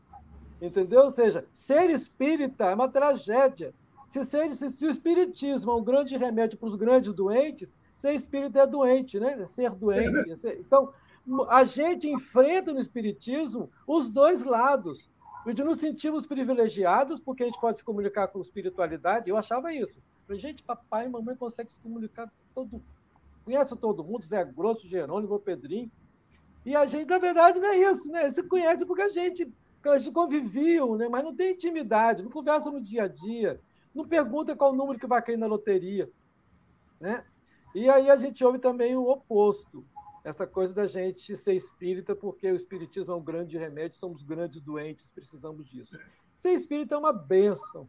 Entendeu? 0.60 1.04
Ou 1.04 1.10
seja, 1.10 1.44
ser 1.54 1.88
espírita 1.88 2.66
é 2.66 2.74
uma 2.74 2.88
tragédia. 2.88 3.72
Se, 4.06 4.24
ser, 4.24 4.52
se, 4.52 4.68
se, 4.68 4.86
o 4.86 4.90
espiritismo 4.90 5.70
é 5.70 5.74
um 5.74 5.84
grande 5.84 6.16
remédio 6.16 6.58
para 6.58 6.68
os 6.68 6.76
grandes 6.76 7.12
doentes, 7.12 7.74
ser 7.96 8.12
espírita 8.12 8.60
é 8.60 8.66
doente, 8.66 9.18
né? 9.18 9.46
Ser 9.46 9.70
doente. 9.70 10.30
É, 10.30 10.36
ser... 10.36 10.58
Então, 10.60 10.92
a 11.48 11.64
gente 11.64 12.08
enfrenta 12.08 12.72
no 12.72 12.80
espiritismo 12.80 13.70
os 13.86 14.08
dois 14.08 14.44
lados. 14.44 15.08
De 15.46 15.64
nos 15.64 15.78
sentimos 15.78 16.26
privilegiados, 16.26 17.18
porque 17.18 17.42
a 17.42 17.46
gente 17.46 17.60
pode 17.60 17.78
se 17.78 17.84
comunicar 17.84 18.28
com 18.28 18.40
espiritualidade. 18.40 19.30
Eu 19.30 19.36
achava 19.36 19.72
isso. 19.72 19.98
Falei, 20.26 20.40
gente, 20.40 20.62
papai 20.62 21.06
e 21.06 21.08
mamãe 21.08 21.34
conseguem 21.34 21.72
se 21.72 21.80
comunicar 21.80 22.30
todo 22.54 22.82
conhece 23.44 23.74
todo 23.76 24.04
mundo, 24.04 24.24
Zé 24.24 24.44
Grosso, 24.44 24.86
Jerônimo, 24.86 25.40
Pedrinho. 25.40 25.90
E 26.64 26.76
a 26.76 26.86
gente, 26.86 27.08
na 27.08 27.18
verdade, 27.18 27.58
não 27.58 27.68
é 27.68 27.78
isso, 27.78 28.10
né? 28.10 28.22
Eles 28.22 28.34
se 28.34 28.42
conhecem 28.42 28.86
porque 28.86 29.02
a 29.02 29.08
gente, 29.08 29.52
a 29.84 29.96
gente 29.96 30.12
conviviam, 30.12 30.96
né? 30.96 31.08
mas 31.08 31.24
não 31.24 31.34
tem 31.34 31.52
intimidade, 31.52 32.22
não 32.22 32.30
conversa 32.30 32.70
no 32.70 32.80
dia 32.80 33.04
a 33.04 33.08
dia. 33.08 33.60
Não 33.94 34.06
pergunta 34.06 34.54
qual 34.54 34.72
número 34.72 34.98
que 34.98 35.06
vai 35.06 35.20
cair 35.20 35.36
na 35.36 35.46
loteria. 35.46 36.08
Né? 37.00 37.24
E 37.74 37.88
aí 37.88 38.08
a 38.08 38.16
gente 38.16 38.44
ouve 38.44 38.58
também 38.58 38.94
o 38.94 39.08
oposto. 39.08 39.84
Essa 40.22 40.46
coisa 40.46 40.74
da 40.74 40.86
gente 40.86 41.36
ser 41.36 41.54
espírita, 41.54 42.14
porque 42.14 42.50
o 42.50 42.56
espiritismo 42.56 43.12
é 43.12 43.16
um 43.16 43.22
grande 43.22 43.56
remédio, 43.56 43.98
somos 43.98 44.22
grandes 44.22 44.60
doentes, 44.60 45.10
precisamos 45.10 45.68
disso. 45.68 45.98
Ser 46.36 46.50
espírita 46.50 46.94
é 46.94 46.98
uma 46.98 47.12
benção. 47.12 47.88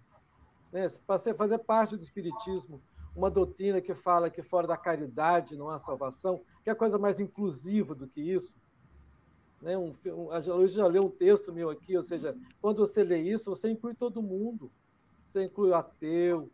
Né? 0.72 0.88
Fazer 1.38 1.58
parte 1.60 1.98
do 1.98 2.04
espiritismo, 2.04 2.82
uma 3.16 3.30
doutrina 3.30 3.82
que 3.82 3.94
fala 3.94 4.30
que 4.30 4.42
fora 4.42 4.68
da 4.68 4.78
caridade 4.78 5.58
não 5.58 5.70
há 5.70 5.78
salvação, 5.78 6.42
que 6.64 6.70
é 6.70 6.76
coisa 6.76 6.98
mais 6.98 7.20
inclusiva 7.20 7.94
do 7.94 8.08
que 8.08 8.22
isso. 8.22 8.58
Né? 9.62 9.78
Um, 9.78 9.94
um, 10.06 10.32
a 10.32 10.40
Luiz 10.40 10.72
já 10.72 10.88
leu 10.88 11.04
um 11.04 11.10
texto 11.10 11.54
meu 11.54 11.70
aqui, 11.70 11.96
ou 11.98 12.04
seja, 12.04 12.36
quando 12.62 12.78
você 12.78 13.04
lê 13.04 13.22
isso, 13.22 13.50
você 13.50 13.70
inclui 13.70 13.94
todo 13.94 14.22
mundo. 14.22 14.72
Você 15.28 15.46
inclui 15.46 15.70
o 15.70 15.76
ateu, 15.76 16.50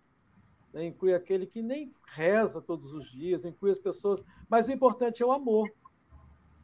né? 0.74 0.86
inclui 0.86 1.14
aquele 1.14 1.46
que 1.46 1.62
nem 1.62 1.94
reza 2.08 2.62
todos 2.62 2.94
os 2.94 3.10
dias, 3.12 3.46
inclui 3.46 3.72
as 3.72 3.80
pessoas. 3.80 4.24
Mas 4.50 4.68
o 4.68 4.72
importante 4.72 5.24
é 5.24 5.26
o 5.26 5.32
amor. 5.32 5.70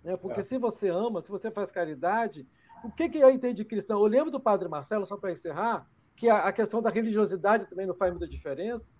Né? 0.04 0.18
Porque 0.18 0.42
é. 0.42 0.44
se 0.44 0.58
você 0.58 0.90
ama, 0.90 1.22
se 1.22 1.30
você 1.30 1.50
faz 1.50 1.72
caridade, 1.72 2.48
o 2.84 2.92
que, 2.92 3.10
que 3.10 3.20
eu 3.20 3.30
entendo 3.30 3.56
de 3.56 3.66
cristão? 3.66 4.00
Eu 4.00 4.08
lembro 4.08 4.32
do 4.32 4.40
padre 4.40 4.68
Marcelo, 4.68 5.06
só 5.06 5.18
para 5.18 5.32
encerrar, 5.32 5.88
que 6.16 6.30
a, 6.30 6.46
a, 6.46 6.52
questão 6.52 6.82
da 6.82 6.90
religiosidade 6.90 7.66
também 7.66 7.88
não 7.88 7.96
faz 7.96 8.12
muita 8.12 8.28
diferença. 8.28 8.92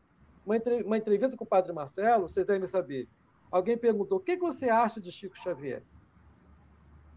Uma, 0.46 0.56
entre, 0.56 0.84
uma 0.84 0.98
entrevista 0.98 1.38
com 1.38 1.44
o 1.44 1.48
padre 1.48 1.74
Marcelo, 1.74 2.28
vocês 2.28 2.46
devem 2.46 2.68
saber. 2.68 3.10
Alguém 3.52 3.78
perguntou: 3.78 4.18
o 4.18 4.22
que, 4.22 4.36
que 4.36 4.42
você 4.42 4.70
acha 4.70 5.00
de 5.00 5.12
Chico 5.12 5.38
Xavier? 5.38 5.84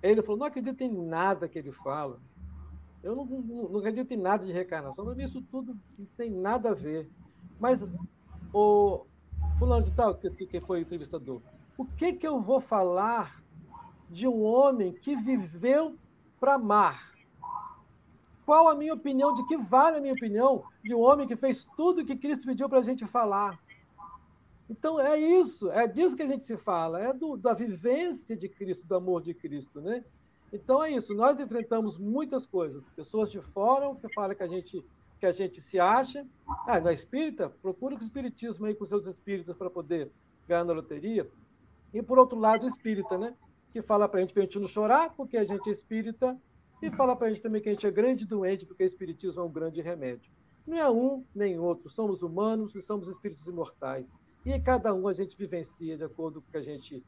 Ele 0.03 0.23
falou: 0.23 0.39
não 0.39 0.47
acredito 0.47 0.81
em 0.83 0.93
nada 0.93 1.49
que 1.49 1.59
ele 1.59 1.73
fala. 1.73 2.21
Eu 3.03 3.15
não, 3.15 3.25
não, 3.25 3.69
não 3.69 3.79
acredito 3.79 4.13
em 4.13 4.17
nada 4.17 4.45
de 4.45 4.53
reencarnação, 4.53 5.05
para 5.05 5.15
mim 5.15 5.25
isso 5.25 5.41
tudo 5.43 5.77
não 5.97 6.07
tem 6.17 6.31
nada 6.31 6.71
a 6.71 6.75
ver. 6.75 7.09
Mas 7.59 7.85
o 8.53 9.07
fulano 9.59 9.85
de 9.85 9.91
tal, 9.93 10.11
esqueci 10.13 10.47
quem 10.47 10.61
foi 10.61 10.79
o 10.79 10.83
entrevistador. 10.83 11.41
O 11.77 11.85
que 11.85 12.13
que 12.13 12.27
eu 12.27 12.41
vou 12.41 12.61
falar 12.61 13.43
de 14.09 14.27
um 14.27 14.43
homem 14.43 14.93
que 14.93 15.17
viveu 15.17 15.97
para 16.39 16.55
amar? 16.55 17.13
Qual 18.45 18.69
a 18.69 18.75
minha 18.75 18.95
opinião, 18.95 19.35
de 19.35 19.45
que 19.47 19.57
vale 19.57 19.99
a 19.99 20.01
minha 20.01 20.15
opinião 20.15 20.65
de 20.83 20.95
um 20.95 21.01
homem 21.01 21.27
que 21.27 21.37
fez 21.37 21.67
tudo 21.77 22.05
que 22.05 22.17
Cristo 22.17 22.47
pediu 22.47 22.69
para 22.69 22.79
a 22.79 22.83
gente 22.83 23.05
falar? 23.07 23.59
Então 24.69 25.01
é 25.01 25.19
isso, 25.19 25.71
é 25.71 25.87
disso 25.87 26.17
que 26.17 26.23
a 26.23 26.27
gente 26.27 26.45
se 26.45 26.57
fala, 26.57 27.01
é 27.01 27.13
do, 27.13 27.37
da 27.37 27.55
vivência 27.55 28.37
de 28.37 28.49
Cristo, 28.49 28.87
do 28.87 28.97
amor 28.97 29.23
de 29.23 29.33
Cristo, 29.33 29.81
né? 29.81 30.05
Então 30.53 30.83
é 30.83 30.91
isso, 30.91 31.15
nós 31.15 31.39
enfrentamos 31.41 31.97
muitas 31.97 32.47
coisas. 32.47 32.89
Pessoas 32.91 33.31
de 33.31 33.41
fora 33.41 33.95
que 33.97 34.13
falam 34.13 34.35
que 34.35 34.43
a 34.43 34.49
gente, 34.49 34.85
que 35.19 35.27
a 35.27 35.33
gente 35.33 35.61
se 35.61 35.79
acha. 35.79 36.27
Ah, 36.67 36.81
não 36.81 36.91
é 36.91 36.95
espírita? 36.95 37.49
Procura 37.49 37.95
o 37.95 37.99
espiritismo 37.99 38.67
aí 38.67 38.75
com 38.75 38.87
seus 38.87 39.07
espíritas 39.07 39.57
para 39.57 39.71
poder 39.71 40.11
ganhar 40.47 40.65
na 40.65 40.73
loteria. 40.73 41.29
E 41.93 42.03
por 42.03 42.19
outro 42.19 42.39
lado, 42.39 42.65
o 42.65 42.69
espírita, 42.69 43.17
né? 43.17 43.35
Que 43.73 43.83
fala 43.83 44.09
para 44.09 44.19
a 44.19 44.21
gente 44.23 44.33
que 44.33 44.39
a 44.39 44.43
gente 44.43 44.59
não 44.59 44.67
chorar 44.67 45.15
porque 45.15 45.37
a 45.37 45.45
gente 45.45 45.69
é 45.69 45.73
espírita. 45.73 46.37
E 46.83 46.91
fala 46.91 47.17
para 47.17 47.29
a 47.29 47.31
gente 47.31 47.41
também 47.41 47.63
que 47.63 47.69
a 47.69 47.73
gente 47.73 47.87
é 47.87 47.91
grande 47.91 48.27
doente 48.27 48.67
porque 48.67 48.85
o 48.85 48.87
espiritismo 48.87 49.43
é 49.43 49.45
um 49.45 49.51
grande 49.51 49.81
remédio. 49.81 50.31
Não 50.67 50.77
é 50.77 50.91
um 50.91 51.25
nem 51.35 51.59
outro. 51.59 51.89
Somos 51.89 52.23
humanos 52.23 52.75
e 52.75 52.83
somos 52.83 53.09
espíritos 53.09 53.47
imortais. 53.47 54.15
E 54.45 54.61
cada 54.61 54.95
um 54.95 55.09
a 55.09 55.13
gente 55.13 55.37
vivencia 55.37 55.97
de 55.97 56.05
acordo 56.05 56.41
com 56.43 56.49
o 56.49 56.51
que 56.51 56.59
a 56.59 56.63
gente 56.63 57.03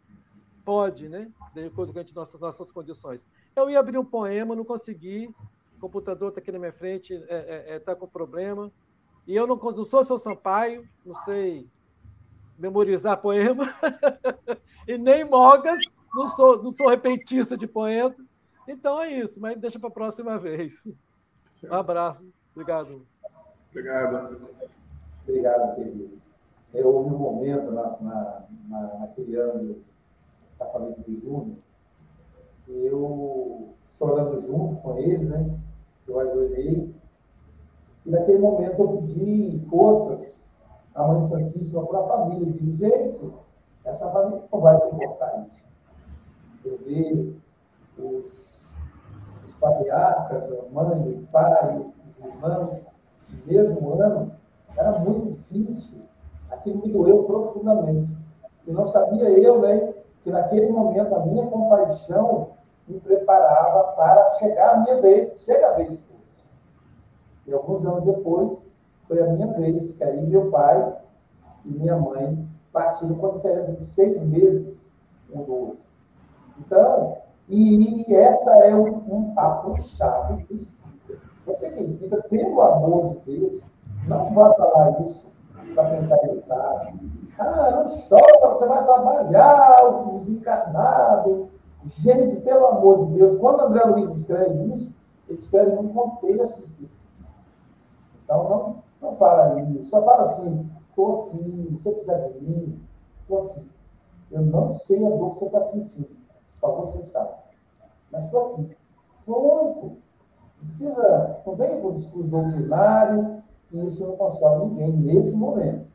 pode, 0.65 1.09
né? 1.09 1.31
De 1.55 1.65
acordo 1.65 1.93
com 1.93 1.99
as 1.99 2.13
nossas, 2.13 2.41
nossas 2.41 2.71
condições. 2.71 3.27
Eu 3.55 3.69
ia 3.69 3.79
abrir 3.79 3.99
um 3.99 4.05
poema, 4.05 4.57
não 4.57 4.65
consegui. 4.65 5.35
O 5.79 5.81
computador 5.81 6.31
está 6.31 6.41
aqui 6.41 6.51
na 6.51 6.59
minha 6.59 6.73
frente, 6.73 7.15
está 7.15 7.35
é, 7.35 7.39
é, 7.39 7.75
é 7.77 7.79
tá 7.79 7.95
com 7.95 8.07
problema. 8.07 8.71
E 9.25 9.35
eu 9.37 9.47
não, 9.47 9.57
não 9.57 9.85
sou 9.85 10.03
seu 10.03 10.19
Sampaio, 10.19 10.87
não 11.07 11.15
sei 11.15 11.71
memorizar 12.59 13.23
poema. 13.23 13.73
e 14.89 14.99
nem 14.99 15.25
Mogas, 15.25 15.79
não 16.13 16.29
sou, 16.29 16.61
não 16.61 16.73
sou 16.73 16.89
repentista 16.89 17.57
de 17.57 17.67
poema. 17.67 18.15
Então 18.67 19.01
é 19.01 19.13
isso, 19.13 19.41
mas 19.41 19.57
deixa 19.57 19.79
para 19.79 19.89
a 19.89 19.93
próxima 19.93 20.37
vez. 20.37 20.85
Um 21.63 21.75
abraço. 21.75 22.29
Obrigado. 22.53 23.07
Obrigado. 23.71 24.49
Obrigado, 25.23 25.77
querido. 25.77 26.19
Eu 26.75 26.89
houve 26.89 27.15
um 27.15 27.19
momento 27.19 27.71
na, 27.71 27.97
na, 28.01 28.47
na, 28.69 28.99
naquele 28.99 29.37
ano 29.37 29.81
da 30.59 30.67
família 30.67 30.97
do 30.97 31.15
Júnior 31.15 31.57
eu, 32.69 33.75
chorando 33.87 34.39
junto 34.39 34.77
com 34.77 34.99
eles, 34.99 35.29
né? 35.29 35.59
Eu 36.09 36.21
ajoelhei. 36.21 36.95
E 38.07 38.11
naquele 38.11 38.39
momento 38.39 38.81
eu 38.81 38.89
pedi 38.89 39.61
forças 39.69 40.51
à 40.95 41.07
Mãe 41.07 41.21
Santíssima 41.21 41.87
para 41.87 42.01
a 42.01 42.07
família. 42.07 42.49
Eu 42.49 42.53
disse, 42.53 42.73
gente, 42.73 43.33
essa 43.85 44.11
família 44.11 44.43
não 44.51 44.61
vai 44.61 44.77
suportar 44.77 45.43
isso. 45.45 45.67
Perder 46.63 47.37
os, 47.99 48.77
os 49.45 49.53
patriarcas, 49.55 50.51
a 50.53 50.71
mãe, 50.71 51.11
o 51.11 51.27
pai, 51.29 51.93
os 52.07 52.19
irmãos, 52.19 52.87
no 53.29 53.53
mesmo 53.53 54.03
ano, 54.03 54.33
era 54.77 54.99
muito 54.99 55.27
difícil. 55.27 56.07
Aquilo 56.51 56.81
me 56.81 56.93
doeu 56.93 57.25
profundamente. 57.25 58.17
E 58.67 58.73
não 58.73 58.87
sabia 58.87 59.31
eu, 59.39 59.61
né, 59.61 59.95
que 60.23 60.31
naquele 60.31 60.71
momento 60.71 61.15
a 61.15 61.27
minha 61.27 61.47
compaixão 61.47 62.58
me 62.89 63.01
preparava 63.01 63.93
para 63.93 64.31
chegar 64.31 64.75
a 64.75 64.81
minha 64.81 65.01
vez, 65.01 65.45
chega 65.45 65.69
a 65.69 65.77
vez 65.77 65.91
de 65.91 65.99
todos. 65.99 66.53
E 67.47 67.53
alguns 67.53 67.85
anos 67.85 68.05
depois, 68.05 68.77
foi 69.07 69.21
a 69.21 69.27
minha 69.29 69.47
vez, 69.53 69.93
que 69.93 70.05
aí 70.05 70.27
meu 70.27 70.51
pai 70.51 70.97
e 71.65 71.71
minha 71.71 71.97
mãe 71.97 72.49
partiram 72.73 73.17
com 73.17 73.27
a 73.27 73.33
diferença 73.33 73.73
de 73.73 73.85
seis 73.85 74.23
meses 74.23 74.89
um 75.33 75.43
do 75.43 75.55
outro. 75.55 75.85
Então, 76.59 77.19
e 77.49 78.15
essa 78.15 78.51
é 78.65 78.75
um, 78.75 78.97
um 79.09 79.35
papo-chave 79.35 80.43
que 80.45 80.55
explica. 80.55 81.19
Você 81.47 81.71
que 81.71 81.83
explica, 81.83 82.23
pelo 82.25 82.61
amor 82.61 83.09
de 83.09 83.19
Deus, 83.21 83.67
não 84.07 84.33
vá 84.35 84.55
falar 84.55 85.01
isso 85.01 85.37
para 85.75 85.91
tentar 85.91 86.17
evitar. 86.25 86.95
Ah, 87.39 87.71
não 87.71 87.87
chora, 87.87 88.53
você 88.53 88.67
vai 88.67 88.85
trabalhar, 88.85 89.85
o 89.85 90.11
desencarnado. 90.13 91.51
Gente, 91.89 92.43
pelo 92.43 92.67
amor 92.67 92.99
de 92.99 93.15
Deus, 93.15 93.39
quando 93.39 93.63
André 93.63 93.83
Luiz 93.85 94.13
escreve 94.15 94.63
isso, 94.65 94.95
ele 95.27 95.39
escreve 95.39 95.75
num 95.75 95.89
contexto 95.89 96.61
específico. 96.61 97.33
Então, 98.23 98.49
não, 98.49 98.83
não 99.01 99.17
fala 99.17 99.59
isso, 99.63 99.89
só 99.89 100.05
fala 100.05 100.23
assim, 100.23 100.71
estou 100.91 101.21
aqui, 101.23 101.67
você 101.73 101.91
precisa 101.93 102.19
de 102.19 102.41
mim, 102.45 102.81
estou 103.23 103.45
aqui. 103.45 103.71
Eu 104.31 104.43
não 104.43 104.71
sei 104.71 105.07
a 105.07 105.17
dor 105.17 105.31
que 105.31 105.37
você 105.37 105.47
está 105.47 105.65
sentindo, 105.65 106.11
só 106.47 106.77
você 106.77 107.03
sabe. 107.05 107.33
Mas 108.13 108.27
estou 108.27 108.53
aqui. 108.53 108.77
Pronto. 109.25 109.97
Não 110.61 110.67
precisa, 110.67 111.41
não 111.47 111.57
vem 111.57 111.81
com 111.81 111.95
discurso 111.95 112.29
doutrinário, 112.29 113.43
que 113.69 113.79
isso 113.79 114.07
não 114.07 114.17
console 114.19 114.67
ninguém 114.67 114.93
nesse 114.93 115.39
momento. 115.39 115.91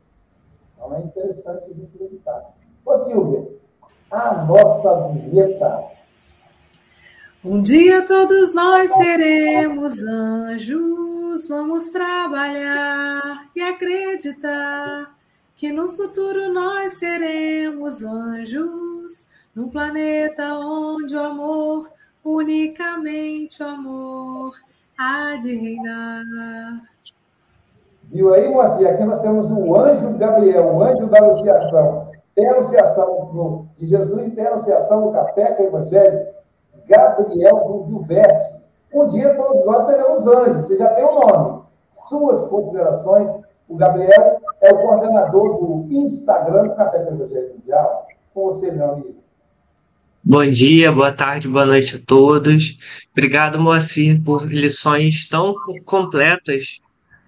Então 0.74 0.92
é 0.92 1.00
interessante 1.02 1.70
a 1.70 1.74
gente 1.74 1.94
acreditar. 1.94 2.52
Ô 2.84 2.96
Silvia, 2.96 3.53
a 4.10 4.44
nossa 4.44 5.08
vinheta. 5.12 5.84
Um 7.44 7.60
dia 7.60 8.02
todos 8.06 8.54
nós 8.54 8.90
seremos 8.92 9.98
anjos, 10.02 11.46
vamos 11.48 11.88
trabalhar 11.90 13.50
e 13.54 13.60
acreditar 13.60 15.14
que 15.56 15.70
no 15.70 15.88
futuro 15.90 16.52
nós 16.52 16.94
seremos 16.94 18.02
anjos, 18.02 19.26
num 19.54 19.68
planeta 19.68 20.54
onde 20.54 21.14
o 21.14 21.20
amor, 21.20 21.90
unicamente 22.24 23.62
o 23.62 23.66
amor, 23.66 24.54
há 24.98 25.36
de 25.36 25.54
reinar. 25.54 26.24
Viu 28.04 28.32
aí, 28.32 28.48
Moacir? 28.48 28.88
Aqui 28.88 29.04
nós 29.04 29.20
temos 29.20 29.50
o 29.50 29.76
anjo 29.76 30.16
Gabriel, 30.18 30.74
o 30.74 30.82
anjo 30.82 31.06
da 31.08 31.18
anunciação. 31.18 32.03
No, 32.36 33.68
de 33.74 33.86
Jesus, 33.86 34.34
tem 34.34 34.46
anunciação 34.46 35.06
no 35.06 35.12
Café 35.12 35.54
com 35.54 35.62
o 35.62 35.66
Evangelho. 35.66 36.26
Gabriel 36.88 37.56
do 37.68 37.84
Vilverte. 37.84 38.64
Um 38.92 39.06
dia 39.06 39.34
todos 39.34 39.64
nós 39.64 39.86
seremos 39.86 40.26
anjos. 40.26 40.66
Você 40.66 40.76
já 40.76 40.88
tem 40.94 41.04
o 41.04 41.08
um 41.08 41.20
nome. 41.20 41.62
Suas 41.92 42.44
considerações. 42.48 43.30
O 43.68 43.76
Gabriel 43.76 44.40
é 44.60 44.72
o 44.72 44.78
coordenador 44.82 45.58
do 45.58 45.86
Instagram 45.90 46.64
do 46.64 46.74
Café 46.74 47.04
com 47.04 47.12
o 47.12 47.14
Evangelho 47.14 47.54
Mundial. 47.54 48.06
Com 48.34 48.44
você, 48.44 48.72
meu 48.72 48.90
amigo. 48.90 49.14
Bom 50.22 50.44
dia, 50.50 50.90
boa 50.90 51.12
tarde, 51.12 51.48
boa 51.48 51.66
noite 51.66 51.96
a 51.96 52.00
todos. 52.04 52.78
Obrigado, 53.12 53.60
Moacir, 53.60 54.22
por 54.22 54.46
lições 54.46 55.28
tão 55.28 55.54
completas 55.84 56.80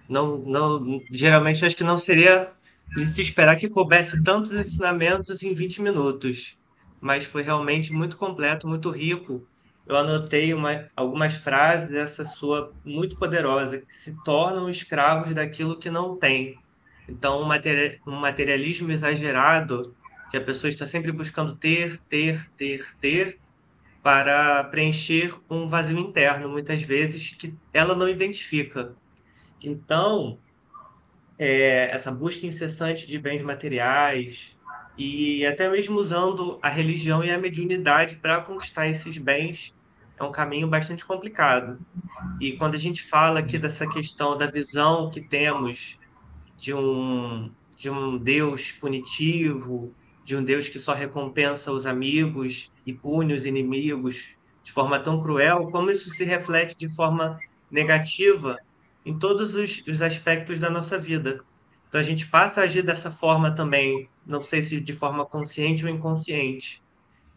não, 0.07 0.37
não, 0.37 1.01
geralmente 1.11 1.65
acho 1.65 1.75
que 1.75 1.83
não 1.83 1.97
seria 1.97 2.49
de 2.95 3.05
se 3.05 3.21
esperar 3.21 3.55
que 3.57 3.69
coubesse 3.69 4.23
tantos 4.23 4.51
ensinamentos 4.51 5.43
em 5.43 5.53
20 5.53 5.81
minutos, 5.81 6.57
mas 7.01 7.25
foi 7.25 7.43
realmente 7.43 7.93
muito 7.93 8.17
completo, 8.17 8.67
muito 8.67 8.89
rico. 8.89 9.47
Eu 9.85 9.95
anotei 9.95 10.53
uma, 10.53 10.89
algumas 10.95 11.33
frases, 11.35 11.93
essa 11.93 12.25
sua 12.25 12.73
muito 12.83 13.17
poderosa, 13.17 13.79
que 13.79 13.91
se 13.93 14.21
tornam 14.23 14.69
escravos 14.69 15.33
daquilo 15.33 15.79
que 15.79 15.89
não 15.89 16.15
tem. 16.15 16.57
Então, 17.07 17.41
um, 17.41 18.11
um 18.11 18.15
materialismo 18.19 18.91
exagerado, 18.91 19.95
que 20.29 20.37
a 20.37 20.43
pessoa 20.43 20.69
está 20.69 20.85
sempre 20.85 21.11
buscando 21.11 21.55
ter, 21.55 21.97
ter, 22.09 22.49
ter, 22.57 22.85
ter, 22.99 23.39
para 24.01 24.63
preencher 24.65 25.33
um 25.49 25.67
vazio 25.67 25.99
interno, 25.99 26.49
muitas 26.49 26.81
vezes, 26.81 27.31
que 27.35 27.57
ela 27.73 27.95
não 27.95 28.09
identifica. 28.09 28.97
Então, 29.61 30.41
é, 31.37 31.89
essa 31.91 32.11
busca 32.11 32.45
incessante 32.45 33.07
de 33.07 33.19
bens 33.19 33.41
materiais 33.41 34.57
e 34.97 35.45
até 35.45 35.69
mesmo 35.69 35.99
usando 35.99 36.57
a 36.61 36.69
religião 36.69 37.23
e 37.23 37.29
a 37.29 37.37
mediunidade 37.37 38.15
para 38.15 38.41
conquistar 38.41 38.87
esses 38.87 39.17
bens 39.17 39.75
é 40.19 40.23
um 40.23 40.31
caminho 40.31 40.67
bastante 40.67 41.05
complicado. 41.05 41.79
E 42.41 42.53
quando 42.53 42.73
a 42.73 42.79
gente 42.79 43.03
fala 43.03 43.39
aqui 43.39 43.59
dessa 43.59 43.87
questão 43.87 44.35
da 44.35 44.47
visão 44.47 45.11
que 45.11 45.21
temos 45.21 45.99
de 46.57 46.73
um, 46.73 47.51
de 47.75 47.89
um 47.89 48.17
Deus 48.17 48.71
punitivo, 48.71 49.93
de 50.25 50.35
um 50.35 50.43
Deus 50.43 50.67
que 50.67 50.79
só 50.79 50.93
recompensa 50.93 51.71
os 51.71 51.85
amigos 51.85 52.71
e 52.83 52.91
pune 52.91 53.33
os 53.33 53.45
inimigos 53.45 54.35
de 54.63 54.71
forma 54.71 54.99
tão 54.99 55.21
cruel, 55.21 55.69
como 55.69 55.91
isso 55.91 56.09
se 56.09 56.25
reflete 56.25 56.75
de 56.75 56.93
forma 56.93 57.39
negativa 57.69 58.57
em 59.07 59.17
todos 59.17 59.55
os, 59.55 59.81
os 59.87 60.01
aspectos 60.01 60.59
da 60.59 60.69
nossa 60.69 60.99
vida. 60.99 61.39
Então 61.87 62.01
a 62.01 62.03
gente 62.03 62.27
passa 62.27 62.59
a 62.59 62.63
agir 62.65 62.81
dessa 62.81 63.09
forma 63.09 63.55
também, 63.55 64.09
não 64.25 64.43
sei 64.43 64.61
se 64.61 64.81
de 64.81 64.91
forma 64.91 65.25
consciente 65.25 65.85
ou 65.85 65.89
inconsciente. 65.89 66.83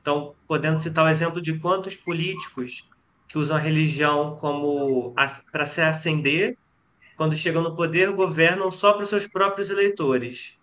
Então, 0.03 0.35
podendo 0.49 0.81
citar 0.81 1.05
o 1.05 1.09
exemplo 1.09 1.41
de 1.41 1.59
quantos 1.61 1.95
políticos 1.95 2.89
que 3.29 3.39
usam 3.39 3.57
a 3.57 3.61
religião 3.61 4.35
como 4.35 5.15
para 5.53 5.67
se 5.67 5.81
ascender, 5.81 6.59
quando 7.17 7.37
chegam 7.37 7.63
no 7.63 7.77
poder, 7.77 8.11
governam 8.11 8.73
só 8.73 8.93
para 8.93 9.05
os 9.05 9.09
seus 9.09 9.29
próprios 9.29 9.71
eleitores. 9.71 10.57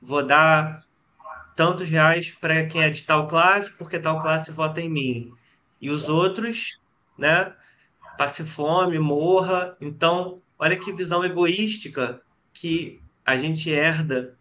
Vou 0.00 0.24
dar 0.24 0.82
tantos 1.54 1.90
reais 1.90 2.30
para 2.30 2.66
quem 2.66 2.82
é 2.82 2.88
de 2.88 3.02
tal 3.02 3.26
classe, 3.26 3.70
porque 3.72 3.98
tal 3.98 4.18
classe 4.18 4.50
vota 4.50 4.80
em 4.80 4.88
mim. 4.88 5.32
E 5.78 5.90
os 5.90 6.08
outros, 6.08 6.78
né, 7.18 7.52
passe 8.16 8.44
fome, 8.44 8.98
morra. 8.98 9.76
Então, 9.80 10.40
Olha 10.64 10.78
que 10.78 10.90
visão 10.94 11.22
egoística 11.22 12.22
que 12.54 12.98
a 13.22 13.36
gente 13.36 13.68
herda 13.68 14.34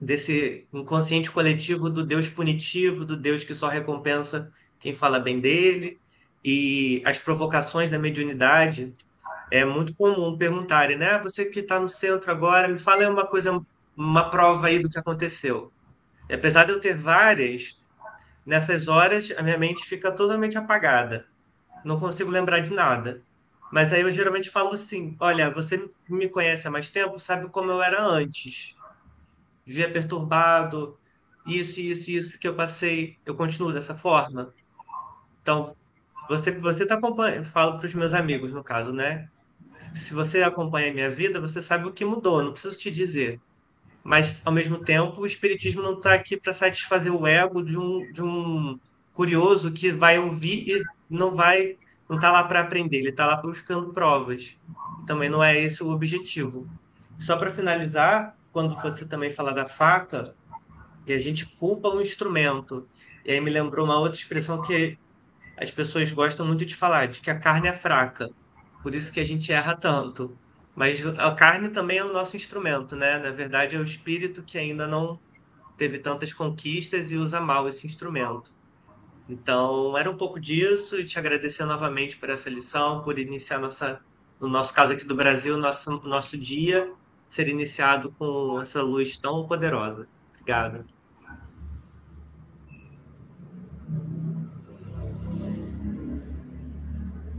desse 0.00 0.64
inconsciente 0.72 1.28
coletivo 1.28 1.90
do 1.90 2.06
Deus 2.06 2.28
punitivo, 2.28 3.04
do 3.04 3.16
Deus 3.16 3.42
que 3.42 3.52
só 3.52 3.66
recompensa 3.66 4.52
quem 4.78 4.94
fala 4.94 5.18
bem 5.18 5.40
dele. 5.40 5.98
E 6.44 7.02
as 7.04 7.18
provocações 7.18 7.90
da 7.90 7.98
mediunidade 7.98 8.94
é 9.50 9.64
muito 9.64 9.92
comum 9.94 10.38
perguntarem, 10.38 10.96
né? 10.96 11.14
Ah, 11.14 11.18
você 11.18 11.44
que 11.46 11.58
está 11.58 11.80
no 11.80 11.88
centro 11.88 12.30
agora, 12.30 12.68
me 12.68 12.78
fala 12.78 13.10
uma 13.10 13.26
coisa, 13.26 13.60
uma 13.96 14.30
prova 14.30 14.68
aí 14.68 14.78
do 14.78 14.88
que 14.88 15.00
aconteceu. 15.00 15.72
E 16.28 16.34
apesar 16.34 16.62
de 16.62 16.70
eu 16.70 16.78
ter 16.78 16.96
várias, 16.96 17.84
nessas 18.46 18.86
horas 18.86 19.34
a 19.36 19.42
minha 19.42 19.58
mente 19.58 19.84
fica 19.84 20.12
totalmente 20.12 20.56
apagada. 20.56 21.26
Não 21.84 21.98
consigo 21.98 22.30
lembrar 22.30 22.60
de 22.60 22.72
nada. 22.72 23.24
Mas 23.70 23.92
aí 23.92 24.00
eu 24.00 24.12
geralmente 24.12 24.50
falo 24.50 24.74
assim: 24.74 25.16
olha, 25.20 25.50
você 25.50 25.88
me 26.08 26.28
conhece 26.28 26.66
há 26.66 26.70
mais 26.70 26.88
tempo, 26.88 27.18
sabe 27.18 27.48
como 27.48 27.70
eu 27.70 27.82
era 27.82 28.02
antes. 28.02 28.76
Vivia 29.64 29.90
perturbado, 29.90 30.98
isso, 31.46 31.80
isso, 31.80 32.10
isso 32.10 32.38
que 32.38 32.48
eu 32.48 32.54
passei, 32.54 33.16
eu 33.24 33.34
continuo 33.34 33.72
dessa 33.72 33.94
forma. 33.94 34.52
Então, 35.42 35.76
você 36.28 36.50
você 36.52 36.82
está 36.82 36.96
acompanhando, 36.96 37.44
falo 37.44 37.76
para 37.76 37.86
os 37.86 37.94
meus 37.94 38.14
amigos, 38.14 38.52
no 38.52 38.64
caso, 38.64 38.92
né? 38.92 39.28
Se 39.78 40.12
você 40.12 40.42
acompanha 40.42 40.90
a 40.90 40.94
minha 40.94 41.10
vida, 41.10 41.40
você 41.40 41.62
sabe 41.62 41.88
o 41.88 41.92
que 41.92 42.04
mudou, 42.04 42.42
não 42.42 42.52
preciso 42.52 42.78
te 42.78 42.90
dizer. 42.90 43.40
Mas, 44.02 44.40
ao 44.44 44.52
mesmo 44.52 44.78
tempo, 44.78 45.20
o 45.20 45.26
Espiritismo 45.26 45.82
não 45.82 45.94
está 45.94 46.14
aqui 46.14 46.36
para 46.36 46.52
satisfazer 46.52 47.12
o 47.14 47.26
ego 47.26 47.62
de 47.62 47.76
um, 47.76 48.12
de 48.12 48.22
um 48.22 48.78
curioso 49.12 49.72
que 49.72 49.92
vai 49.92 50.18
ouvir 50.18 50.68
e 50.68 50.82
não 51.08 51.34
vai 51.34 51.78
não 52.10 52.16
está 52.16 52.32
lá 52.32 52.42
para 52.42 52.58
aprender, 52.58 52.98
ele 52.98 53.10
está 53.10 53.24
lá 53.24 53.36
buscando 53.36 53.92
provas. 53.92 54.56
Também 55.06 55.30
não 55.30 55.42
é 55.42 55.56
esse 55.56 55.80
o 55.80 55.90
objetivo. 55.90 56.68
Só 57.16 57.36
para 57.36 57.52
finalizar, 57.52 58.36
quando 58.52 58.74
você 58.74 59.06
também 59.06 59.30
fala 59.30 59.52
da 59.52 59.64
faca, 59.64 60.34
que 61.06 61.12
a 61.12 61.18
gente 61.20 61.46
culpa 61.46 61.88
o 61.88 62.00
instrumento. 62.00 62.88
E 63.24 63.30
aí 63.30 63.40
me 63.40 63.48
lembrou 63.48 63.86
uma 63.86 63.96
outra 63.96 64.18
expressão 64.18 64.60
que 64.60 64.98
as 65.56 65.70
pessoas 65.70 66.10
gostam 66.10 66.44
muito 66.44 66.66
de 66.66 66.74
falar, 66.74 67.06
de 67.06 67.20
que 67.20 67.30
a 67.30 67.38
carne 67.38 67.68
é 67.68 67.72
fraca. 67.72 68.28
Por 68.82 68.92
isso 68.92 69.12
que 69.12 69.20
a 69.20 69.24
gente 69.24 69.52
erra 69.52 69.76
tanto. 69.76 70.36
Mas 70.74 71.06
a 71.16 71.32
carne 71.32 71.68
também 71.68 71.98
é 71.98 72.04
o 72.04 72.12
nosso 72.12 72.34
instrumento, 72.34 72.96
né? 72.96 73.20
Na 73.20 73.30
verdade, 73.30 73.76
é 73.76 73.78
o 73.78 73.84
espírito 73.84 74.42
que 74.42 74.58
ainda 74.58 74.84
não 74.84 75.20
teve 75.76 76.00
tantas 76.00 76.32
conquistas 76.32 77.12
e 77.12 77.16
usa 77.16 77.40
mal 77.40 77.68
esse 77.68 77.86
instrumento. 77.86 78.52
Então, 79.30 79.96
era 79.96 80.10
um 80.10 80.16
pouco 80.16 80.40
disso 80.40 80.98
e 80.98 81.04
te 81.04 81.16
agradecer 81.16 81.64
novamente 81.64 82.16
por 82.16 82.28
essa 82.30 82.50
lição, 82.50 83.00
por 83.00 83.16
iniciar 83.16 83.60
nossa, 83.60 84.00
no 84.40 84.48
nosso 84.48 84.74
caso 84.74 84.92
aqui 84.92 85.04
do 85.04 85.14
Brasil, 85.14 85.56
nosso, 85.56 85.88
nosso 86.04 86.36
dia 86.36 86.92
ser 87.28 87.46
iniciado 87.46 88.12
com 88.18 88.60
essa 88.60 88.82
luz 88.82 89.16
tão 89.16 89.46
poderosa. 89.46 90.08
Obrigado. 90.32 90.84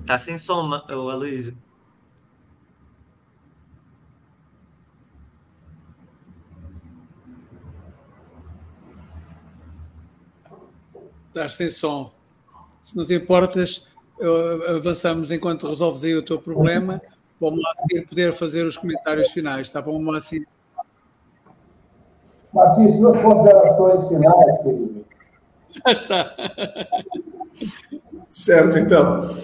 Tá 0.05 0.17
sem 0.17 0.37
som, 0.37 0.73
Aloysio. 0.87 1.57
Estás 11.33 11.53
sem 11.53 11.69
som. 11.69 12.11
Se 12.83 12.97
não 12.97 13.05
te 13.05 13.13
importas, 13.13 13.87
avançamos 14.67 15.31
enquanto 15.31 15.65
resolves 15.65 16.03
aí 16.03 16.13
o 16.13 16.25
teu 16.25 16.37
problema. 16.37 17.01
Vamos 17.39 17.61
lá 17.63 17.69
seguir 17.75 18.05
poder 18.05 18.33
fazer 18.33 18.65
os 18.65 18.75
comentários 18.75 19.31
finais. 19.31 19.67
Está 19.67 19.81
bom, 19.81 19.97
Moacir? 20.01 20.45
Moacir, 22.51 22.89
suas 22.89 23.17
considerações 23.19 24.07
finais, 24.09 24.63
querido. 24.63 25.05
Já 25.71 25.93
está. 25.93 26.35
Certo, 28.27 28.77
então. 28.77 29.37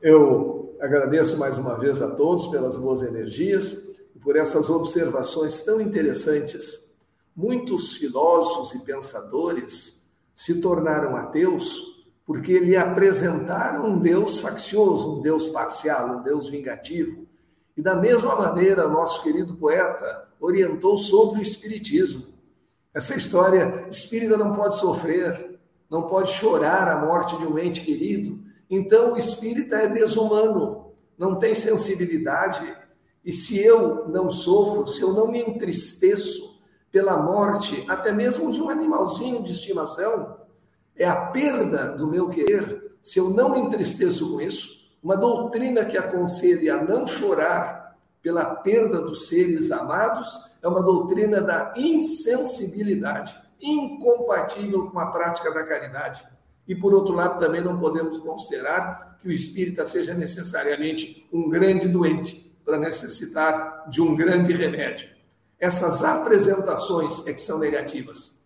Eu 0.00 0.76
agradeço 0.80 1.38
mais 1.38 1.56
uma 1.56 1.78
vez 1.78 2.02
a 2.02 2.08
todos 2.08 2.48
pelas 2.48 2.76
boas 2.76 3.00
energias 3.00 3.74
e 4.16 4.18
por 4.18 4.34
essas 4.34 4.68
observações 4.68 5.60
tão 5.60 5.80
interessantes. 5.80 6.90
Muitos 7.36 7.92
filósofos 7.92 8.74
e 8.74 8.84
pensadores 8.84 10.01
se 10.42 10.60
tornaram 10.60 11.14
ateus 11.14 12.02
porque 12.26 12.58
lhe 12.58 12.76
apresentaram 12.76 13.86
um 13.86 14.00
Deus 14.00 14.40
faccioso, 14.40 15.18
um 15.18 15.22
Deus 15.22 15.48
parcial, 15.48 16.18
um 16.18 16.22
Deus 16.24 16.48
vingativo. 16.48 17.28
E 17.76 17.82
da 17.82 17.94
mesma 17.94 18.34
maneira, 18.34 18.88
nosso 18.88 19.22
querido 19.22 19.54
poeta 19.54 20.28
orientou 20.40 20.98
sobre 20.98 21.38
o 21.38 21.42
Espiritismo. 21.42 22.24
Essa 22.92 23.14
história, 23.14 23.86
espírita 23.88 24.36
não 24.36 24.52
pode 24.52 24.76
sofrer, 24.78 25.60
não 25.88 26.08
pode 26.08 26.32
chorar 26.32 26.88
a 26.88 26.98
morte 27.06 27.38
de 27.38 27.46
um 27.46 27.56
ente 27.56 27.80
querido. 27.80 28.42
Então, 28.68 29.12
o 29.12 29.16
espírita 29.16 29.76
é 29.76 29.86
desumano, 29.86 30.92
não 31.16 31.36
tem 31.36 31.54
sensibilidade. 31.54 32.66
E 33.24 33.30
se 33.30 33.62
eu 33.62 34.08
não 34.08 34.28
sofro, 34.28 34.88
se 34.88 35.02
eu 35.02 35.12
não 35.12 35.30
me 35.30 35.40
entristeço 35.40 36.51
pela 36.92 37.16
morte, 37.16 37.84
até 37.88 38.12
mesmo 38.12 38.52
de 38.52 38.60
um 38.60 38.68
animalzinho 38.68 39.42
de 39.42 39.50
estimação, 39.50 40.36
é 40.94 41.06
a 41.06 41.16
perda 41.16 41.88
do 41.88 42.06
meu 42.06 42.28
querer, 42.28 42.92
se 43.00 43.18
eu 43.18 43.30
não 43.30 43.48
me 43.48 43.58
entristeço 43.58 44.30
com 44.30 44.40
isso, 44.40 44.92
uma 45.02 45.16
doutrina 45.16 45.86
que 45.86 45.96
aconselha 45.96 46.76
a 46.76 46.84
não 46.84 47.06
chorar 47.06 47.96
pela 48.22 48.44
perda 48.44 49.00
dos 49.00 49.26
seres 49.26 49.72
amados 49.72 50.52
é 50.62 50.68
uma 50.68 50.82
doutrina 50.82 51.40
da 51.40 51.72
insensibilidade, 51.76 53.34
incompatível 53.60 54.90
com 54.90 55.00
a 55.00 55.06
prática 55.06 55.52
da 55.52 55.64
caridade. 55.64 56.24
E, 56.68 56.74
por 56.76 56.94
outro 56.94 57.14
lado, 57.14 57.40
também 57.40 57.60
não 57.60 57.80
podemos 57.80 58.18
considerar 58.18 59.18
que 59.20 59.28
o 59.28 59.32
espírita 59.32 59.84
seja 59.84 60.14
necessariamente 60.14 61.28
um 61.32 61.50
grande 61.50 61.88
doente 61.88 62.56
para 62.64 62.78
necessitar 62.78 63.88
de 63.88 64.00
um 64.00 64.14
grande 64.14 64.52
remédio. 64.52 65.08
Essas 65.62 66.02
apresentações 66.02 67.24
é 67.24 67.32
que 67.32 67.40
são 67.40 67.56
negativas. 67.56 68.42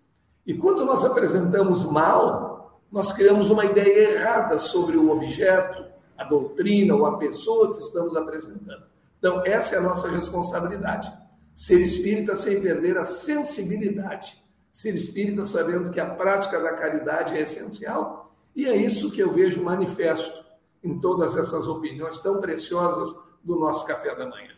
E 0.47 0.53
quando 0.53 0.85
nós 0.85 1.03
apresentamos 1.03 1.83
mal, 1.87 2.79
nós 2.93 3.11
criamos 3.11 3.51
uma 3.51 3.64
ideia 3.64 4.12
errada 4.12 4.59
sobre 4.59 4.99
o 4.99 5.11
objeto, 5.11 5.83
a 6.14 6.25
doutrina 6.25 6.95
ou 6.95 7.07
a 7.07 7.17
pessoa 7.17 7.73
que 7.73 7.81
estamos 7.81 8.14
apresentando. 8.14 8.85
Então, 9.19 9.43
essa 9.47 9.77
é 9.77 9.79
a 9.79 9.81
nossa 9.81 10.11
responsabilidade. 10.11 11.11
Ser 11.55 11.81
espírita 11.81 12.37
sem 12.37 12.61
perder 12.61 12.99
a 12.99 13.05
sensibilidade. 13.05 14.37
Ser 14.71 14.95
espírita 14.95 15.47
sabendo 15.47 15.91
que 15.91 15.99
a 15.99 16.14
prática 16.17 16.61
da 16.61 16.75
caridade 16.75 17.35
é 17.35 17.41
essencial. 17.41 18.37
E 18.55 18.67
é 18.67 18.77
isso 18.77 19.11
que 19.11 19.23
eu 19.23 19.33
vejo 19.33 19.64
manifesto 19.64 20.45
em 20.85 21.01
todas 21.01 21.35
essas 21.35 21.67
opiniões 21.67 22.19
tão 22.19 22.43
preciosas 22.43 23.19
do 23.43 23.57
nosso 23.59 23.87
café 23.87 24.14
da 24.14 24.27
manhã. 24.27 24.51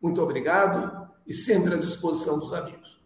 Muito 0.00 0.20
obrigado 0.20 1.01
e 1.26 1.34
sempre 1.34 1.74
à 1.74 1.78
disposição 1.78 2.38
dos 2.38 2.52
amigos. 2.52 3.00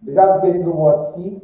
Obrigado, 0.00 0.40
querido 0.40 0.72
Moacir. 0.72 1.42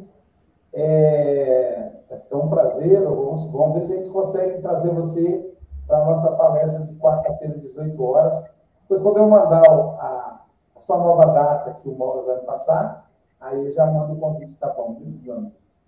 É, 0.72 1.92
é 2.08 2.36
um 2.36 2.48
prazer. 2.48 3.02
Vamos, 3.02 3.50
vamos 3.50 3.74
ver 3.74 3.80
se 3.82 3.92
a 3.92 3.96
gente 3.96 4.10
consegue 4.10 4.62
trazer 4.62 4.90
você 4.90 5.52
para 5.86 5.98
a 5.98 6.04
nossa 6.04 6.36
palestra 6.36 6.84
de 6.84 6.94
quarta-feira, 6.98 7.58
18 7.58 8.02
horas. 8.02 8.40
Depois, 8.82 9.00
quando 9.00 9.18
eu 9.18 9.28
mandar 9.28 9.64
a, 9.68 10.44
a 10.76 10.80
sua 10.80 10.98
nova 10.98 11.26
data 11.26 11.72
que 11.74 11.88
o 11.88 11.94
Mogas 11.96 12.24
vai 12.24 12.38
passar, 12.40 13.10
aí 13.40 13.64
eu 13.64 13.70
já 13.70 13.84
mando 13.86 14.14
o 14.14 14.18
convite, 14.20 14.56
tá 14.58 14.68
bom, 14.68 14.96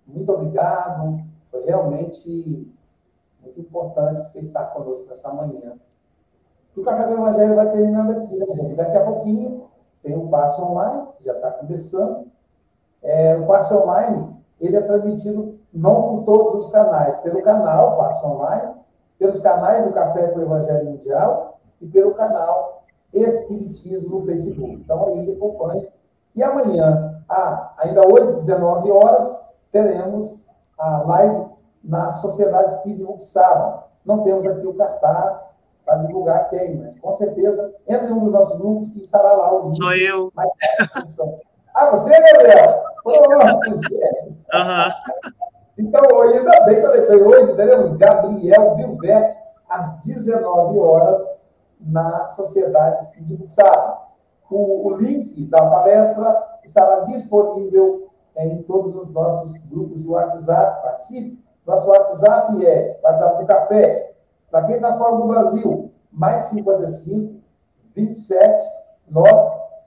Muito 0.05 0.31
obrigado. 0.33 1.23
Foi 1.49 1.63
realmente 1.65 2.74
muito 3.45 3.61
importante 3.61 4.21
você 4.21 4.39
estar 4.39 4.65
conosco 4.73 5.07
nessa 5.07 5.31
manhã. 5.33 5.73
E 6.75 6.79
o 6.79 6.83
Café 6.83 7.05
do 7.07 7.13
Evangelho 7.13 7.55
vai 7.55 7.71
terminando 7.71 8.11
aqui, 8.11 8.37
né, 8.37 8.45
gente? 8.47 8.75
Daqui 8.75 8.97
a 8.97 9.05
pouquinho 9.05 9.69
tem 10.03 10.17
o 10.17 10.27
passo 10.27 10.63
online, 10.63 11.07
que 11.15 11.23
já 11.23 11.33
está 11.33 11.51
começando. 11.51 12.27
É, 13.01 13.37
o 13.37 13.45
passe 13.47 13.73
online, 13.73 14.35
ele 14.59 14.75
é 14.75 14.81
transmitido 14.81 15.57
não 15.75 16.03
por 16.03 16.23
todos 16.23 16.53
os 16.53 16.71
canais, 16.71 17.17
pelo 17.19 17.41
canal 17.41 17.97
Passe 17.97 18.25
Online, 18.25 18.73
pelos 19.19 19.41
canais 19.41 19.85
do 19.85 19.93
Café 19.93 20.29
com 20.29 20.39
o 20.39 20.43
Evangelho 20.43 20.85
Mundial 20.85 21.59
e 21.81 21.87
pelo 21.87 22.13
canal 22.13 22.83
Espiritismo 23.13 24.17
no 24.17 24.25
Facebook. 24.25 24.73
Então, 24.73 25.05
aí 25.05 25.31
acompanha. 25.31 25.87
E 26.35 26.43
amanhã, 26.43 27.21
ah, 27.29 27.73
ainda 27.77 28.05
hoje, 28.07 28.45
19 28.45 28.91
horas, 28.91 29.55
teremos 29.71 30.45
a 30.77 31.03
live 31.03 31.45
na 31.85 32.11
Sociedade 32.11 32.73
Espírita 32.73 33.05
Buxaba. 33.05 33.85
Não 34.03 34.23
temos 34.23 34.45
aqui 34.45 34.65
o 34.67 34.73
cartaz 34.73 35.55
para 35.85 35.99
divulgar 35.99 36.47
quem, 36.49 36.77
mas 36.77 36.97
com 36.99 37.11
certeza, 37.13 37.73
entre 37.87 38.11
um 38.11 38.23
dos 38.25 38.33
nossos 38.33 38.57
grupos 38.59 38.89
que 38.89 38.99
estará 38.99 39.33
lá 39.33 39.53
o 39.53 39.63
vídeo. 39.69 39.83
Sou 39.83 39.93
eu. 39.93 40.33
ah, 41.75 41.91
você, 41.91 42.09
Gabriel? 42.09 42.83
Pronto, 43.03 43.75
gente. 43.75 44.45
Uhum. 44.53 45.31
Então, 45.77 46.21
ainda 46.21 46.65
bem 46.65 46.79
que 46.79 46.85
eu 46.85 46.91
lembrei. 46.91 47.23
Hoje 47.23 47.55
teremos 47.55 47.97
Gabriel 47.97 48.75
Vilvete, 48.75 49.37
às 49.69 49.99
19 50.05 50.79
horas, 50.79 51.21
na 51.79 52.29
Sociedade 52.29 53.01
Espírita 53.01 53.49
Sara. 53.49 53.97
O, 54.49 54.87
o 54.87 54.97
link 54.97 55.45
da 55.45 55.69
palestra 55.69 56.57
estará 56.63 57.01
disponível 57.01 58.09
em 58.37 58.63
todos 58.63 58.95
os 58.95 59.09
nossos 59.11 59.57
grupos 59.67 60.03
de 60.03 60.09
WhatsApp. 60.09 60.81
Participe. 60.81 61.44
Nosso 61.65 61.89
WhatsApp 61.89 62.65
é 62.65 62.99
WhatsApp 63.03 63.41
do 63.41 63.45
Café. 63.47 64.13
Para 64.51 64.63
quem 64.63 64.75
está 64.75 64.95
fora 64.95 65.15
do 65.15 65.27
Brasil, 65.27 65.91
mais 66.11 66.45
55 66.45 67.35
27 67.95 68.63
9 69.09 69.29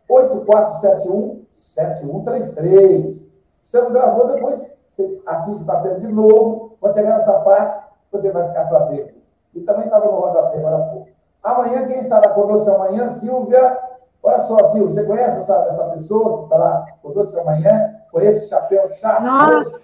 8471 0.09 1.47
7133. 1.53 3.29
Você 3.63 3.81
não 3.83 3.93
gravou, 3.93 4.27
depois 4.29 4.79
você 4.89 5.23
assiste 5.27 5.63
o 5.63 5.67
café 5.67 5.95
de 5.95 6.09
novo. 6.09 6.77
Quando 6.81 6.95
chegar 6.95 7.17
nessa 7.17 7.41
parte, 7.41 7.79
você 8.11 8.31
vai 8.31 8.49
ficar 8.49 8.65
sabendo. 8.65 9.11
E 9.55 9.61
também 9.61 9.85
estava 9.85 10.07
no 10.07 10.21
rodapé 10.21 10.59
agora 10.59 10.77
há 10.77 10.83
pouco. 10.89 11.09
Amanhã, 11.43 11.87
quem 11.87 12.01
estará 12.01 12.31
conosco 12.31 12.71
amanhã? 12.71 13.13
Silvia. 13.13 13.79
Olha 14.23 14.41
só, 14.41 14.65
Silvia, 14.71 14.91
você 14.91 15.05
conhece 15.05 15.39
essa, 15.39 15.55
essa 15.69 15.85
pessoa 15.91 16.39
que 16.39 16.45
estará 16.45 16.87
conosco 17.03 17.41
amanhã? 17.41 17.95
Com 18.11 18.21
esse 18.21 18.49
chapéu 18.49 18.89
chato? 18.89 19.23
Nossa! 19.23 19.81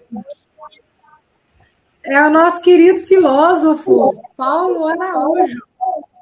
É 2.05 2.23
o 2.23 2.29
nosso 2.29 2.61
querido 2.61 3.01
filósofo, 3.01 4.13
Paulo 4.37 4.87
Araújo, 4.87 5.59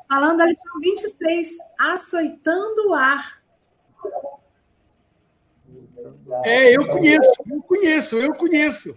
falando 0.09 0.39
da 0.39 0.47
lição 0.47 0.79
26, 0.81 1.49
Açoitando 1.77 2.89
o 2.89 2.95
Ar. 2.95 3.43
É, 6.45 6.77
eu 6.77 6.87
conheço, 6.87 7.31
eu 7.51 7.63
conheço, 7.63 8.17
eu 8.17 8.35
conheço. 8.35 8.97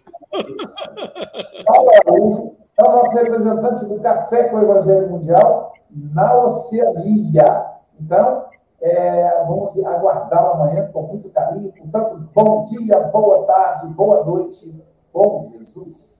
Paulo 1.66 1.90
Araújo 1.90 2.56
é 2.78 2.84
o 2.84 2.92
nosso 2.92 3.16
representante 3.16 3.86
do 3.88 4.00
Café 4.02 4.50
com 4.50 4.58
o 4.58 4.62
Evangelho 4.62 5.10
Mundial 5.10 5.74
na 5.90 6.38
Oceania. 6.44 7.66
Então, 8.00 8.46
é, 8.80 9.44
vamos 9.48 9.84
aguardá-lo 9.84 10.54
amanhã 10.54 10.88
com 10.94 11.02
muito 11.02 11.32
carinho. 11.32 11.74
Portanto, 11.74 12.30
bom 12.32 12.62
dia, 12.64 13.00
boa 13.00 13.44
tarde, 13.48 13.88
boa 13.88 14.24
noite, 14.24 14.86
bom 15.12 15.40
Jesus. 15.52 16.15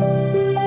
嗯。 0.00 0.57